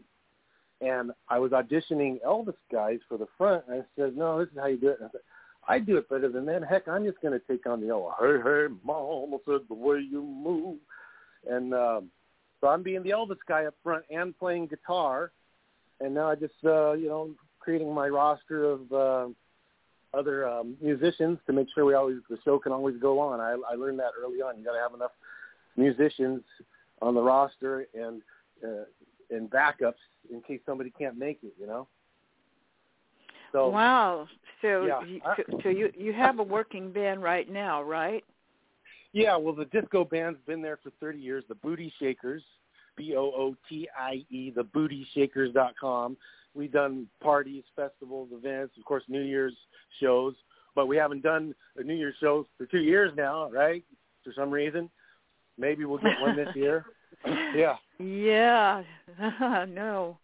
and 0.82 1.12
I 1.30 1.40
was 1.40 1.52
auditioning 1.52 2.20
Elvis 2.26 2.56
guys 2.72 3.00
for 3.08 3.18
the 3.18 3.28
front. 3.38 3.64
And 3.68 3.82
I 3.82 3.86
said, 3.96 4.18
"No, 4.18 4.40
this 4.40 4.52
is 4.52 4.58
how 4.58 4.68
you 4.68 4.78
do 4.78 4.90
it." 4.90 5.00
And 5.00 5.08
I 5.08 5.12
said, 5.12 5.22
"I 5.68 5.80
do 5.80 5.98
it 5.98 6.10
better 6.10 6.30
than 6.30 6.46
that. 6.48 6.64
Heck, 6.64 6.88
I'm 6.88 7.06
just 7.06 7.22
going 7.22 7.40
to 7.40 7.48
take 7.48 7.66
on 7.68 7.80
the 7.80 7.92
old 7.92 8.14
hey 8.20 8.38
hey 8.44 8.68
mama 8.84 9.38
said 9.46 9.62
the 9.68 9.74
way 9.74 10.00
you 10.00 10.24
move," 10.24 10.80
and 11.50 11.74
um, 11.74 12.10
so 12.60 12.68
I'm 12.68 12.84
being 12.84 13.04
the 13.04 13.12
Elvis 13.12 13.38
guy 13.48 13.66
up 13.66 13.76
front 13.84 14.04
and 14.10 14.38
playing 14.38 14.68
guitar. 14.68 15.32
And 16.00 16.16
now 16.16 16.30
I 16.30 16.36
just 16.36 16.54
uh, 16.66 16.94
you 16.94 17.08
know 17.08 17.30
creating 17.60 17.94
my 17.94 18.08
roster 18.08 18.66
of 18.66 18.92
uh, 18.92 19.28
other 20.14 20.48
um, 20.48 20.76
musicians 20.82 21.40
to 21.48 21.54
make 21.54 21.68
sure 21.74 21.86
we 21.86 21.94
always 21.94 22.18
the 22.30 22.38
show 22.44 22.60
can 22.60 22.72
always 22.72 22.98
go 22.98 23.20
on. 23.20 23.40
I, 23.40 23.56
I 23.72 23.76
learned 23.76 24.00
that 24.00 24.12
early 24.22 24.42
on. 24.42 24.58
You 24.58 24.66
got 24.66 24.74
to 24.74 24.80
have 24.80 24.94
enough 24.94 25.12
musicians 25.78 26.42
on 27.02 27.16
the 27.16 27.22
roster 27.22 27.88
and 27.94 28.22
uh, 28.64 28.86
and 29.30 29.50
backups 29.50 29.94
in 30.32 30.42
case 30.42 30.60
somebody 30.66 30.92
can't 30.98 31.18
make 31.18 31.40
it. 31.44 31.54
You 31.60 31.68
know. 31.68 31.88
So 33.52 33.70
wow. 33.70 34.28
So 34.62 34.86
yeah, 34.86 35.04
you, 35.04 35.22
so, 35.38 35.60
so 35.64 35.70
you 35.70 35.92
you 35.98 36.14
have 36.14 36.40
a 36.40 36.44
working 36.44 36.92
band 36.92 37.24
right 37.24 37.50
now, 37.50 37.82
right? 37.82 38.24
Yeah, 39.14 39.36
well, 39.36 39.54
the 39.54 39.66
disco 39.66 40.06
band's 40.06 40.40
been 40.48 40.62
there 40.62 40.80
for 40.82 40.92
30 41.02 41.20
years. 41.20 41.44
The 41.50 41.56
Booty 41.56 41.92
Shakers, 42.00 42.44
B-O-O-T-I-E, 43.02 44.54
the 44.56 44.64
BootyShakers.com. 44.64 46.18
We've 46.54 46.72
done 46.72 47.08
parties, 47.22 47.64
festivals, 47.76 48.30
events, 48.32 48.78
of 48.78 48.86
course, 48.86 49.04
New 49.08 49.22
Year's 49.22 49.56
shows, 50.00 50.36
but 50.76 50.88
we 50.88 50.98
haven't 50.98 51.24
done 51.24 51.56
a 51.78 51.84
New 51.84 51.96
Year's 51.96 52.16
show 52.20 52.46
for 52.58 52.66
two 52.68 52.82
years 52.82 53.12
now, 53.18 53.50
right? 53.50 53.84
For 54.24 54.34
some 54.34 54.52
reason. 54.52 54.90
Maybe 55.58 55.86
we'll 55.86 55.98
get 55.98 56.22
one 56.22 56.36
this 56.36 56.50
year. 56.56 56.86
yeah. 57.26 57.76
Yeah. 58.00 58.84
no. 59.70 60.18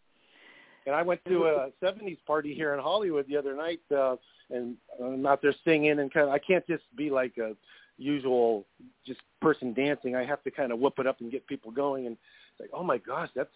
And 0.86 0.96
I 0.96 1.02
went 1.02 1.20
to 1.26 1.46
a 1.46 1.70
'70s 1.84 2.18
party 2.26 2.54
here 2.54 2.74
in 2.74 2.80
Hollywood 2.80 3.26
the 3.28 3.36
other 3.36 3.56
night, 3.56 3.82
uh, 3.96 4.16
and 4.50 4.78
I'm 5.04 5.26
out 5.26 5.42
there 5.42 5.54
singing 5.66 6.00
and 6.00 6.14
kind 6.14 6.28
of. 6.28 6.32
I 6.32 6.40
can't 6.40 6.66
just 6.66 6.84
be 6.96 7.10
like 7.10 7.38
a 7.38 7.56
usual 7.98 8.66
just 9.06 9.20
person 9.42 9.74
dancing. 9.74 10.16
I 10.16 10.24
have 10.24 10.44
to 10.44 10.52
kind 10.52 10.72
of 10.72 10.80
whoop 10.80 11.00
it 11.00 11.08
up 11.08 11.20
and 11.20 11.32
get 11.32 11.46
people 11.48 11.72
going. 11.72 12.08
And 12.08 12.18
it's 12.60 12.72
like, 12.72 12.80
oh 12.80 12.84
my 12.84 12.98
gosh, 12.98 13.30
that's 13.36 13.50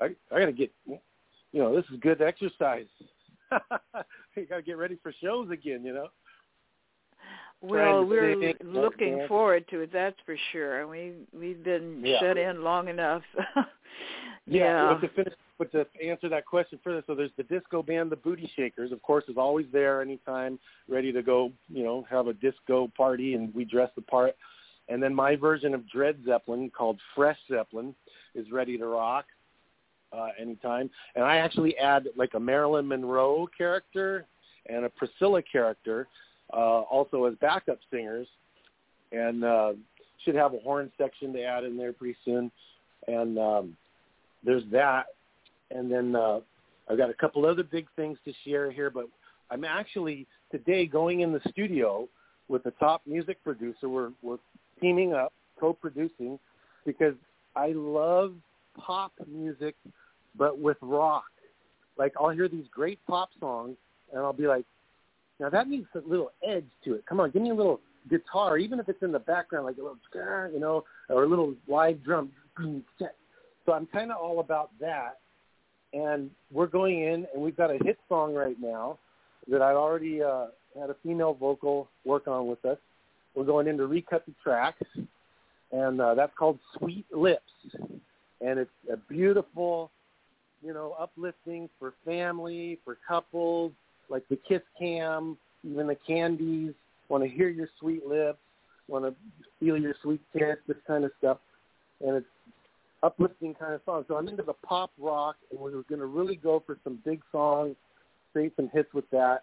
I 0.00 0.06
I 0.34 0.40
got 0.40 0.46
to 0.46 0.52
get, 0.52 0.70
you 0.86 0.98
know, 1.54 1.74
this 1.74 1.84
is 1.92 1.98
good 2.00 2.20
exercise. 2.20 2.86
you 4.36 4.46
got 4.46 4.56
to 4.56 4.62
get 4.62 4.78
ready 4.78 4.98
for 5.02 5.12
shows 5.20 5.50
again, 5.50 5.84
you 5.84 5.92
know. 5.92 6.08
Well, 7.62 8.06
we're 8.06 8.54
looking 8.64 9.18
dance. 9.18 9.28
forward 9.28 9.68
to 9.68 9.80
it. 9.80 9.90
That's 9.92 10.16
for 10.24 10.36
sure. 10.50 10.86
We 10.86 11.12
we've 11.38 11.62
been 11.62 12.02
Yeah. 12.04 12.18
shut 12.20 12.38
in 12.38 12.62
long 12.62 12.88
enough. 12.88 13.22
Yeah, 14.46 14.64
yeah. 14.64 14.94
But 14.94 15.00
to 15.06 15.14
finish, 15.14 15.34
but 15.58 15.72
to 15.72 15.86
answer 16.02 16.28
that 16.30 16.46
question 16.46 16.80
further, 16.82 17.04
so 17.06 17.14
there's 17.14 17.30
the 17.36 17.42
disco 17.44 17.82
band, 17.82 18.10
the 18.10 18.16
Booty 18.16 18.50
Shakers. 18.56 18.90
Of 18.90 19.02
course, 19.02 19.24
is 19.28 19.36
always 19.36 19.66
there 19.70 20.00
anytime, 20.00 20.58
ready 20.88 21.12
to 21.12 21.22
go. 21.22 21.52
You 21.68 21.84
know, 21.84 22.06
have 22.10 22.26
a 22.26 22.32
disco 22.32 22.90
party, 22.96 23.34
and 23.34 23.54
we 23.54 23.64
dress 23.64 23.90
the 23.94 24.02
part. 24.02 24.34
And 24.88 25.00
then 25.00 25.14
my 25.14 25.36
version 25.36 25.74
of 25.74 25.88
Dred 25.88 26.16
Zeppelin, 26.24 26.70
called 26.70 26.98
Fresh 27.14 27.38
Zeppelin, 27.48 27.94
is 28.34 28.50
ready 28.50 28.78
to 28.78 28.86
rock 28.86 29.26
uh, 30.12 30.28
anytime. 30.38 30.90
And 31.14 31.24
I 31.24 31.36
actually 31.36 31.76
add 31.78 32.08
like 32.16 32.34
a 32.34 32.40
Marilyn 32.40 32.86
Monroe 32.88 33.48
character 33.56 34.26
and 34.68 34.84
a 34.84 34.90
Priscilla 34.90 35.42
character, 35.42 36.06
uh, 36.52 36.80
also 36.82 37.24
as 37.24 37.34
backup 37.40 37.78
singers, 37.90 38.26
and 39.12 39.44
uh, 39.44 39.72
should 40.24 40.34
have 40.34 40.54
a 40.54 40.58
horn 40.58 40.90
section 40.98 41.32
to 41.32 41.42
add 41.42 41.64
in 41.64 41.76
there 41.76 41.92
pretty 41.92 42.16
soon. 42.24 42.50
And 43.08 43.38
um, 43.38 43.76
there's 44.44 44.64
that. 44.72 45.06
And 45.70 45.90
then 45.90 46.14
uh, 46.14 46.40
I've 46.88 46.98
got 46.98 47.10
a 47.10 47.14
couple 47.14 47.46
other 47.46 47.62
big 47.62 47.86
things 47.96 48.18
to 48.24 48.32
share 48.44 48.70
here, 48.70 48.90
but 48.90 49.06
I'm 49.50 49.64
actually 49.64 50.26
today 50.50 50.86
going 50.86 51.20
in 51.20 51.32
the 51.32 51.40
studio 51.50 52.08
with 52.48 52.64
the 52.64 52.72
top 52.72 53.02
music 53.06 53.42
producer. 53.44 53.88
We're, 53.88 54.10
we're 54.22 54.38
teaming 54.80 55.14
up, 55.14 55.32
co-producing, 55.58 56.38
because 56.84 57.14
I 57.56 57.72
love 57.74 58.34
pop 58.76 59.12
music 59.26 59.74
but 60.36 60.58
with 60.58 60.76
rock. 60.80 61.24
Like 61.98 62.12
I'll 62.18 62.30
hear 62.30 62.48
these 62.48 62.66
great 62.72 62.98
pop 63.06 63.30
songs, 63.38 63.76
and 64.12 64.22
I'll 64.22 64.32
be 64.32 64.46
like, 64.46 64.64
now 65.38 65.50
that 65.50 65.68
needs 65.68 65.86
a 65.94 66.08
little 66.08 66.30
edge 66.46 66.68
to 66.84 66.94
it. 66.94 67.04
Come 67.06 67.20
on, 67.20 67.30
give 67.30 67.42
me 67.42 67.50
a 67.50 67.54
little 67.54 67.80
guitar, 68.08 68.58
even 68.58 68.78
if 68.80 68.88
it's 68.88 69.02
in 69.02 69.12
the 69.12 69.18
background, 69.18 69.66
like 69.66 69.76
a 69.76 69.82
little, 69.82 69.98
you 70.52 70.60
know, 70.60 70.84
or 71.08 71.24
a 71.24 71.28
little 71.28 71.54
live 71.68 72.02
drum. 72.04 72.30
So 72.58 73.72
I'm 73.72 73.86
kind 73.86 74.10
of 74.10 74.18
all 74.18 74.40
about 74.40 74.70
that. 74.80 75.18
And 75.92 76.30
we're 76.52 76.66
going 76.66 77.02
in, 77.02 77.26
and 77.34 77.42
we've 77.42 77.56
got 77.56 77.70
a 77.70 77.78
hit 77.82 77.98
song 78.08 78.34
right 78.34 78.56
now 78.60 78.98
that 79.48 79.60
I 79.60 79.72
already 79.72 80.22
uh, 80.22 80.46
had 80.78 80.90
a 80.90 80.96
female 81.02 81.34
vocal 81.34 81.88
work 82.04 82.28
on 82.28 82.46
with 82.46 82.64
us. 82.64 82.78
We're 83.34 83.44
going 83.44 83.66
in 83.66 83.76
to 83.78 83.86
recut 83.86 84.24
the 84.26 84.34
tracks, 84.42 84.86
and 85.72 86.00
uh, 86.00 86.14
that's 86.14 86.32
called 86.38 86.58
Sweet 86.78 87.06
Lips. 87.12 87.42
And 88.40 88.58
it's 88.58 88.70
a 88.92 88.96
beautiful, 88.96 89.90
you 90.62 90.72
know, 90.72 90.94
uplifting 90.98 91.68
for 91.78 91.94
family, 92.04 92.78
for 92.84 92.96
couples, 93.06 93.72
like 94.08 94.26
the 94.28 94.36
Kiss 94.48 94.62
Cam, 94.78 95.36
even 95.62 95.86
the 95.86 95.96
Candies, 96.06 96.72
want 97.08 97.22
to 97.22 97.28
hear 97.28 97.48
your 97.48 97.68
sweet 97.78 98.06
lips, 98.06 98.38
want 98.88 99.04
to 99.04 99.14
feel 99.58 99.76
your 99.76 99.94
sweet 100.02 100.20
kiss, 100.32 100.56
this 100.66 100.76
kind 100.86 101.04
of 101.04 101.10
stuff. 101.18 101.38
And 102.00 102.16
it's 102.16 102.26
uplifting 103.02 103.54
kind 103.54 103.74
of 103.74 103.80
song. 103.84 104.04
So 104.08 104.16
I'm 104.16 104.28
into 104.28 104.42
the 104.42 104.54
pop 104.54 104.90
rock, 104.98 105.36
and 105.50 105.60
we're 105.60 105.70
going 105.70 106.00
to 106.00 106.06
really 106.06 106.36
go 106.36 106.62
for 106.64 106.78
some 106.82 106.98
big 107.04 107.20
songs, 107.30 107.76
create 108.32 108.52
some 108.56 108.70
hits 108.72 108.92
with 108.94 109.08
that. 109.10 109.42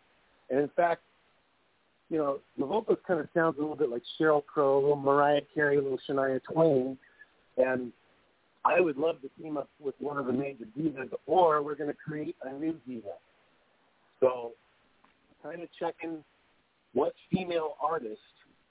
And 0.49 0.59
in 0.59 0.69
fact, 0.75 1.01
you 2.10 2.18
know, 2.18 2.39
the 2.58 2.66
vocals 2.66 2.99
kind 3.05 3.20
of 3.20 3.28
sounds 3.34 3.58
a 3.58 3.62
little 3.62 3.76
bit 3.76 3.89
like 3.89 4.03
Sheryl 4.20 4.45
Crow, 4.45 4.78
a 4.78 4.82
little 4.82 4.95
Mariah 4.95 5.41
Carey, 5.53 5.78
a 5.78 5.82
little 5.82 5.99
Shania 6.10 6.39
Twain. 6.43 6.97
And 7.58 7.91
I 8.64 8.80
would 8.80 8.97
love 8.97 9.22
to 9.22 9.30
team 9.41 9.58
up 9.58 9.70
with 9.80 9.95
one 9.99 10.18
of 10.18 10.26
the 10.26 10.34
major 10.34 10.66
divas, 10.78 11.10
or 11.26 11.62
we're 11.62 11.76
going 11.76 11.89
to 11.89 11.95
create 11.95 12.36
a 12.43 12.53
new 12.53 12.76
diva. 12.88 13.08
So 14.20 14.51
kind 15.43 15.62
of 15.62 15.70
checking 15.80 16.24
what 16.93 17.14
female 17.32 17.76
artist 17.82 18.20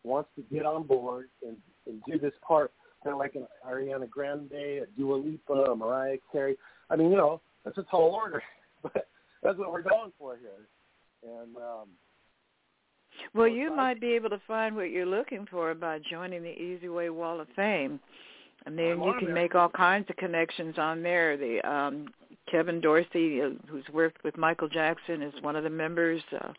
wants 0.03 0.31
to 0.37 0.43
get 0.55 0.65
on 0.65 0.85
board 0.85 1.29
and, 1.47 1.57
and 1.87 2.03
do 2.07 2.19
this 2.19 2.33
part, 2.47 2.73
kind 3.05 3.13
of 3.13 3.19
like 3.19 3.35
an 3.35 3.47
Ariana 3.69 4.09
Grande, 4.09 4.53
a 4.53 4.87
Dua 4.97 5.15
Lipa, 5.15 5.53
a 5.53 5.77
Mariah 5.77 6.19
Carey. 6.33 6.57
I 6.91 6.97
mean, 6.97 7.11
you 7.11 7.17
know, 7.17 7.41
that's 7.65 7.79
a 7.79 7.83
tall 7.85 8.11
order, 8.15 8.43
but 8.83 9.09
that's 9.43 9.59
what 9.59 9.73
we're 9.73 9.83
going 9.83 10.13
for 10.19 10.37
here. 10.37 10.69
And 11.23 11.57
um, 11.57 11.89
well, 13.35 13.49
you 13.49 13.75
might 13.75 14.01
be 14.01 14.13
able 14.13 14.31
to 14.31 14.41
find 14.47 14.75
what 14.77 14.91
you're 14.91 15.07
looking 15.07 15.47
for 15.51 15.75
by 15.75 15.99
joining 16.11 16.43
the 16.43 16.49
eZWay 16.49 17.13
Wall 17.13 17.41
of 17.41 17.49
Fame. 17.57 18.01
And 18.65 18.77
then 18.77 19.01
you 19.01 19.15
can 19.21 19.33
make 19.33 19.55
all 19.55 19.69
kinds 19.69 20.11
of 20.11 20.17
connections 20.17 20.77
on 20.77 21.03
there. 21.03 21.37
The 21.37 21.61
um 21.69 22.09
Kevin 22.51 22.81
Dorsey, 22.81 23.43
uh, 23.43 23.51
who's 23.69 23.85
worked 23.93 24.23
with 24.25 24.37
Michael 24.37 24.69
Jackson, 24.69 25.23
is 25.23 25.35
one 25.43 25.57
of 25.57 25.65
the 25.65 25.71
members. 25.71 26.23
Uh, 26.33 26.53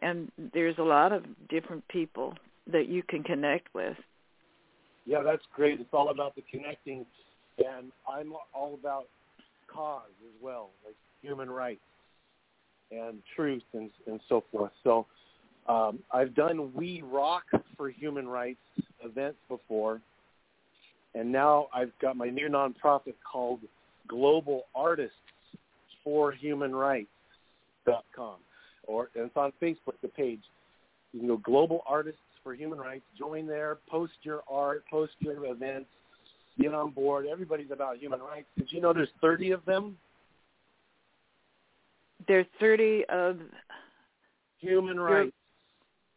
and 0.00 0.30
there's 0.52 0.76
a 0.78 0.82
lot 0.82 1.12
of 1.12 1.24
different 1.48 1.86
people 1.88 2.34
that 2.72 2.88
you 2.88 3.02
can 3.02 3.22
connect 3.22 3.74
with. 3.74 3.96
Yeah, 5.06 5.22
that's 5.22 5.42
great. 5.54 5.80
It's 5.80 5.90
all 5.92 6.10
about 6.10 6.34
the 6.34 6.42
connecting, 6.50 7.04
and 7.58 7.92
I'm 8.10 8.32
all 8.54 8.74
about 8.74 9.04
cause 9.72 10.02
as 10.22 10.42
well, 10.42 10.70
like 10.84 10.96
human 11.20 11.50
rights 11.50 11.80
and 12.90 13.18
truth 13.34 13.62
and 13.72 13.90
and 14.06 14.20
so 14.28 14.44
forth. 14.50 14.72
So 14.82 15.06
um, 15.66 15.98
I've 16.12 16.34
done 16.34 16.72
We 16.74 17.02
Rock 17.02 17.44
for 17.76 17.88
Human 17.88 18.26
Rights 18.28 18.58
events 19.02 19.38
before, 19.48 20.00
and 21.14 21.30
now 21.30 21.68
I've 21.74 21.92
got 22.00 22.16
my 22.16 22.28
new 22.28 22.48
nonprofit 22.48 23.14
called 23.30 23.60
Global 24.08 24.62
Artists 24.74 25.16
for 26.02 26.32
Human 26.32 26.74
Rights 26.74 27.08
dot 27.86 28.04
com 28.14 28.36
or 28.86 29.08
it's 29.14 29.36
on 29.36 29.52
Facebook, 29.62 29.94
the 30.02 30.08
page. 30.08 30.40
You 31.12 31.20
can 31.20 31.28
go 31.28 31.36
Global 31.38 31.82
Artists 31.86 32.20
for 32.42 32.54
Human 32.54 32.78
Rights. 32.78 33.04
Join 33.18 33.46
there. 33.46 33.78
Post 33.88 34.12
your 34.22 34.42
art. 34.50 34.84
Post 34.90 35.12
your 35.20 35.46
events. 35.46 35.86
Get 36.60 36.74
on 36.74 36.90
board. 36.90 37.26
Everybody's 37.30 37.70
about 37.70 37.98
human 37.98 38.20
rights. 38.20 38.46
Did 38.56 38.70
you 38.70 38.80
know 38.80 38.92
there's 38.92 39.08
30 39.20 39.50
of 39.52 39.64
them? 39.64 39.96
There's 42.28 42.46
30 42.60 43.04
of 43.08 43.38
human 44.60 45.00
rights. 45.00 45.32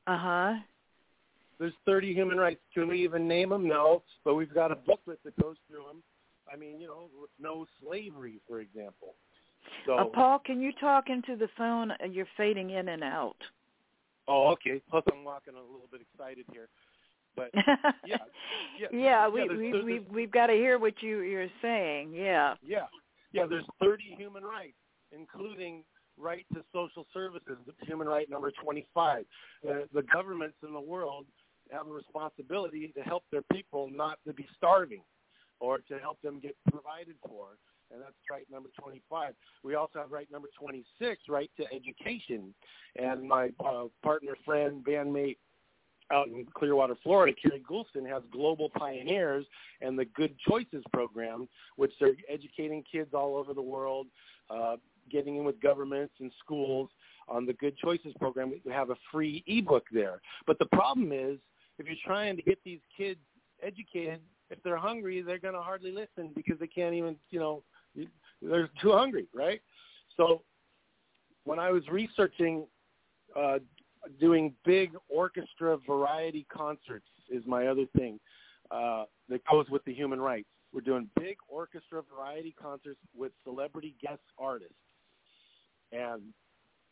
Uh 0.08 0.18
huh. 0.18 0.53
There's 1.60 1.74
30 1.86 2.14
human 2.14 2.38
rights. 2.38 2.62
Can 2.74 2.88
we 2.88 3.03
even 3.03 3.28
name 3.28 3.49
them? 3.49 3.68
No, 3.68 4.03
but 4.24 4.36
we've 4.36 4.53
got 4.53 4.72
a 4.72 4.76
booklet 4.76 5.20
that 5.26 5.36
goes 5.41 5.55
through 5.68 5.84
them. 5.88 6.03
I 6.51 6.55
mean, 6.55 6.80
you 6.80 6.88
know, 6.88 7.10
no 7.39 7.66
slavery, 7.82 8.39
for 8.47 8.62
example. 8.62 9.16
So, 9.86 9.97
uh, 9.97 10.05
Paul, 10.05 10.39
can 10.39 10.62
you 10.62 10.72
talk 10.80 11.10
into 11.10 11.36
the 11.36 11.49
phone? 11.58 11.91
You're 12.10 12.28
fading 12.38 12.70
in 12.70 12.88
and 12.89 13.03
out. 13.03 13.36
Oh, 14.28 14.49
okay. 14.49 14.82
Plus, 14.89 15.03
I'm 15.12 15.24
walking 15.24 15.55
a 15.55 15.58
little 15.62 15.88
bit 15.91 16.01
excited 16.01 16.45
here. 16.51 16.68
But 17.36 17.51
yeah, 18.05 18.18
yeah, 18.80 18.88
yeah, 18.91 19.28
we 19.28 19.47
we 19.47 19.72
there's, 19.72 19.86
we 19.86 19.99
we've 20.12 20.32
got 20.32 20.47
to 20.47 20.53
hear 20.53 20.80
what 20.80 21.01
you 21.01 21.22
you're 21.22 21.47
saying. 21.62 22.12
Yeah. 22.14 22.55
Yeah, 22.66 22.88
yeah. 23.32 23.45
There's 23.47 23.66
30 23.80 24.16
human 24.18 24.43
rights, 24.43 24.78
including 25.12 25.84
right 26.18 26.45
to 26.53 26.63
social 26.74 27.05
services, 27.13 27.57
human 27.82 28.07
right 28.07 28.30
number 28.30 28.51
25. 28.63 29.26
Uh, 29.68 29.74
the 29.93 30.03
governments 30.13 30.57
in 30.65 30.74
the 30.74 30.80
world 30.80 31.26
have 31.72 31.88
a 31.88 31.91
responsibility 31.91 32.93
to 32.95 33.01
help 33.01 33.24
their 33.32 33.43
people 33.53 33.89
not 33.91 34.18
to 34.26 34.34
be 34.34 34.45
starving 34.55 35.01
or 35.59 35.80
to 35.80 35.99
help 35.99 36.22
them 36.22 36.39
get 36.39 36.55
provided 36.72 37.15
for 37.28 37.57
and 37.91 38.01
that's 38.01 38.13
right 38.30 38.45
number 38.51 38.70
25. 38.80 39.34
We 39.63 39.76
also 39.76 39.99
have 39.99 40.11
right 40.11 40.30
number 40.32 40.49
26, 40.59 41.22
right 41.30 41.49
to 41.57 41.65
education. 41.74 42.53
And 42.97 43.28
my 43.28 43.51
uh, 43.63 43.86
partner, 44.03 44.34
friend, 44.45 44.84
bandmate 44.84 45.38
out 46.11 46.28
in 46.28 46.45
Clearwater, 46.53 46.95
Florida, 47.03 47.36
Kerry 47.41 47.63
Goulston, 47.70 48.07
has 48.09 48.24
Global 48.32 48.70
Pioneers 48.70 49.45
and 49.82 49.99
the 49.99 50.05
Good 50.05 50.36
Choices 50.47 50.84
program, 50.93 51.47
which 51.76 51.91
they're 51.99 52.13
educating 52.30 52.84
kids 52.89 53.13
all 53.13 53.36
over 53.36 53.53
the 53.53 53.61
world, 53.61 54.07
uh, 54.49 54.78
getting 55.10 55.38
in 55.38 55.43
with 55.43 55.60
governments 55.62 56.14
and 56.20 56.32
schools 56.39 56.89
on 57.28 57.45
the 57.45 57.53
Good 57.53 57.78
Choices 57.78 58.14
program. 58.20 58.53
We 58.66 58.72
have 58.72 58.89
a 58.89 58.95
free 59.12 59.43
ebook 59.47 59.84
there. 59.91 60.22
But 60.45 60.60
the 60.60 60.66
problem 60.66 61.12
is, 61.12 61.39
if 61.80 61.86
you're 61.86 61.95
trying 62.05 62.36
to 62.38 62.41
get 62.41 62.60
these 62.64 62.80
kids 62.95 63.20
educated, 63.62 64.20
if 64.49 64.62
they're 64.64 64.78
hungry, 64.78 65.22
they're 65.22 65.39
going 65.39 65.53
to 65.53 65.62
hardly 65.62 65.91
listen 65.91 66.32
because 66.36 66.60
they 66.60 66.68
can't 66.68 66.95
even, 66.95 67.18
you 67.30 67.39
know, 67.39 67.64
they're 68.41 68.70
too 68.82 68.91
hungry, 68.91 69.28
right? 69.34 69.62
So 70.16 70.41
when 71.43 71.60
I 71.60 71.72
was 71.72 71.84
researching 71.89 72.66
uh, 73.36 73.60
doing 74.20 74.53
big 74.66 74.91
orchestra 75.10 75.78
variety 75.88 76.45
concerts 76.51 77.08
is 77.30 77.43
my 77.45 77.68
other 77.68 77.86
thing 77.95 78.20
uh, 78.72 79.03
that 79.30 79.41
goes 79.49 79.66
with 79.70 79.84
the 79.86 79.93
human 79.93 80.20
rights. 80.20 80.47
We're 80.74 80.82
doing 80.82 81.10
big 81.20 81.38
orchestra 81.47 82.01
variety 82.14 82.55
concerts 82.62 82.99
with 83.16 83.32
celebrity 83.43 83.95
guest 84.01 84.22
artists. 84.38 84.76
And 85.92 86.22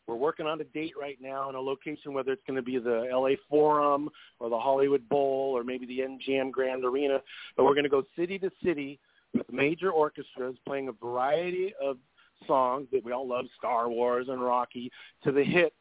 we're 0.06 0.16
working 0.16 0.46
on 0.46 0.60
a 0.60 0.64
date 0.64 0.94
right 0.98 1.18
now 1.20 1.48
in 1.48 1.56
a 1.56 1.60
location, 1.60 2.12
whether 2.12 2.32
it's 2.32 2.42
going 2.46 2.56
to 2.56 2.62
be 2.62 2.78
the 2.78 3.08
LA 3.12 3.36
Forum 3.50 4.08
or 4.38 4.48
the 4.48 4.58
Hollywood 4.58 5.08
Bowl 5.08 5.52
or 5.56 5.64
maybe 5.64 5.86
the 5.86 6.00
MGM 6.00 6.52
Grand 6.52 6.84
Arena. 6.84 7.20
But 7.56 7.64
we're 7.64 7.74
going 7.74 7.84
to 7.84 7.90
go 7.90 8.04
city 8.16 8.38
to 8.38 8.50
city 8.62 9.00
with 9.34 9.50
major 9.52 9.90
orchestras 9.90 10.56
playing 10.66 10.88
a 10.88 10.92
variety 10.92 11.74
of 11.82 11.98
songs 12.46 12.86
that 12.92 13.04
we 13.04 13.12
all 13.12 13.26
love, 13.26 13.46
Star 13.58 13.88
Wars 13.88 14.26
and 14.28 14.40
Rocky, 14.40 14.90
to 15.24 15.32
the 15.32 15.42
hits 15.42 15.74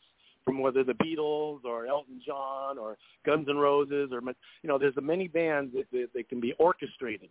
from 0.43 0.59
whether 0.59 0.83
the 0.83 0.93
Beatles 0.93 1.63
or 1.63 1.85
Elton 1.85 2.21
John 2.25 2.77
or 2.77 2.97
Guns 3.25 3.47
N' 3.49 3.57
Roses 3.57 4.11
or 4.11 4.21
you 4.63 4.67
know, 4.67 4.77
there's 4.77 4.97
a 4.97 5.01
many 5.01 5.27
bands 5.27 5.73
that, 5.73 5.89
that, 5.91 6.07
that 6.13 6.29
can 6.29 6.39
be 6.39 6.53
orchestrated. 6.53 7.29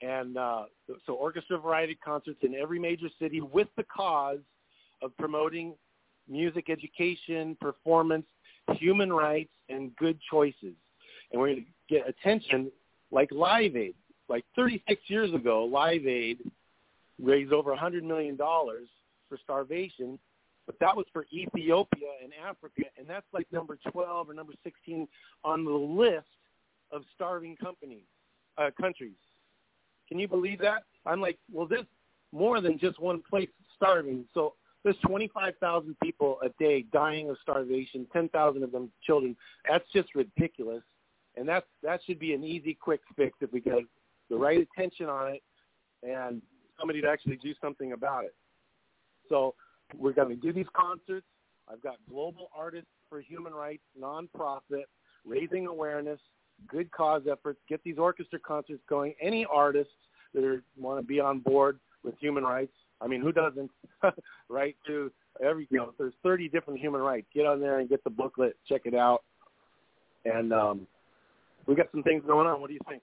And 0.00 0.36
uh, 0.36 0.64
so 1.06 1.14
orchestra 1.14 1.58
variety 1.58 1.94
concerts 1.94 2.38
in 2.42 2.54
every 2.54 2.78
major 2.78 3.06
city 3.20 3.40
with 3.40 3.68
the 3.76 3.84
cause 3.84 4.40
of 5.02 5.16
promoting 5.16 5.74
music 6.28 6.70
education, 6.70 7.56
performance, 7.60 8.26
human 8.74 9.12
rights, 9.12 9.52
and 9.68 9.94
good 9.96 10.18
choices. 10.30 10.74
And 11.30 11.40
we're 11.40 11.48
going 11.48 11.66
to 11.66 11.94
get 11.94 12.08
attention 12.08 12.70
like 13.10 13.30
Live 13.32 13.76
Aid 13.76 13.94
like 14.32 14.44
36 14.56 15.02
years 15.08 15.32
ago, 15.34 15.64
Live 15.64 16.06
Aid 16.06 16.38
raised 17.22 17.52
over 17.52 17.76
$100 17.76 18.02
million 18.02 18.36
for 18.36 19.38
starvation, 19.44 20.18
but 20.64 20.74
that 20.80 20.96
was 20.96 21.04
for 21.12 21.26
Ethiopia 21.32 22.08
and 22.22 22.32
Africa, 22.42 22.82
and 22.98 23.06
that's 23.06 23.26
like 23.34 23.46
number 23.52 23.78
12 23.90 24.30
or 24.30 24.34
number 24.34 24.54
16 24.64 25.06
on 25.44 25.64
the 25.64 25.70
list 25.70 26.26
of 26.90 27.02
starving 27.14 27.56
companies, 27.56 28.06
uh, 28.56 28.70
countries. 28.80 29.12
Can 30.08 30.18
you 30.18 30.28
believe 30.28 30.58
that? 30.60 30.84
I'm 31.04 31.20
like, 31.20 31.38
well, 31.52 31.66
there's 31.66 31.86
more 32.32 32.62
than 32.62 32.78
just 32.78 32.98
one 33.00 33.22
place 33.28 33.50
starving. 33.76 34.24
So 34.32 34.54
there's 34.84 34.96
25,000 35.06 35.96
people 36.02 36.38
a 36.42 36.48
day 36.62 36.84
dying 36.92 37.30
of 37.30 37.36
starvation, 37.42 38.06
10,000 38.12 38.62
of 38.62 38.72
them 38.72 38.90
children. 39.04 39.36
That's 39.68 39.84
just 39.94 40.14
ridiculous. 40.14 40.82
And 41.36 41.48
that's, 41.48 41.66
that 41.82 42.00
should 42.04 42.18
be 42.18 42.34
an 42.34 42.44
easy, 42.44 42.74
quick 42.74 43.00
fix 43.16 43.36
if 43.40 43.52
we 43.52 43.60
get 43.60 43.78
the 44.28 44.36
right 44.36 44.58
attention 44.60 45.06
on 45.06 45.32
it 45.32 45.42
and 46.02 46.42
somebody 46.78 47.00
to 47.00 47.08
actually 47.08 47.36
do 47.36 47.54
something 47.60 47.92
about 47.92 48.24
it. 48.24 48.34
So 49.28 49.54
we're 49.96 50.12
going 50.12 50.28
to 50.28 50.36
do 50.36 50.52
these 50.52 50.66
concerts. 50.74 51.26
I've 51.70 51.82
got 51.82 51.96
Global 52.08 52.50
Artists 52.54 52.90
for 53.08 53.20
Human 53.20 53.52
Rights 53.52 53.82
nonprofit 53.98 54.84
raising 55.24 55.66
awareness, 55.66 56.18
good 56.68 56.90
cause 56.90 57.22
efforts, 57.30 57.60
get 57.68 57.82
these 57.84 57.98
orchestra 57.98 58.38
concerts 58.40 58.82
going. 58.88 59.14
Any 59.20 59.46
artists 59.50 59.92
that 60.34 60.60
want 60.76 61.00
to 61.00 61.06
be 61.06 61.20
on 61.20 61.38
board 61.38 61.78
with 62.02 62.14
human 62.18 62.42
rights, 62.42 62.72
I 63.02 63.08
mean, 63.08 63.20
who 63.20 63.32
doesn't? 63.32 63.70
right 64.48 64.76
to 64.86 65.10
every, 65.44 65.66
you 65.70 65.78
know, 65.78 65.92
there's 65.98 66.14
30 66.22 66.48
different 66.48 66.78
human 66.78 67.00
rights. 67.00 67.26
Get 67.34 67.46
on 67.46 67.60
there 67.60 67.80
and 67.80 67.88
get 67.88 68.04
the 68.04 68.10
booklet, 68.10 68.56
check 68.68 68.82
it 68.84 68.94
out, 68.94 69.22
and 70.24 70.52
um, 70.52 70.86
we 71.66 71.74
got 71.74 71.86
some 71.90 72.02
things 72.02 72.22
going 72.26 72.46
on. 72.46 72.60
What 72.60 72.68
do 72.68 72.74
you 72.74 72.80
think? 72.88 73.02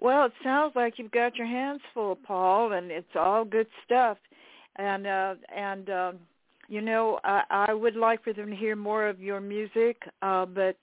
Well, 0.00 0.26
it 0.26 0.32
sounds 0.42 0.72
like 0.74 0.94
you've 0.96 1.12
got 1.12 1.36
your 1.36 1.46
hands 1.46 1.80
full, 1.94 2.16
Paul, 2.16 2.72
and 2.72 2.90
it's 2.90 3.06
all 3.14 3.44
good 3.44 3.66
stuff. 3.84 4.18
And 4.76 5.06
uh, 5.06 5.34
and 5.54 5.90
uh, 5.90 6.12
you 6.68 6.80
know, 6.80 7.20
I, 7.24 7.42
I 7.68 7.74
would 7.74 7.96
like 7.96 8.24
for 8.24 8.32
them 8.32 8.50
to 8.50 8.56
hear 8.56 8.74
more 8.74 9.06
of 9.06 9.20
your 9.20 9.40
music, 9.40 10.02
uh, 10.22 10.46
but 10.46 10.76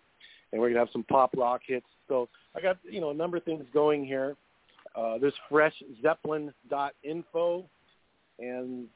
and 0.53 0.61
we're 0.61 0.69
going 0.69 0.75
to 0.75 0.79
have 0.79 0.89
some 0.93 1.05
pop 1.05 1.35
rock 1.37 1.61
hits. 1.67 1.87
So 2.09 2.29
I 2.57 2.61
got, 2.61 2.79
you 2.85 3.01
know, 3.01 3.11
a 3.11 3.15
number 3.15 3.37
of 3.37 3.43
things 3.43 3.65
going 3.75 4.07
here. 4.07 4.37
Uh, 4.95 5.19
there's 5.19 5.35
freshzeppelin.info, 5.51 7.65
and 8.39 8.87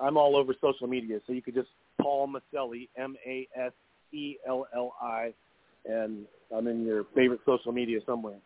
I'm 0.00 0.16
all 0.18 0.36
over 0.36 0.54
social 0.60 0.86
media, 0.86 1.18
so 1.26 1.32
you 1.32 1.40
could 1.40 1.54
just 1.54 1.70
Paul 2.00 2.28
Maselli, 2.28 2.88
M-A-S-E-L-L-I, 2.98 3.72
and 5.86 6.26
I'm 6.54 6.66
in 6.66 6.84
your 6.84 7.04
favorite 7.14 7.40
social 7.46 7.72
media 7.72 8.00
somewhere. 8.04 8.36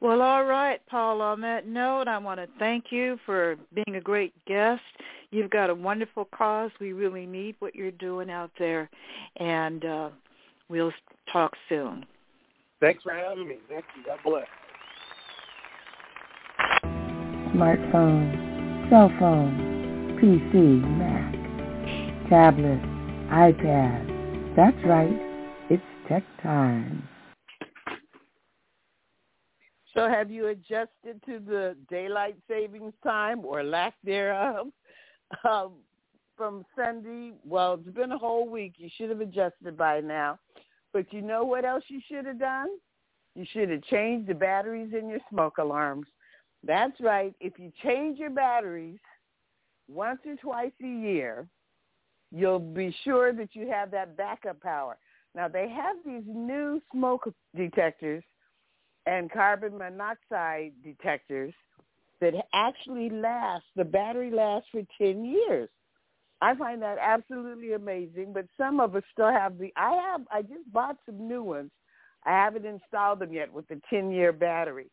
Well, 0.00 0.22
all 0.22 0.44
right, 0.44 0.80
Paul. 0.86 1.20
On 1.22 1.40
that 1.40 1.66
note, 1.66 2.08
I 2.08 2.18
want 2.18 2.40
to 2.40 2.48
thank 2.58 2.86
you 2.90 3.18
for 3.24 3.56
being 3.74 3.96
a 3.96 4.00
great 4.00 4.32
guest. 4.46 4.82
You've 5.30 5.50
got 5.50 5.70
a 5.70 5.74
wonderful 5.74 6.26
cause. 6.26 6.70
We 6.80 6.92
really 6.92 7.26
need 7.26 7.56
what 7.58 7.74
you're 7.74 7.90
doing 7.90 8.30
out 8.30 8.50
there, 8.58 8.88
and 9.36 9.84
uh, 9.84 10.10
we'll 10.68 10.92
talk 11.32 11.52
soon. 11.68 12.06
Thanks 12.80 13.02
for 13.02 13.12
having 13.12 13.48
me. 13.48 13.56
Thank 13.68 13.84
you. 13.96 14.04
God 14.04 14.18
bless. 14.24 14.46
Smartphone, 17.54 18.90
cell 18.90 19.10
phone, 19.18 20.18
PC, 20.20 20.82
Mac, 20.98 22.28
tablet, 22.28 22.82
iPad. 23.30 24.56
That's 24.56 24.76
right. 24.84 25.16
It's 25.70 25.82
tech 26.08 26.24
time. 26.42 27.08
So 29.94 30.08
have 30.08 30.30
you 30.30 30.48
adjusted 30.48 31.22
to 31.24 31.38
the 31.38 31.76
daylight 31.88 32.36
savings 32.48 32.92
time 33.04 33.44
or 33.44 33.62
lack 33.62 33.94
thereof 34.02 34.68
um, 35.48 35.74
from 36.36 36.64
Sunday? 36.76 37.32
Well, 37.44 37.74
it's 37.74 37.96
been 37.96 38.10
a 38.10 38.18
whole 38.18 38.48
week. 38.48 38.74
You 38.76 38.88
should 38.96 39.10
have 39.10 39.20
adjusted 39.20 39.76
by 39.76 40.00
now. 40.00 40.38
But 40.92 41.12
you 41.12 41.22
know 41.22 41.44
what 41.44 41.64
else 41.64 41.84
you 41.88 42.00
should 42.08 42.26
have 42.26 42.40
done? 42.40 42.68
You 43.36 43.44
should 43.52 43.70
have 43.70 43.82
changed 43.82 44.28
the 44.28 44.34
batteries 44.34 44.92
in 44.98 45.08
your 45.08 45.20
smoke 45.30 45.58
alarms. 45.58 46.06
That's 46.66 46.98
right. 47.00 47.34
If 47.40 47.58
you 47.58 47.72
change 47.82 48.18
your 48.18 48.30
batteries 48.30 48.98
once 49.88 50.20
or 50.26 50.36
twice 50.36 50.72
a 50.82 50.86
year, 50.86 51.46
you'll 52.32 52.58
be 52.58 52.94
sure 53.04 53.32
that 53.32 53.50
you 53.52 53.68
have 53.70 53.90
that 53.92 54.16
backup 54.16 54.60
power. 54.60 54.96
Now, 55.34 55.48
they 55.48 55.68
have 55.68 55.96
these 56.06 56.22
new 56.26 56.80
smoke 56.92 57.32
detectors 57.56 58.24
and 59.06 59.30
carbon 59.30 59.76
monoxide 59.78 60.72
detectors 60.82 61.52
that 62.20 62.34
actually 62.54 63.10
last, 63.10 63.64
the 63.76 63.84
battery 63.84 64.30
lasts 64.30 64.68
for 64.72 64.82
10 64.98 65.24
years. 65.24 65.68
I 66.40 66.54
find 66.54 66.82
that 66.82 66.98
absolutely 67.00 67.72
amazing, 67.72 68.32
but 68.32 68.46
some 68.56 68.80
of 68.80 68.94
us 68.96 69.02
still 69.12 69.30
have 69.30 69.58
the, 69.58 69.72
I 69.76 69.92
have, 69.92 70.22
I 70.30 70.42
just 70.42 70.70
bought 70.72 70.96
some 71.06 71.28
new 71.28 71.42
ones. 71.42 71.70
I 72.24 72.30
haven't 72.30 72.66
installed 72.66 73.18
them 73.18 73.32
yet 73.32 73.52
with 73.52 73.68
the 73.68 73.80
10-year 73.92 74.32
battery. 74.32 74.90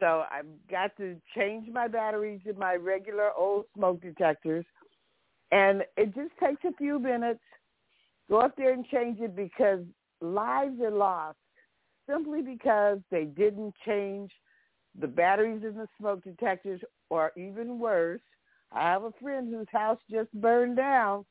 So 0.00 0.24
I've 0.30 0.46
got 0.70 0.96
to 0.96 1.16
change 1.36 1.68
my 1.72 1.88
batteries 1.88 2.40
in 2.46 2.58
my 2.58 2.74
regular 2.74 3.30
old 3.36 3.66
smoke 3.76 4.00
detectors. 4.00 4.64
And 5.50 5.82
it 5.96 6.14
just 6.14 6.32
takes 6.40 6.64
a 6.64 6.72
few 6.76 6.98
minutes. 6.98 7.40
Go 8.30 8.40
up 8.40 8.56
there 8.56 8.72
and 8.72 8.86
change 8.86 9.20
it 9.20 9.36
because 9.36 9.80
lives 10.20 10.80
are 10.80 10.90
lost 10.90 11.36
simply 12.08 12.42
because 12.42 12.98
they 13.10 13.24
didn't 13.24 13.74
change 13.86 14.30
the 15.00 15.06
batteries 15.06 15.62
in 15.62 15.74
the 15.74 15.88
smoke 15.98 16.22
detectors 16.24 16.80
or 17.10 17.32
even 17.36 17.78
worse. 17.78 18.20
I 18.72 18.90
have 18.90 19.04
a 19.04 19.12
friend 19.20 19.52
whose 19.52 19.66
house 19.70 19.98
just 20.10 20.32
burned 20.32 20.76
down. 20.76 21.24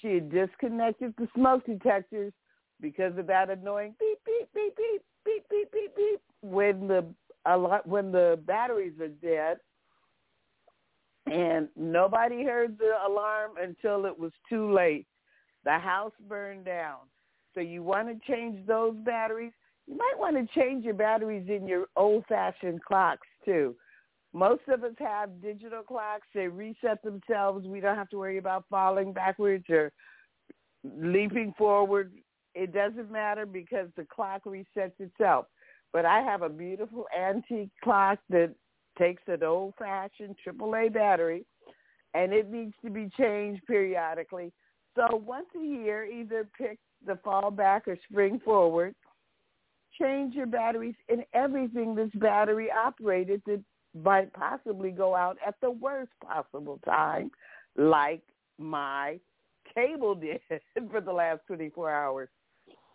She 0.00 0.14
had 0.14 0.30
disconnected 0.30 1.14
the 1.16 1.28
smoke 1.34 1.66
detectors 1.66 2.32
because 2.80 3.16
of 3.18 3.26
that 3.26 3.50
annoying 3.50 3.94
beep 3.98 4.18
beep 4.24 4.48
beep 4.54 4.76
beep 4.76 5.02
beep 5.24 5.42
beep 5.50 5.72
beep 5.72 5.96
beep 5.96 6.20
when 6.42 6.88
the 6.88 7.04
a 7.46 7.56
lot 7.56 7.86
when 7.86 8.12
the 8.12 8.38
batteries 8.46 8.98
are 9.00 9.08
dead 9.08 9.58
and 11.26 11.68
nobody 11.76 12.44
heard 12.44 12.78
the 12.78 12.92
alarm 13.06 13.52
until 13.60 14.06
it 14.06 14.16
was 14.16 14.32
too 14.48 14.72
late 14.72 15.06
the 15.64 15.78
house 15.78 16.12
burned 16.28 16.64
down 16.64 16.98
so 17.54 17.60
you 17.60 17.82
want 17.82 18.08
to 18.08 18.32
change 18.32 18.64
those 18.66 18.94
batteries 19.04 19.52
you 19.88 19.96
might 19.96 20.18
want 20.18 20.36
to 20.36 20.60
change 20.60 20.84
your 20.84 20.94
batteries 20.94 21.48
in 21.48 21.66
your 21.66 21.86
old 21.96 22.24
fashioned 22.28 22.84
clocks 22.84 23.26
too. 23.44 23.74
Most 24.34 24.62
of 24.68 24.84
us 24.84 24.92
have 24.98 25.40
digital 25.40 25.82
clocks. 25.82 26.26
They 26.34 26.48
reset 26.48 27.02
themselves. 27.02 27.66
We 27.66 27.80
don't 27.80 27.96
have 27.96 28.10
to 28.10 28.18
worry 28.18 28.36
about 28.36 28.66
falling 28.68 29.12
backwards 29.12 29.64
or 29.70 29.90
leaping 30.84 31.54
forward. 31.56 32.12
It 32.54 32.74
doesn't 32.74 33.10
matter 33.10 33.46
because 33.46 33.88
the 33.96 34.04
clock 34.04 34.42
resets 34.44 34.92
itself. 34.98 35.46
But 35.92 36.04
I 36.04 36.20
have 36.20 36.42
a 36.42 36.50
beautiful 36.50 37.06
antique 37.18 37.70
clock 37.82 38.18
that 38.28 38.54
takes 38.98 39.22
an 39.26 39.42
old-fashioned 39.42 40.36
AAA 40.46 40.92
battery, 40.92 41.46
and 42.12 42.32
it 42.32 42.50
needs 42.50 42.74
to 42.84 42.90
be 42.90 43.08
changed 43.16 43.62
periodically. 43.66 44.52
So 44.94 45.16
once 45.16 45.46
a 45.56 45.64
year, 45.64 46.04
either 46.04 46.46
pick 46.58 46.78
the 47.06 47.16
fall 47.24 47.50
back 47.50 47.88
or 47.88 47.96
spring 48.10 48.40
forward, 48.44 48.94
change 50.00 50.34
your 50.34 50.46
batteries 50.46 50.94
in 51.08 51.24
everything 51.34 51.94
that's 51.94 52.14
battery 52.14 52.68
operated 52.70 53.42
that 53.46 53.62
might 53.94 54.32
possibly 54.32 54.90
go 54.90 55.14
out 55.14 55.36
at 55.46 55.54
the 55.60 55.70
worst 55.70 56.12
possible 56.24 56.80
time, 56.84 57.30
like 57.76 58.22
my 58.58 59.18
cable 59.74 60.14
did 60.14 60.40
for 60.90 61.00
the 61.00 61.12
last 61.12 61.40
24 61.46 61.90
hours. 61.90 62.28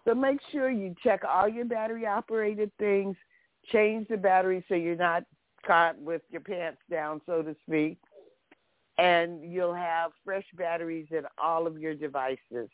So 0.06 0.14
make 0.14 0.40
sure 0.52 0.70
you 0.70 0.96
check 1.02 1.22
all 1.28 1.48
your 1.48 1.66
battery 1.66 2.06
operated 2.06 2.72
things, 2.78 3.16
change 3.72 4.08
the 4.10 4.18
battery 4.18 4.64
so 4.68 4.76
you're 4.76 4.96
not 4.96 5.24
caught 5.66 5.98
with 6.00 6.22
your 6.30 6.42
pants 6.42 6.82
down, 6.92 7.22
so 7.26 7.42
to 7.42 7.56
speak, 7.66 7.98
and 8.98 9.50
you'll 9.50 9.74
have 9.74 10.12
fresh 10.26 10.46
batteries 10.56 11.08
in 11.12 11.24
all 11.42 11.66
of 11.66 11.80
your 11.80 11.96
devices. 11.96 12.70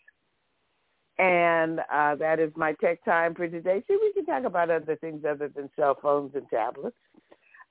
And 1.19 1.81
uh, 1.93 2.15
that 2.15 2.39
is 2.39 2.51
my 2.55 2.73
tech 2.73 3.03
time 3.03 3.35
for 3.35 3.47
today. 3.47 3.83
See, 3.87 3.97
we 4.01 4.13
can 4.13 4.25
talk 4.25 4.45
about 4.45 4.69
other 4.69 4.95
things 4.95 5.23
other 5.29 5.49
than 5.53 5.69
cell 5.75 5.97
phones 6.01 6.31
and 6.33 6.47
tablets. 6.49 6.95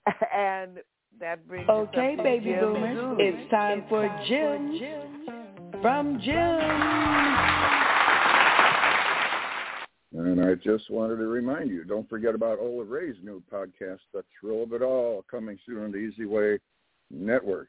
and 0.35 0.79
that 1.19 1.47
brings 1.49 1.69
Okay, 1.69 2.15
us 2.19 2.23
baby 2.23 2.51
Jim 2.51 2.61
boomers, 2.61 2.97
Zuley. 2.99 3.17
it's 3.21 3.51
time 3.51 3.85
for 3.89 4.07
Jim 4.29 4.79
from 5.81 6.21
Jim. 6.21 6.59
And 10.13 10.41
I 10.45 10.55
just 10.55 10.91
wanted 10.91 11.17
to 11.17 11.27
remind 11.27 11.71
you, 11.71 11.85
don't 11.85 12.09
forget 12.09 12.35
about 12.35 12.59
Ola 12.59 12.85
Ray's 12.85 13.17
new 13.23 13.43
podcast, 13.53 14.01
The 14.13 14.25
Thrill 14.41 14.63
of 14.65 14.73
It 14.73 14.83
All, 14.83 15.25
coming 15.31 15.59
soon 15.65 15.85
on 15.85 15.93
the 15.93 15.99
eZWay 16.19 16.59
Network. 17.11 17.69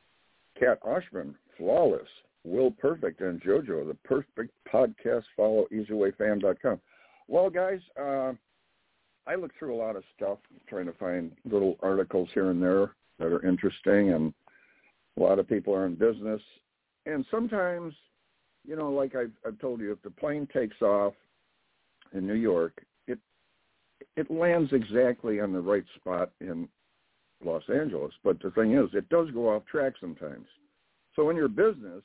Kat 0.60 0.80
Oshman, 0.84 1.36
Flawless, 1.58 2.08
Will 2.50 2.72
Perfect, 2.72 3.22
and 3.22 3.42
JoJo, 3.42 3.88
the 3.88 3.98
perfect 4.04 4.52
podcast. 4.72 5.24
Follow 5.38 5.68
ezwayfam.com. 5.72 6.80
Well, 7.28 7.50
guys, 7.50 7.80
uh, 8.00 8.34
I 9.28 9.36
look 9.36 9.52
through 9.60 9.76
a 9.76 9.78
lot 9.78 9.96
of 9.96 10.04
stuff, 10.16 10.40
trying 10.68 10.88
to 10.88 10.94
find 10.94 11.32
little 11.46 11.78
articles 11.82 12.30
here 12.34 12.50
and 12.50 12.62
there 12.62 12.96
that 13.20 13.28
are 13.28 13.46
interesting, 13.46 14.14
and 14.14 14.34
a 15.18 15.22
lot 15.22 15.38
of 15.38 15.48
people 15.48 15.76
are 15.76 15.86
in 15.86 15.96
business, 15.96 16.42
and 17.06 17.26
sometimes, 17.30 17.94
you 18.66 18.76
know, 18.76 18.90
like 18.90 19.16
I've, 19.16 19.32
I've 19.46 19.60
told 19.60 19.82
you, 19.82 19.92
if 19.92 20.02
the 20.02 20.10
plane 20.10 20.48
takes 20.52 20.82
off 20.82 21.14
in 22.14 22.26
New 22.26 22.34
York, 22.34 22.84
it 23.08 23.20
it 24.16 24.32
lands 24.32 24.72
exactly 24.74 25.40
on 25.40 25.54
the 25.54 25.62
right 25.62 25.86
spot 25.96 26.32
in 26.42 26.68
Los 27.44 27.64
Angeles. 27.70 28.14
But 28.24 28.42
the 28.42 28.52
thing 28.52 28.74
is, 28.74 28.90
it 28.94 29.10
does 29.10 29.30
go 29.32 29.50
off 29.50 29.66
track 29.66 29.94
sometimes. 30.00 30.48
So 31.16 31.30
in 31.30 31.36
your 31.36 31.48
business, 31.48 32.02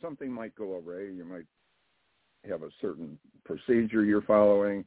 something 0.00 0.30
might 0.30 0.54
go 0.54 0.76
awry. 0.76 1.10
You 1.14 1.24
might 1.24 1.46
have 2.48 2.62
a 2.62 2.70
certain 2.80 3.18
procedure 3.44 4.04
you're 4.04 4.22
following 4.22 4.84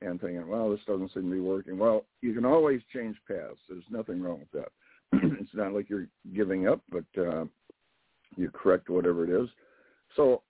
and 0.00 0.20
thinking, 0.20 0.46
well, 0.46 0.70
this 0.70 0.80
doesn't 0.86 1.12
seem 1.12 1.24
to 1.24 1.30
be 1.30 1.40
working. 1.40 1.78
Well, 1.78 2.04
you 2.20 2.34
can 2.34 2.44
always 2.44 2.80
change 2.92 3.16
paths. 3.26 3.58
There's 3.68 3.84
nothing 3.90 4.22
wrong 4.22 4.40
with 4.40 4.52
that. 4.52 4.72
it's 5.40 5.54
not 5.54 5.72
like 5.72 5.88
you're 5.88 6.08
giving 6.34 6.68
up, 6.68 6.80
but 6.90 7.20
uh, 7.20 7.44
you 8.36 8.50
correct 8.50 8.88
whatever 8.88 9.24
it 9.24 9.42
is. 9.42 9.48
So 10.16 10.42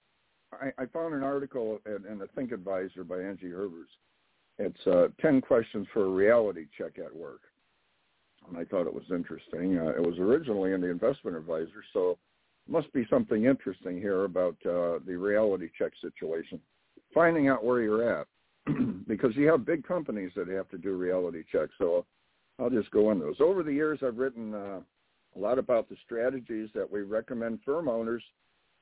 I, 0.53 0.73
I 0.79 0.87
found 0.87 1.15
an 1.15 1.23
article 1.23 1.81
in, 1.87 2.11
in 2.11 2.19
the 2.19 2.27
Think 2.35 2.53
Advisor 2.53 3.05
by 3.05 3.21
Angie 3.21 3.47
Herbers. 3.47 3.91
It's 4.59 4.87
uh, 4.87 5.09
10 5.21 5.41
questions 5.41 5.87
for 5.93 6.05
a 6.05 6.11
reality 6.11 6.67
check 6.77 6.99
at 6.99 7.15
work. 7.15 7.43
And 8.49 8.59
I 8.59 8.65
thought 8.65 8.87
it 8.87 8.95
was 8.95 9.05
interesting. 9.11 9.79
Uh, 9.79 9.91
it 9.91 10.03
was 10.03 10.19
originally 10.19 10.73
in 10.73 10.81
the 10.81 10.91
Investment 10.91 11.37
Advisor, 11.37 11.85
so 11.93 12.19
must 12.69 12.93
be 12.93 13.07
something 13.09 13.45
interesting 13.45 13.99
here 13.99 14.25
about 14.25 14.57
uh, 14.65 14.99
the 15.07 15.17
reality 15.17 15.71
check 15.77 15.93
situation. 16.01 16.61
Finding 17.15 17.49
out 17.49 17.65
where 17.65 17.81
you're 17.81 18.21
at, 18.21 18.27
because 19.09 19.35
you 19.35 19.47
have 19.49 19.65
big 19.65 19.87
companies 19.87 20.33
that 20.37 20.49
have 20.49 20.69
to 20.71 20.79
do 20.79 20.97
reality 20.97 21.43
checks. 21.51 21.73
So 21.79 22.05
I'll 22.59 22.71
just 22.71 22.91
go 22.91 23.11
in 23.11 23.19
those. 23.19 23.37
Over 23.41 23.63
the 23.63 23.73
years, 23.73 24.01
I've 24.07 24.19
written 24.19 24.55
uh, 24.55 24.81
a 25.37 25.39
lot 25.39 25.59
about 25.59 25.89
the 25.89 25.97
strategies 26.05 26.69
that 26.75 26.91
we 26.91 27.03
recommend 27.03 27.61
firm 27.65 27.89
owners 27.89 28.23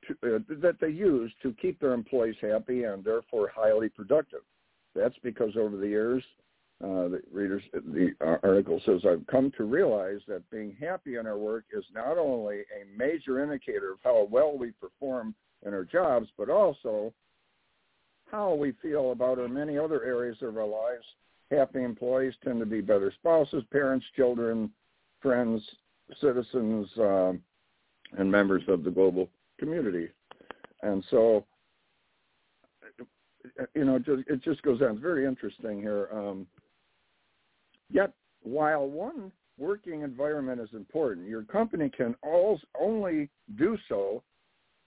to, 0.09 0.37
uh, 0.37 0.39
that 0.61 0.81
they 0.81 0.89
use 0.89 1.33
to 1.43 1.55
keep 1.61 1.81
their 1.81 1.93
employees 1.93 2.37
happy 2.41 2.85
and 2.85 3.05
therefore 3.05 3.51
highly 3.55 3.89
productive. 3.89 4.41
That's 4.95 5.17
because 5.23 5.57
over 5.57 5.77
the 5.77 5.89
years, 5.89 6.25
uh, 6.85 7.09
the 7.09 7.23
readers, 7.33 7.63
the 7.73 8.13
article 8.21 8.81
says, 8.85 9.01
I've 9.09 9.27
come 9.29 9.51
to 9.57 9.65
realize 9.65 10.21
that 10.29 10.49
being 10.51 10.77
happy 10.79 11.17
in 11.17 11.27
our 11.27 11.39
work 11.39 11.65
is 11.73 11.85
not 11.95 12.19
only 12.19 12.59
a 12.61 12.99
major 12.99 13.43
indicator 13.43 13.93
of 13.93 13.99
how 14.05 14.29
well 14.31 14.59
we 14.59 14.73
perform 14.73 15.35
in 15.65 15.73
our 15.73 15.85
jobs, 15.85 16.29
but 16.37 16.51
also 16.51 17.15
how 18.31 18.53
we 18.53 18.73
feel 18.83 19.13
about 19.13 19.39
our 19.39 19.49
many 19.49 19.79
other 19.79 20.05
areas 20.05 20.37
of 20.43 20.59
our 20.59 20.67
lives. 20.67 21.05
Happy 21.51 21.83
employees 21.83 22.35
tend 22.45 22.61
to 22.61 22.67
be 22.67 22.83
better 22.83 23.11
spouses, 23.21 23.65
parents, 23.73 24.05
children, 24.15 24.71
friends, 25.23 25.63
citizens, 26.21 26.89
um, 26.99 27.41
and 28.19 28.31
members 28.31 28.63
of 28.69 28.85
the 28.85 28.91
global 28.91 29.31
community. 29.59 30.09
And 30.83 31.03
so, 31.11 31.47
you 33.75 33.85
know, 33.85 33.99
just, 33.99 34.29
it 34.29 34.43
just 34.43 34.61
goes 34.63 34.83
on. 34.83 34.93
It's 34.93 35.01
very 35.01 35.25
interesting 35.25 35.81
here. 35.81 36.09
Um, 36.13 36.47
yet, 37.91 38.13
while 38.43 38.87
one 38.89 39.33
working 39.59 40.03
environment 40.03 40.61
is 40.61 40.69
important, 40.73 41.29
your 41.29 41.43
company 41.43 41.91
can 41.95 42.15
only 42.81 43.31
do 43.59 43.77
so 43.89 44.23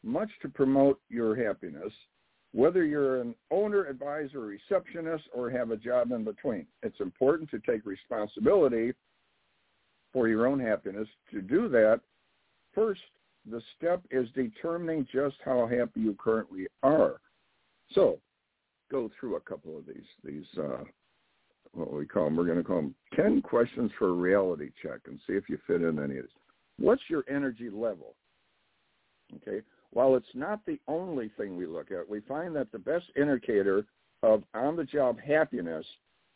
much 0.03 0.29
to 0.41 0.49
promote 0.49 0.99
your 1.09 1.35
happiness, 1.35 1.91
whether 2.53 2.85
you're 2.85 3.21
an 3.21 3.35
owner, 3.51 3.85
advisor, 3.85 4.39
receptionist, 4.39 5.23
or 5.33 5.49
have 5.49 5.71
a 5.71 5.77
job 5.77 6.11
in 6.11 6.23
between. 6.23 6.65
It's 6.83 6.99
important 6.99 7.49
to 7.51 7.59
take 7.59 7.85
responsibility 7.85 8.93
for 10.13 10.27
your 10.27 10.47
own 10.47 10.59
happiness. 10.59 11.07
To 11.31 11.41
do 11.41 11.67
that, 11.69 12.01
first, 12.73 13.01
the 13.49 13.61
step 13.77 14.01
is 14.11 14.27
determining 14.35 15.07
just 15.11 15.35
how 15.43 15.67
happy 15.67 16.01
you 16.01 16.15
currently 16.19 16.67
are. 16.83 17.19
So, 17.93 18.19
go 18.91 19.09
through 19.19 19.35
a 19.35 19.41
couple 19.41 19.77
of 19.77 19.85
these 19.85 20.03
these 20.23 20.45
uh, 20.57 20.83
what 21.73 21.93
we 21.93 22.05
call 22.05 22.25
them. 22.25 22.35
We're 22.35 22.45
going 22.45 22.57
to 22.57 22.63
call 22.63 22.77
them 22.77 22.95
ten 23.15 23.41
questions 23.41 23.91
for 23.97 24.09
a 24.09 24.13
reality 24.13 24.71
check 24.81 24.99
and 25.05 25.19
see 25.27 25.33
if 25.33 25.49
you 25.49 25.57
fit 25.67 25.81
in 25.81 25.99
any 25.99 26.17
of 26.17 26.23
this. 26.23 26.31
What's 26.77 27.03
your 27.09 27.23
energy 27.29 27.69
level? 27.69 28.15
Okay. 29.35 29.61
While 29.91 30.15
it's 30.15 30.25
not 30.33 30.65
the 30.65 30.79
only 30.87 31.31
thing 31.37 31.57
we 31.57 31.65
look 31.65 31.91
at, 31.91 32.07
we 32.07 32.19
find 32.21 32.55
that 32.55 32.71
the 32.71 32.79
best 32.79 33.05
indicator 33.15 33.85
of 34.21 34.43
on-the-job 34.53 35.19
happiness 35.19 35.85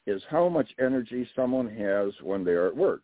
is 0.07 0.21
how 0.29 0.49
much 0.49 0.69
energy 0.79 1.27
someone 1.35 1.69
has 1.69 2.13
when 2.21 2.43
they're 2.43 2.67
at 2.67 2.75
work. 2.75 3.03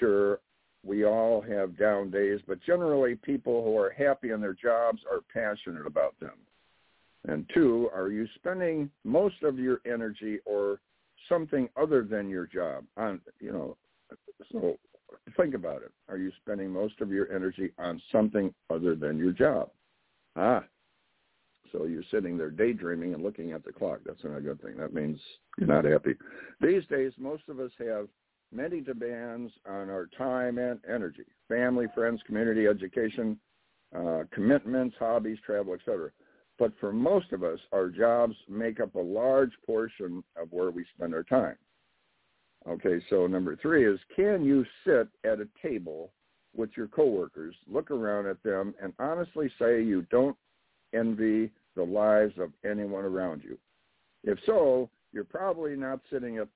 Sure, 0.00 0.40
we 0.84 1.04
all 1.04 1.40
have 1.42 1.78
down 1.78 2.10
days, 2.10 2.40
but 2.48 2.62
generally 2.62 3.14
people 3.14 3.62
who 3.62 3.76
are 3.76 3.90
happy 3.90 4.30
in 4.30 4.40
their 4.40 4.54
jobs 4.54 5.00
are 5.10 5.20
passionate 5.32 5.86
about 5.86 6.18
them. 6.18 6.32
And 7.28 7.48
two, 7.54 7.88
are 7.94 8.08
you 8.08 8.26
spending 8.34 8.90
most 9.04 9.42
of 9.42 9.58
your 9.58 9.80
energy 9.86 10.38
or 10.44 10.80
something 11.28 11.68
other 11.80 12.02
than 12.02 12.28
your 12.28 12.46
job 12.46 12.84
on, 12.96 13.20
you 13.40 13.52
know, 13.52 13.76
so 14.50 14.76
think 15.36 15.54
about 15.54 15.82
it. 15.82 15.92
Are 16.08 16.16
you 16.16 16.30
spending 16.40 16.70
most 16.70 17.00
of 17.00 17.10
your 17.10 17.32
energy 17.32 17.72
on 17.78 18.00
something 18.10 18.52
other 18.70 18.94
than 18.94 19.18
your 19.18 19.32
job? 19.32 19.70
Ah, 20.36 20.64
so 21.72 21.84
you're 21.84 22.04
sitting 22.10 22.36
there 22.36 22.50
daydreaming 22.50 23.14
and 23.14 23.22
looking 23.22 23.52
at 23.52 23.64
the 23.64 23.72
clock. 23.72 24.00
That's 24.04 24.22
not 24.22 24.36
a 24.36 24.40
good 24.40 24.60
thing. 24.62 24.76
That 24.76 24.92
means 24.92 25.18
you're 25.58 25.68
not 25.68 25.84
happy. 25.84 26.14
These 26.60 26.86
days, 26.86 27.12
most 27.18 27.44
of 27.48 27.60
us 27.60 27.70
have 27.78 28.08
many 28.52 28.80
demands 28.80 29.52
on 29.66 29.88
our 29.88 30.08
time 30.18 30.58
and 30.58 30.78
energy, 30.88 31.24
family, 31.48 31.86
friends, 31.94 32.20
community, 32.26 32.66
education, 32.66 33.38
uh, 33.96 34.24
commitments, 34.32 34.94
hobbies, 34.98 35.38
travel, 35.44 35.74
etc. 35.74 36.10
But 36.58 36.72
for 36.78 36.92
most 36.92 37.32
of 37.32 37.42
us, 37.42 37.58
our 37.72 37.88
jobs 37.88 38.36
make 38.48 38.80
up 38.80 38.94
a 38.94 39.00
large 39.00 39.52
portion 39.66 40.22
of 40.36 40.52
where 40.52 40.70
we 40.70 40.84
spend 40.94 41.14
our 41.14 41.24
time. 41.24 41.56
Okay, 42.68 43.02
so 43.10 43.26
number 43.26 43.56
three 43.56 43.84
is 43.86 43.98
can 44.14 44.44
you 44.44 44.64
sit 44.84 45.08
at 45.24 45.40
a 45.40 45.48
table 45.60 46.12
with 46.54 46.70
your 46.76 46.86
coworkers, 46.86 47.54
look 47.66 47.90
around 47.90 48.26
at 48.26 48.42
them, 48.42 48.74
and 48.80 48.92
honestly 48.98 49.50
say 49.58 49.82
you 49.82 50.02
don't 50.10 50.36
envy 50.94 51.50
the 51.74 51.82
lives 51.82 52.34
of 52.38 52.52
anyone 52.64 53.04
around 53.04 53.42
you? 53.42 53.58
If 54.22 54.38
so, 54.46 54.90
you're 55.12 55.24
probably 55.24 55.74
not 55.74 56.00
sitting 56.10 56.38
at 56.38 56.48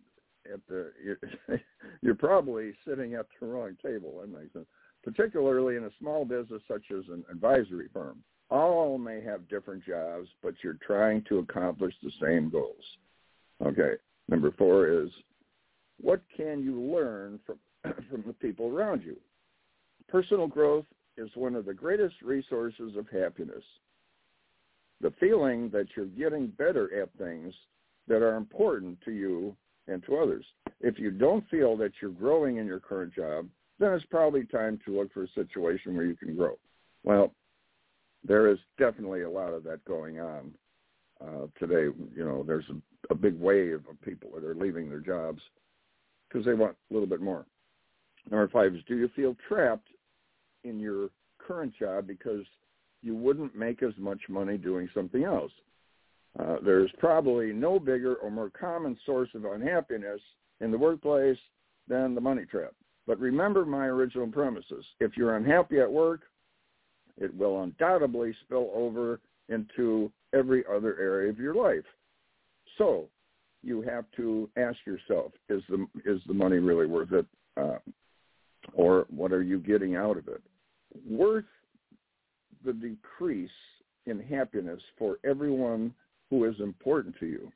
at 0.53 0.61
the 0.69 0.93
you're, 1.05 1.19
you're 2.03 2.15
probably 2.15 2.73
sitting 2.87 3.15
at 3.15 3.27
the 3.41 3.47
wrong 3.47 3.77
table. 3.85 4.21
That 4.21 4.29
makes 4.29 4.53
sense. 4.53 4.67
Particularly 5.03 5.77
in 5.77 5.85
a 5.85 5.91
small 5.99 6.25
business 6.25 6.63
such 6.69 6.85
as 6.97 7.05
an 7.09 7.25
advisory 7.31 7.89
firm, 7.93 8.23
all 8.51 8.99
may 8.99 9.21
have 9.23 9.49
different 9.49 9.85
jobs, 9.85 10.29
but 10.43 10.55
you're 10.63 10.79
trying 10.87 11.23
to 11.29 11.39
accomplish 11.39 11.95
the 12.03 12.13
same 12.23 12.51
goals. 12.51 12.85
Okay. 13.65 13.95
Number 14.29 14.53
four 14.53 14.89
is 14.89 15.11
what 16.01 16.21
can 16.37 16.63
you 16.63 16.81
learn 16.81 17.41
from 17.47 17.59
from 18.11 18.25
the 18.27 18.33
people 18.35 18.69
around 18.69 19.03
you? 19.03 19.17
Personal 20.09 20.47
growth 20.47 20.85
is 21.17 21.31
one 21.35 21.55
of 21.55 21.65
the 21.65 21.75
greatest 21.75 22.17
resources 22.23 22.97
of 22.97 23.09
happiness. 23.09 23.63
The 25.01 25.13
feeling 25.21 25.71
that 25.71 25.87
you're 25.97 26.07
getting 26.07 26.49
better 26.49 27.03
at 27.03 27.11
things 27.19 27.55
that 28.09 28.23
are 28.23 28.37
important 28.37 28.99
to 29.05 29.13
you 29.13 29.57
and 29.89 30.03
to 30.05 30.17
others. 30.17 30.45
If 30.81 30.99
you 30.99 31.11
don't 31.11 31.49
feel 31.49 31.77
that 31.79 31.93
you're 32.01 32.11
growing 32.11 32.57
in 32.57 32.67
your 32.67 32.81
current 32.81 33.15
job, 33.15 33.49
then 33.79 33.93
it's 33.93 34.07
probably 34.07 34.45
time 34.45 34.79
to 34.85 34.99
look 34.99 35.13
for 35.13 35.25
a 35.25 35.29
situation 35.35 35.95
where 35.95 36.07
you 36.07 36.17
can 36.17 36.37
grow. 36.37 36.59
Well, 37.05 37.33
there 38.27 38.49
is 38.49 38.59
definitely 38.79 39.23
a 39.23 39.31
lot 39.31 39.53
of 39.53 39.65
that 39.65 39.85
going 39.85 40.21
on 40.21 40.53
uh, 41.21 41.47
today. 41.59 41.95
You 42.15 42.25
know, 42.25 42.45
there's 42.47 42.65
a, 42.71 43.13
a 43.13 43.15
big 43.15 43.39
wave 43.39 43.83
of 43.89 44.01
people 44.03 44.31
that 44.35 44.45
are 44.45 44.55
leaving 44.55 44.89
their 44.89 45.01
jobs 45.01 45.41
because 46.29 46.45
they 46.45 46.55
want 46.55 46.77
a 46.91 46.95
little 46.95 47.09
bit 47.09 47.21
more. 47.21 47.47
Number 48.31 48.49
five 48.49 48.75
is, 48.75 48.83
do 48.89 48.97
you 48.97 49.09
feel 49.15 49.37
trapped 49.49 49.89
in 50.65 50.81
your 50.81 51.11
current 51.39 51.73
job 51.79 52.07
because 52.07 52.45
you 53.03 53.15
wouldn't 53.15 53.55
make 53.55 53.83
as 53.83 53.93
much 53.99 54.21
money 54.29 54.59
doing 54.59 54.89
something 54.93 55.25
else? 55.25 55.53
Uh, 56.39 56.57
there's 56.65 56.91
probably 56.99 57.53
no 57.53 57.79
bigger 57.79 58.17
or 58.17 58.31
more 58.31 58.51
common 58.51 58.97
source 59.07 59.29
of 59.35 59.45
unhappiness 59.45 60.21
in 60.61 60.71
the 60.71 60.79
workplace 60.79 61.39
than 61.89 62.15
the 62.15 62.21
money 62.21 62.45
trap. 62.45 62.73
But 63.07 63.21
remember 63.21 63.65
my 63.65 63.87
original 63.87 64.27
premises. 64.27 64.85
If 64.99 65.17
you're 65.17 65.37
unhappy 65.37 65.79
at 65.79 65.91
work, 65.91 66.23
it 67.19 67.35
will 67.37 67.63
undoubtedly 67.63 68.35
spill 68.45 68.71
over 68.75 69.21
into 69.49 70.11
every 70.35 70.65
other 70.73 70.99
area 71.01 71.31
of 71.31 71.39
your 71.39 71.55
life. 71.55 71.85
So 72.79 73.09
you 73.63 73.83
have 73.83 74.05
to 74.17 74.49
ask 74.57 74.79
yourself, 74.87 75.33
is 75.49 75.63
the, 75.69 75.87
is 76.05 76.21
the 76.27 76.35
money 76.35 76.59
really 76.59 76.87
worth 76.87 77.13
it? 77.13 77.27
Uh, 77.57 77.79
or 78.75 79.07
what 79.09 79.33
are 79.33 79.43
you 79.43 79.59
getting 79.59 79.97
out 79.97 80.17
of 80.17 80.29
it? 80.29 80.43
Worth 81.09 81.45
the 82.65 82.73
decrease 82.73 83.51
in 84.07 84.21
happiness 84.21 84.81
for 84.99 85.19
everyone 85.25 85.95
who 86.31 86.45
is 86.45 86.55
important 86.61 87.15
to 87.21 87.27
you. 87.27 87.53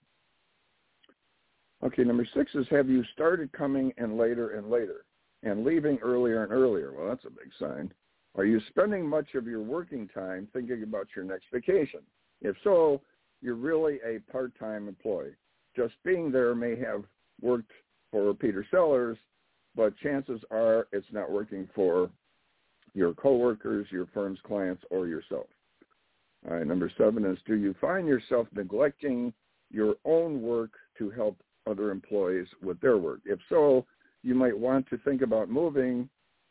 Okay, 1.83 2.05
number 2.05 2.27
six 2.35 2.55
is 2.55 2.67
have 2.71 2.89
you 2.89 3.03
started 3.15 3.51
coming 3.53 3.93
in 3.97 4.19
later 4.19 4.51
and 4.51 4.71
later 4.71 5.05
and 5.43 5.65
leaving 5.65 5.99
earlier 6.03 6.45
and 6.45 6.53
earlier? 6.53 6.93
Well, 6.93 7.09
that's 7.09 7.25
a 7.25 7.31
big 7.31 7.51
sign. 7.59 7.93
Are 8.37 8.45
you 8.45 8.61
spending 8.69 9.07
much 9.07 9.35
of 9.35 9.47
your 9.47 9.61
working 9.61 10.09
time 10.09 10.49
thinking 10.53 10.83
about 10.83 11.09
your 11.15 11.25
next 11.25 11.47
vacation? 11.53 12.01
If 12.41 12.57
so, 12.63 13.03
you're 13.43 13.55
really 13.57 13.99
a 14.07 14.21
part-time 14.31 14.89
employee. 14.89 15.35
Just 15.77 15.95
being 16.05 16.31
there 16.31 16.55
may 16.55 16.77
have 16.77 17.05
worked 17.41 17.73
for 18.11 18.35
Peter 18.35 18.67
Sellers, 18.71 19.19
but 19.75 19.97
chances 19.99 20.41
are 20.51 20.89
it's 20.93 21.07
not 21.13 21.31
working 21.31 21.69
for 21.75 22.11
your 22.95 23.15
coworkers, 23.15 23.87
your 23.91 24.07
firm's 24.13 24.39
clients, 24.45 24.83
or 24.91 25.07
yourself. 25.07 25.47
All 26.49 26.57
right, 26.57 26.67
number 26.67 26.91
seven 26.97 27.25
is 27.25 27.39
do 27.47 27.55
you 27.55 27.75
find 27.81 28.07
yourself 28.07 28.49
neglecting 28.55 29.33
your 29.71 29.97
own 30.05 30.41
work 30.41 30.73
to 30.99 31.11
help 31.11 31.41
other 31.69 31.91
employees 31.91 32.49
with 32.63 32.81
their 32.81 32.97
work? 32.99 33.21
If 33.25 33.39
so, 33.49 33.87
you 34.23 34.35
might 34.35 34.59
want 34.59 34.89
to 34.89 34.99
think 34.99 35.23
about 35.23 35.51
moving 35.51 36.09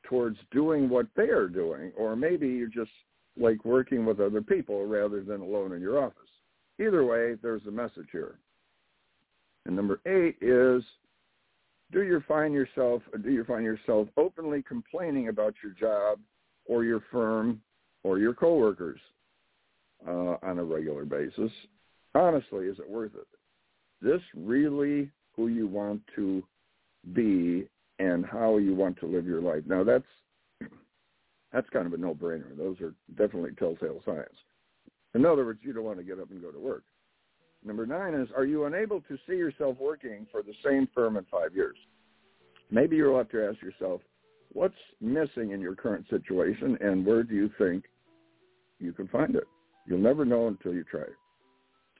towards 0.09 0.37
doing 0.51 0.89
what 0.89 1.05
they 1.15 1.29
are 1.29 1.47
doing, 1.47 1.91
or 1.95 2.15
maybe 2.15 2.47
you're 2.47 2.67
just 2.67 2.91
like 3.37 3.63
working 3.63 4.05
with 4.05 4.19
other 4.19 4.41
people 4.41 4.85
rather 4.85 5.21
than 5.21 5.41
alone 5.41 5.71
in 5.71 5.81
your 5.81 6.03
office. 6.03 6.15
Either 6.79 7.05
way, 7.05 7.35
there's 7.41 7.65
a 7.67 7.71
message 7.71 8.07
here. 8.11 8.39
And 9.65 9.75
number 9.75 10.01
eight 10.05 10.37
is 10.41 10.83
do 11.91 12.03
you 12.03 12.23
find 12.27 12.53
yourself 12.53 13.01
do 13.23 13.31
you 13.31 13.43
find 13.43 13.63
yourself 13.63 14.07
openly 14.17 14.63
complaining 14.63 15.27
about 15.27 15.53
your 15.63 15.73
job 15.73 16.19
or 16.65 16.83
your 16.83 17.03
firm 17.11 17.61
or 18.03 18.19
your 18.19 18.33
coworkers 18.33 18.99
uh, 20.07 20.35
on 20.41 20.59
a 20.59 20.63
regular 20.63 21.05
basis? 21.05 21.51
Honestly, 22.15 22.65
is 22.65 22.79
it 22.79 22.89
worth 22.89 23.11
it? 23.15 23.27
This 24.01 24.21
really 24.35 25.11
who 25.35 25.47
you 25.49 25.67
want 25.67 26.01
to 26.15 26.43
be 27.13 27.67
and 27.99 28.25
how 28.25 28.57
you 28.57 28.73
want 28.73 28.97
to 28.99 29.05
live 29.05 29.25
your 29.25 29.41
life. 29.41 29.63
Now 29.65 29.83
that's 29.83 30.05
that's 31.51 31.69
kind 31.69 31.87
of 31.87 31.93
a 31.93 31.97
no-brainer. 31.97 32.55
Those 32.57 32.79
are 32.79 32.93
definitely 33.17 33.51
telltale 33.57 34.01
signs. 34.05 34.27
In 35.15 35.25
other 35.25 35.45
words, 35.45 35.59
you 35.63 35.73
don't 35.73 35.83
want 35.83 35.97
to 35.97 36.03
get 36.03 36.19
up 36.19 36.29
and 36.29 36.41
go 36.41 36.51
to 36.51 36.59
work. 36.59 36.83
Number 37.65 37.85
nine 37.85 38.13
is, 38.13 38.29
are 38.35 38.45
you 38.45 38.65
unable 38.65 39.01
to 39.01 39.17
see 39.27 39.35
yourself 39.35 39.77
working 39.79 40.27
for 40.31 40.43
the 40.43 40.53
same 40.63 40.87
firm 40.93 41.17
in 41.17 41.25
five 41.31 41.55
years? 41.55 41.75
Maybe 42.71 42.95
you'll 42.95 43.17
have 43.17 43.29
to 43.29 43.49
ask 43.49 43.61
yourself, 43.61 44.01
what's 44.53 44.75
missing 45.01 45.51
in 45.51 45.59
your 45.59 45.75
current 45.75 46.05
situation 46.09 46.77
and 46.81 47.05
where 47.05 47.23
do 47.23 47.33
you 47.33 47.49
think 47.57 47.85
you 48.79 48.93
can 48.93 49.07
find 49.07 49.35
it? 49.35 49.47
You'll 49.87 49.99
never 49.99 50.23
know 50.23 50.47
until 50.47 50.73
you 50.73 50.83
try. 50.83 51.05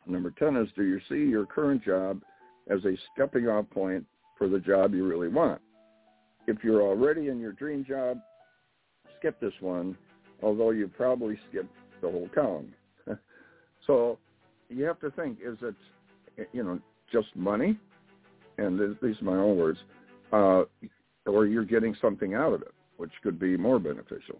Number 0.06 0.32
10 0.32 0.56
is, 0.58 0.70
do 0.76 0.84
you 0.84 1.00
see 1.10 1.30
your 1.30 1.46
current 1.46 1.84
job 1.84 2.22
as 2.70 2.86
a 2.86 2.96
stepping 3.14 3.48
off 3.48 3.70
point 3.72 4.06
for 4.38 4.48
the 4.48 4.60
job 4.60 4.94
you 4.94 5.06
really 5.08 5.28
want? 5.28 5.62
If 6.50 6.64
you're 6.64 6.82
already 6.82 7.28
in 7.28 7.40
your 7.40 7.52
dream 7.52 7.86
job, 7.88 8.18
skip 9.20 9.40
this 9.40 9.54
one, 9.60 9.96
although 10.42 10.72
you 10.72 10.88
probably 10.88 11.38
skipped 11.48 11.72
the 12.02 12.10
whole 12.10 12.28
column. 12.34 12.74
so 13.86 14.18
you 14.68 14.84
have 14.86 15.00
to 15.02 15.12
think, 15.12 15.38
is 15.46 15.60
it, 15.62 16.50
you 16.52 16.64
know, 16.64 16.80
just 17.12 17.28
money? 17.36 17.78
And 18.58 18.98
these 19.00 19.22
are 19.22 19.26
my 19.26 19.36
own 19.36 19.58
words. 19.58 19.78
Uh, 20.34 20.64
or 21.28 21.46
you're 21.46 21.66
getting 21.66 21.96
something 22.02 22.34
out 22.34 22.54
of 22.54 22.64
it, 22.64 22.74
which 22.98 23.12
could 23.22 23.40
be 23.40 23.56
more 23.56 23.78
beneficial. 23.78 24.40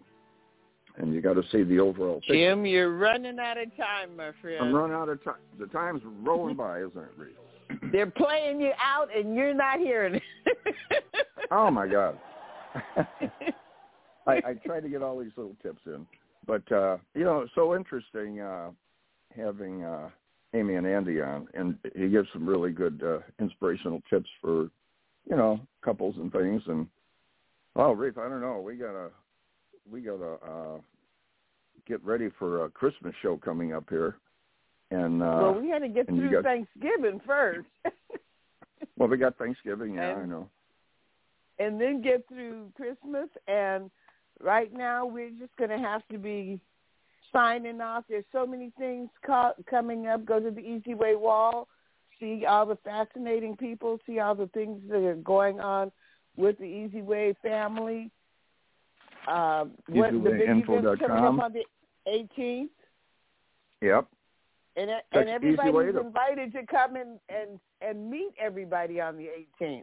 And 0.96 1.14
you 1.14 1.20
got 1.20 1.34
to 1.34 1.42
see 1.52 1.62
the 1.62 1.78
overall 1.78 2.16
picture. 2.16 2.34
Jim, 2.34 2.66
you're 2.66 2.96
running 2.96 3.38
out 3.38 3.56
of 3.56 3.68
time, 3.76 4.16
my 4.16 4.32
friend. 4.42 4.58
I'm 4.60 4.74
running 4.74 4.96
out 4.96 5.08
of 5.08 5.22
time. 5.22 5.34
The 5.60 5.66
time's 5.66 6.02
rolling 6.22 6.56
by, 6.56 6.80
isn't 6.80 6.98
it, 6.98 7.12
Reese? 7.16 7.34
They're 7.92 8.10
playing 8.10 8.60
you 8.60 8.72
out, 8.82 9.08
and 9.16 9.36
you're 9.36 9.54
not 9.54 9.78
hearing 9.78 10.16
it. 10.16 10.22
oh 11.50 11.70
my 11.70 11.86
God! 11.86 12.18
I, 14.26 14.32
I 14.32 14.54
try 14.64 14.80
to 14.80 14.88
get 14.88 15.02
all 15.02 15.18
these 15.18 15.32
little 15.36 15.56
tips 15.62 15.82
in, 15.86 16.06
but 16.46 16.70
uh, 16.72 16.98
you 17.14 17.24
know, 17.24 17.40
it's 17.40 17.54
so 17.54 17.74
interesting 17.74 18.40
uh, 18.40 18.70
having 19.36 19.82
uh, 19.84 20.10
Amy 20.54 20.74
and 20.74 20.86
Andy 20.86 21.20
on, 21.20 21.48
and 21.54 21.76
he 21.94 22.08
gives 22.08 22.28
some 22.32 22.48
really 22.48 22.72
good 22.72 23.02
uh, 23.04 23.18
inspirational 23.40 24.02
tips 24.10 24.28
for 24.40 24.70
you 25.28 25.36
know 25.36 25.60
couples 25.84 26.16
and 26.18 26.32
things. 26.32 26.62
And 26.66 26.86
oh, 27.76 27.92
Reef, 27.92 28.18
I 28.18 28.28
don't 28.28 28.40
know, 28.40 28.60
we 28.60 28.76
gotta 28.76 29.10
we 29.90 30.00
gotta 30.00 30.34
uh, 30.44 30.78
get 31.86 32.04
ready 32.04 32.28
for 32.38 32.64
a 32.64 32.70
Christmas 32.70 33.14
show 33.22 33.36
coming 33.36 33.72
up 33.72 33.84
here. 33.88 34.16
And 34.90 35.22
uh, 35.22 35.38
well, 35.40 35.60
we 35.60 35.68
had 35.68 35.80
to 35.80 35.88
get 35.88 36.06
through 36.06 36.32
got, 36.32 36.42
Thanksgiving 36.42 37.20
first. 37.24 37.68
well, 38.96 39.08
we 39.08 39.16
got 39.16 39.38
Thanksgiving, 39.38 39.94
yeah, 39.94 40.10
and, 40.10 40.22
I 40.22 40.26
know. 40.26 40.48
And 41.60 41.80
then 41.80 42.00
get 42.00 42.26
through 42.26 42.72
Christmas, 42.74 43.28
and 43.46 43.90
right 44.42 44.72
now 44.72 45.04
we're 45.04 45.30
just 45.30 45.54
going 45.58 45.70
to 45.70 45.78
have 45.78 46.02
to 46.10 46.18
be 46.18 46.58
signing 47.32 47.80
off. 47.80 48.04
There's 48.08 48.24
so 48.32 48.46
many 48.46 48.72
things 48.78 49.10
co- 49.24 49.52
coming 49.68 50.06
up. 50.06 50.24
Go 50.24 50.40
to 50.40 50.50
the 50.50 50.60
eZWay 50.60 51.20
Wall, 51.20 51.68
see 52.18 52.44
all 52.46 52.66
the 52.66 52.76
fascinating 52.76 53.56
people, 53.56 53.98
see 54.06 54.18
all 54.20 54.34
the 54.34 54.48
things 54.48 54.80
that 54.88 55.04
are 55.04 55.14
going 55.16 55.60
on 55.60 55.92
with 56.36 56.58
the 56.58 56.64
eZWay 56.64 57.36
family. 57.42 58.10
Um, 59.28 59.72
what 59.88 60.12
the 60.12 60.18
big 60.18 60.40
event's 60.42 60.66
coming 60.66 61.24
up 61.24 61.38
on 61.38 61.52
the 61.52 61.64
18th. 62.08 62.68
Yep. 63.82 64.06
And 64.76 64.90
and 65.12 65.28
everybody's 65.28 65.94
invited 65.94 66.52
to 66.52 66.64
come 66.64 66.96
and 66.96 67.18
and 67.28 67.60
and 67.82 68.10
meet 68.10 68.30
everybody 68.40 69.00
on 69.00 69.16
the 69.16 69.28
18th. 69.60 69.82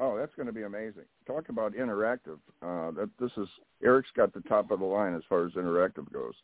Oh, 0.00 0.16
that's 0.18 0.34
going 0.34 0.46
to 0.46 0.52
be 0.52 0.62
amazing. 0.62 1.04
Talk 1.26 1.48
about 1.48 1.74
interactive. 1.74 2.38
Uh, 2.62 2.90
that 2.92 3.10
this 3.20 3.30
is 3.36 3.48
Eric's 3.82 4.10
got 4.16 4.34
the 4.34 4.40
top 4.42 4.70
of 4.70 4.80
the 4.80 4.84
line 4.84 5.14
as 5.14 5.22
far 5.28 5.46
as 5.46 5.52
interactive 5.52 6.12
goes. 6.12 6.34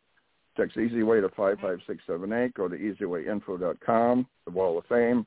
Text 0.56 0.76
eZWay 0.76 1.20
to 1.20 1.34
five 1.34 1.58
five 1.60 1.78
six 1.86 2.02
seven 2.06 2.32
eight. 2.32 2.54
Go 2.54 2.68
to 2.68 2.76
ezwayinfo.com, 2.76 4.26
the 4.44 4.50
Wall 4.50 4.78
of 4.78 4.84
Fame. 4.86 5.26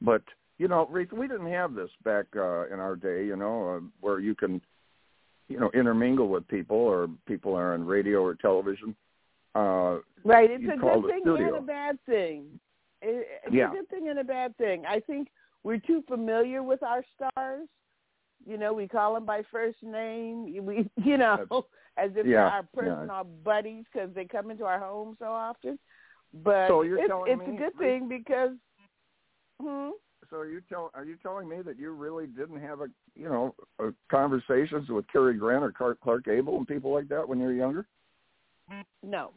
But 0.00 0.22
you 0.58 0.68
know, 0.68 0.88
we 0.90 1.04
didn't 1.04 1.50
have 1.50 1.74
this 1.74 1.90
back 2.04 2.26
uh, 2.36 2.66
in 2.68 2.78
our 2.78 2.96
day. 2.96 3.26
You 3.26 3.36
know, 3.36 3.76
uh, 3.76 3.80
where 4.00 4.20
you 4.20 4.34
can, 4.34 4.60
you 5.48 5.58
know, 5.58 5.70
intermingle 5.74 6.28
with 6.28 6.46
people, 6.48 6.76
or 6.76 7.08
people 7.26 7.54
are 7.54 7.74
on 7.74 7.84
radio 7.84 8.22
or 8.22 8.34
television. 8.34 8.94
Uh, 9.54 9.98
right. 10.24 10.50
It's 10.50 10.64
a 10.64 10.78
good 10.78 11.06
thing 11.06 11.22
and 11.26 11.56
a 11.56 11.60
bad 11.60 11.98
thing. 12.06 12.44
It, 13.02 13.26
it's 13.44 13.54
yeah. 13.54 13.70
a 13.70 13.74
good 13.74 13.88
thing 13.88 14.08
and 14.08 14.18
a 14.18 14.24
bad 14.24 14.56
thing. 14.56 14.84
I 14.86 15.00
think 15.00 15.28
we're 15.64 15.78
too 15.78 16.02
familiar 16.08 16.62
with 16.62 16.82
our 16.82 17.04
stars. 17.14 17.68
You 18.44 18.56
know, 18.58 18.72
we 18.72 18.88
call 18.88 19.14
them 19.14 19.24
by 19.24 19.42
first 19.50 19.82
name. 19.82 20.46
We, 20.62 20.90
you 20.96 21.16
know, 21.16 21.66
as 21.96 22.10
if 22.16 22.26
yeah, 22.26 22.32
they're 22.32 22.46
our 22.46 22.68
personal 22.74 23.06
yeah. 23.08 23.22
buddies 23.44 23.84
because 23.92 24.10
they 24.14 24.24
come 24.24 24.50
into 24.50 24.64
our 24.64 24.78
home 24.78 25.16
so 25.18 25.26
often. 25.26 25.78
But 26.32 26.68
so 26.68 26.82
you're 26.82 26.98
it's, 26.98 27.08
telling 27.08 27.32
it's 27.32 27.48
me, 27.48 27.56
a 27.56 27.58
good 27.58 27.78
thing 27.78 28.08
because. 28.08 28.52
Hmm? 29.60 29.90
So 30.30 30.38
are 30.38 30.46
you 30.46 30.62
tell 30.66 30.90
are 30.94 31.04
you 31.04 31.16
telling 31.22 31.48
me 31.48 31.60
that 31.62 31.78
you 31.78 31.92
really 31.92 32.26
didn't 32.26 32.60
have 32.60 32.80
a 32.80 32.86
you 33.14 33.28
know 33.28 33.54
a 33.78 33.92
conversations 34.10 34.88
with 34.88 35.04
Cary 35.12 35.34
Grant 35.34 35.62
or 35.62 35.72
Clark, 35.72 36.00
Clark 36.00 36.24
Gable 36.24 36.56
and 36.56 36.66
people 36.66 36.92
like 36.92 37.08
that 37.08 37.28
when 37.28 37.38
you 37.38 37.44
were 37.44 37.52
younger? 37.52 37.86
No, 39.02 39.32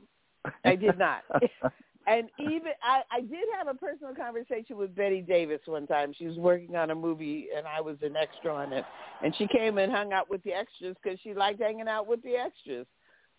I 0.64 0.76
did 0.76 0.98
not. 0.98 1.24
and 2.08 2.30
even 2.40 2.72
I, 2.84 3.02
I 3.12 3.22
did 3.22 3.46
have 3.58 3.68
a 3.68 3.74
personal 3.74 4.14
conversation 4.14 4.78
with 4.78 4.96
Bette 4.96 5.22
Davis 5.22 5.62
one 5.66 5.88
time. 5.88 6.14
She 6.18 6.28
was 6.28 6.38
working 6.38 6.76
on 6.76 6.92
a 6.92 6.96
movie, 6.96 7.48
and 7.56 7.66
I 7.66 7.82
was 7.82 7.98
an 8.02 8.16
extra 8.16 8.54
on 8.54 8.74
it. 8.74 8.86
And 9.24 9.36
she 9.38 9.48
came 9.48 9.78
and 9.78 9.92
hung 9.92 10.14
out 10.14 10.30
with 10.30 10.44
the 10.44 10.54
extras 10.54 10.96
because 11.02 11.20
she 11.24 11.34
liked 11.34 11.62
hanging 11.62 11.88
out 11.88 12.08
with 12.08 12.22
the 12.22 12.36
extras. 12.36 12.86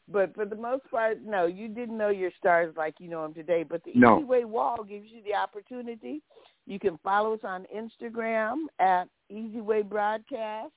But 0.09 0.35
for 0.35 0.45
the 0.45 0.57
most 0.57 0.83
part, 0.91 1.19
no, 1.25 1.47
you 1.47 1.69
didn't 1.69 1.97
know 1.97 2.11
your 2.11 2.31
stars 2.39 2.75
like 2.77 2.95
you 2.99 3.09
know 3.09 3.23
them 3.23 3.35
today. 3.35 3.65
But 3.69 3.83
the 3.85 3.93
no. 3.95 4.21
eZWay 4.21 4.45
Wall 4.45 4.85
gives 4.85 5.07
you 5.11 5.23
the 5.25 5.35
opportunity. 5.35 6.23
You 6.67 6.79
can 6.79 6.99
follow 7.03 7.35
us 7.35 7.41
on 7.45 7.67
Instagram 7.75 8.67
at 8.79 9.09
eZWay 9.33 9.89
Broadcast. 9.89 10.73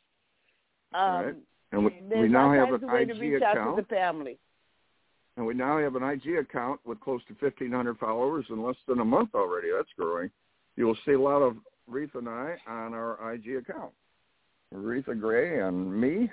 Um, 0.94 1.26
right. 1.26 1.36
And 1.72 1.86
we, 1.86 2.02
we 2.10 2.28
now 2.28 2.52
have 2.52 2.70
an 2.70 2.90
IG 2.90 3.36
account. 3.36 3.78
to 3.78 3.82
the 3.82 3.88
family. 3.88 4.40
And 5.40 5.48
we 5.48 5.54
now 5.54 5.80
have 5.80 5.96
an 5.96 6.04
IG 6.04 6.36
account 6.36 6.82
with 6.86 7.00
close 7.00 7.22
to 7.30 7.34
1,500 7.34 7.98
followers 7.98 8.46
in 8.50 8.62
less 8.62 8.76
than 8.90 9.00
a 9.00 9.06
month 9.06 9.30
already. 9.34 9.70
That's 9.74 9.88
growing. 9.98 10.30
You 10.76 10.86
will 10.86 10.98
see 11.06 11.14
a 11.14 11.20
lot 11.20 11.42
of 11.42 11.56
Reatha 11.90 12.16
and 12.16 12.28
I 12.28 12.58
on 12.68 12.94
our 12.94 13.32
IG 13.32 13.56
account. 13.56 13.94
Reatha 14.76 15.18
Grey 15.18 15.62
and 15.62 15.96
me. 15.98 16.30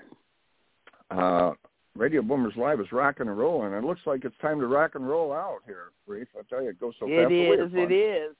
Uh, 1.12 1.52
Radio 1.94 2.20
Boomers 2.20 2.54
Live 2.57 2.80
is 2.80 2.90
rocking 2.90 3.28
and 3.28 3.38
rolling. 3.38 3.74
It 3.74 3.84
looks 3.84 4.00
like 4.07 4.24
it's 4.24 4.34
time 4.42 4.59
to 4.59 4.66
rock 4.66 4.96
and 4.96 5.09
roll 5.09 5.32
out 5.32 5.61
here, 5.66 5.92
Reef. 6.09 6.26
I 6.36 6.42
tell 6.50 6.64
you, 6.64 6.70
it 6.70 6.80
goes 6.80 6.94
so 6.98 7.07
it 7.09 7.28
fast. 7.28 7.32
Is, 7.32 7.78
it 7.78 7.92
is. 7.92 8.34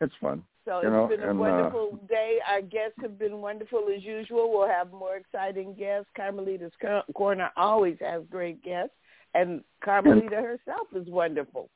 It's 0.00 0.14
fun. 0.22 0.42
So 0.64 0.80
you 0.80 0.88
it's 0.88 0.92
know, 0.92 1.06
been 1.06 1.22
a 1.22 1.30
and, 1.30 1.38
wonderful 1.38 1.98
uh, 2.02 2.06
day. 2.06 2.38
Our 2.50 2.62
guests 2.62 2.96
have 3.02 3.18
been 3.18 3.42
wonderful 3.42 3.88
as 3.94 4.02
usual. 4.02 4.50
We'll 4.50 4.68
have 4.68 4.90
more 4.90 5.16
exciting 5.16 5.74
guests. 5.74 6.08
Carmelita's 6.16 6.72
Corner 7.14 7.50
always 7.56 7.98
has 8.00 8.22
great 8.30 8.62
guests, 8.64 8.94
and 9.34 9.62
Carmelita 9.84 10.36
herself 10.36 10.88
is 10.94 11.06
wonderful. 11.08 11.68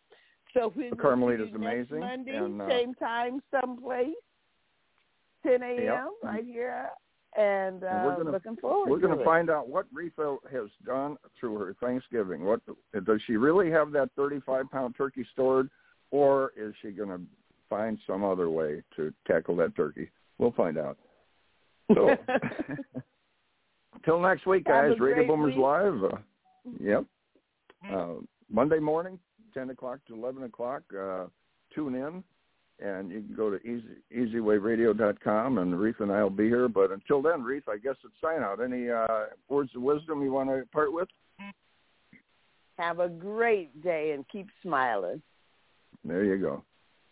So 0.55 0.73
we 0.75 0.91
Carmelita's 0.91 1.49
see 1.49 1.53
you 1.53 1.59
next 1.59 1.91
amazing. 1.91 2.01
Monday, 2.01 2.37
and, 2.37 2.63
uh, 2.63 2.69
same 2.69 2.95
time, 2.95 3.43
someplace. 3.51 4.15
10 5.47 5.63
a.m. 5.63 5.79
Yep. 5.79 6.09
right 6.23 6.45
here. 6.45 6.89
And, 7.37 7.85
uh, 7.85 7.89
and 7.89 8.07
we're 8.07 8.17
gonna, 8.17 8.31
looking 8.31 8.57
forward 8.57 8.91
We're 8.91 8.99
going 8.99 9.17
to 9.17 9.25
find 9.25 9.51
out 9.51 9.69
what 9.69 9.87
Reatha 9.95 10.39
has 10.51 10.69
done 10.87 11.17
through 11.39 11.59
her 11.59 11.77
Thanksgiving. 11.81 12.45
What 12.45 12.61
Does 13.05 13.21
she 13.27 13.37
really 13.37 13.71
have 13.71 13.93
that 13.93 14.09
35-pound 14.19 14.95
turkey 14.97 15.27
stored, 15.33 15.69
or 16.11 16.53
is 16.57 16.73
she 16.81 16.91
going 16.91 17.11
to 17.11 17.21
find 17.69 17.99
some 18.07 18.25
other 18.25 18.49
way 18.49 18.83
to 18.97 19.13
tackle 19.27 19.55
that 19.57 19.77
turkey? 19.77 20.11
We'll 20.39 20.53
find 20.53 20.79
out. 20.79 20.97
So, 21.95 22.09
until 23.95 24.21
next 24.21 24.47
week, 24.47 24.65
guys. 24.65 24.99
Radio 24.99 25.27
Boomers 25.27 25.55
week. 25.55 25.63
Live. 25.63 26.05
Uh, 26.05 26.17
yep. 26.81 27.05
Uh, 27.91 28.15
Monday 28.51 28.79
morning, 28.79 29.19
10 29.55 29.71
o'clock 29.71 30.01
to 30.09 30.15
11 30.15 30.45
o'clock. 30.45 30.83
Uh, 30.99 31.27
tune 31.75 31.95
in, 31.95 32.23
and 32.85 33.11
you 33.11 33.23
can 33.23 33.35
go 33.37 33.51
to 33.51 33.57
easy, 33.67 33.85
ezwayradio.com, 34.17 35.59
and 35.59 35.79
Reef 35.79 35.97
and 36.01 36.13
I 36.13 36.23
will 36.23 36.31
be 36.31 36.49
here. 36.49 36.69
But 36.69 36.91
until 36.91 37.23
then, 37.23 37.43
Reef, 37.43 37.69
I 37.69 37.77
guess 37.77 37.97
it's 38.05 38.15
sign 38.23 38.43
out. 38.43 38.63
Any 38.63 38.91
uh, 38.91 39.27
words 39.49 39.71
of 39.75 39.83
wisdom 39.83 40.23
you 40.23 40.33
want 40.33 40.51
to 40.51 40.65
part 40.73 40.93
with? 40.93 41.09
Have 42.79 43.01
a 43.01 43.09
great 43.09 43.83
day 43.83 44.13
and 44.13 44.27
keep 44.29 44.49
smiling. 44.63 45.23
There 46.05 46.25
you 46.25 46.39
go. 46.39 46.63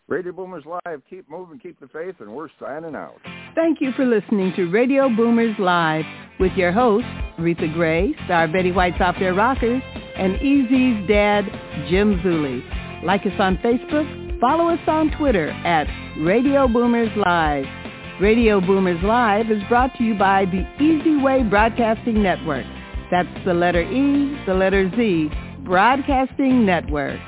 Radio 0.07 0.31
Boomers 0.31 0.63
Live. 0.65 1.01
Keep 1.09 1.29
moving, 1.29 1.57
keep 1.57 1.79
the 1.79 1.87
faith, 1.87 2.15
and 2.19 2.29
we're 2.29 2.49
signing 2.59 2.95
out. 2.95 3.17
Thank 3.55 3.81
you 3.81 3.91
for 3.93 4.05
listening 4.05 4.53
to 4.55 4.69
Radio 4.69 5.09
Boomers 5.09 5.55
Live 5.57 6.05
with 6.39 6.51
your 6.53 6.71
hosts, 6.71 7.09
Reatha 7.39 7.73
Grey, 7.73 8.13
star 8.25 8.47
Betty 8.47 8.71
White's 8.71 9.01
Off 9.01 9.15
Their 9.19 9.33
Rockers, 9.33 9.81
and 10.17 10.41
Easy's 10.41 11.07
dad, 11.07 11.45
Jim 11.89 12.19
Zuley. 12.19 12.63
Like 13.03 13.25
us 13.25 13.33
on 13.39 13.57
Facebook, 13.57 14.39
follow 14.39 14.69
us 14.69 14.79
on 14.87 15.11
Twitter 15.17 15.49
at 15.49 15.87
Radio 16.19 16.67
Boomers 16.67 17.09
Live. 17.15 17.65
Radio 18.21 18.61
Boomers 18.61 19.03
Live 19.03 19.51
is 19.51 19.61
brought 19.67 19.93
to 19.97 20.03
you 20.03 20.15
by 20.15 20.45
the 20.45 20.63
eZWay 20.79 21.49
Broadcasting 21.49 22.23
Network. 22.23 22.65
That's 23.11 23.45
the 23.45 23.53
letter 23.53 23.81
E, 23.81 24.41
the 24.45 24.53
letter 24.53 24.89
Z, 24.95 25.29
Broadcasting 25.65 26.65
Network. 26.65 27.19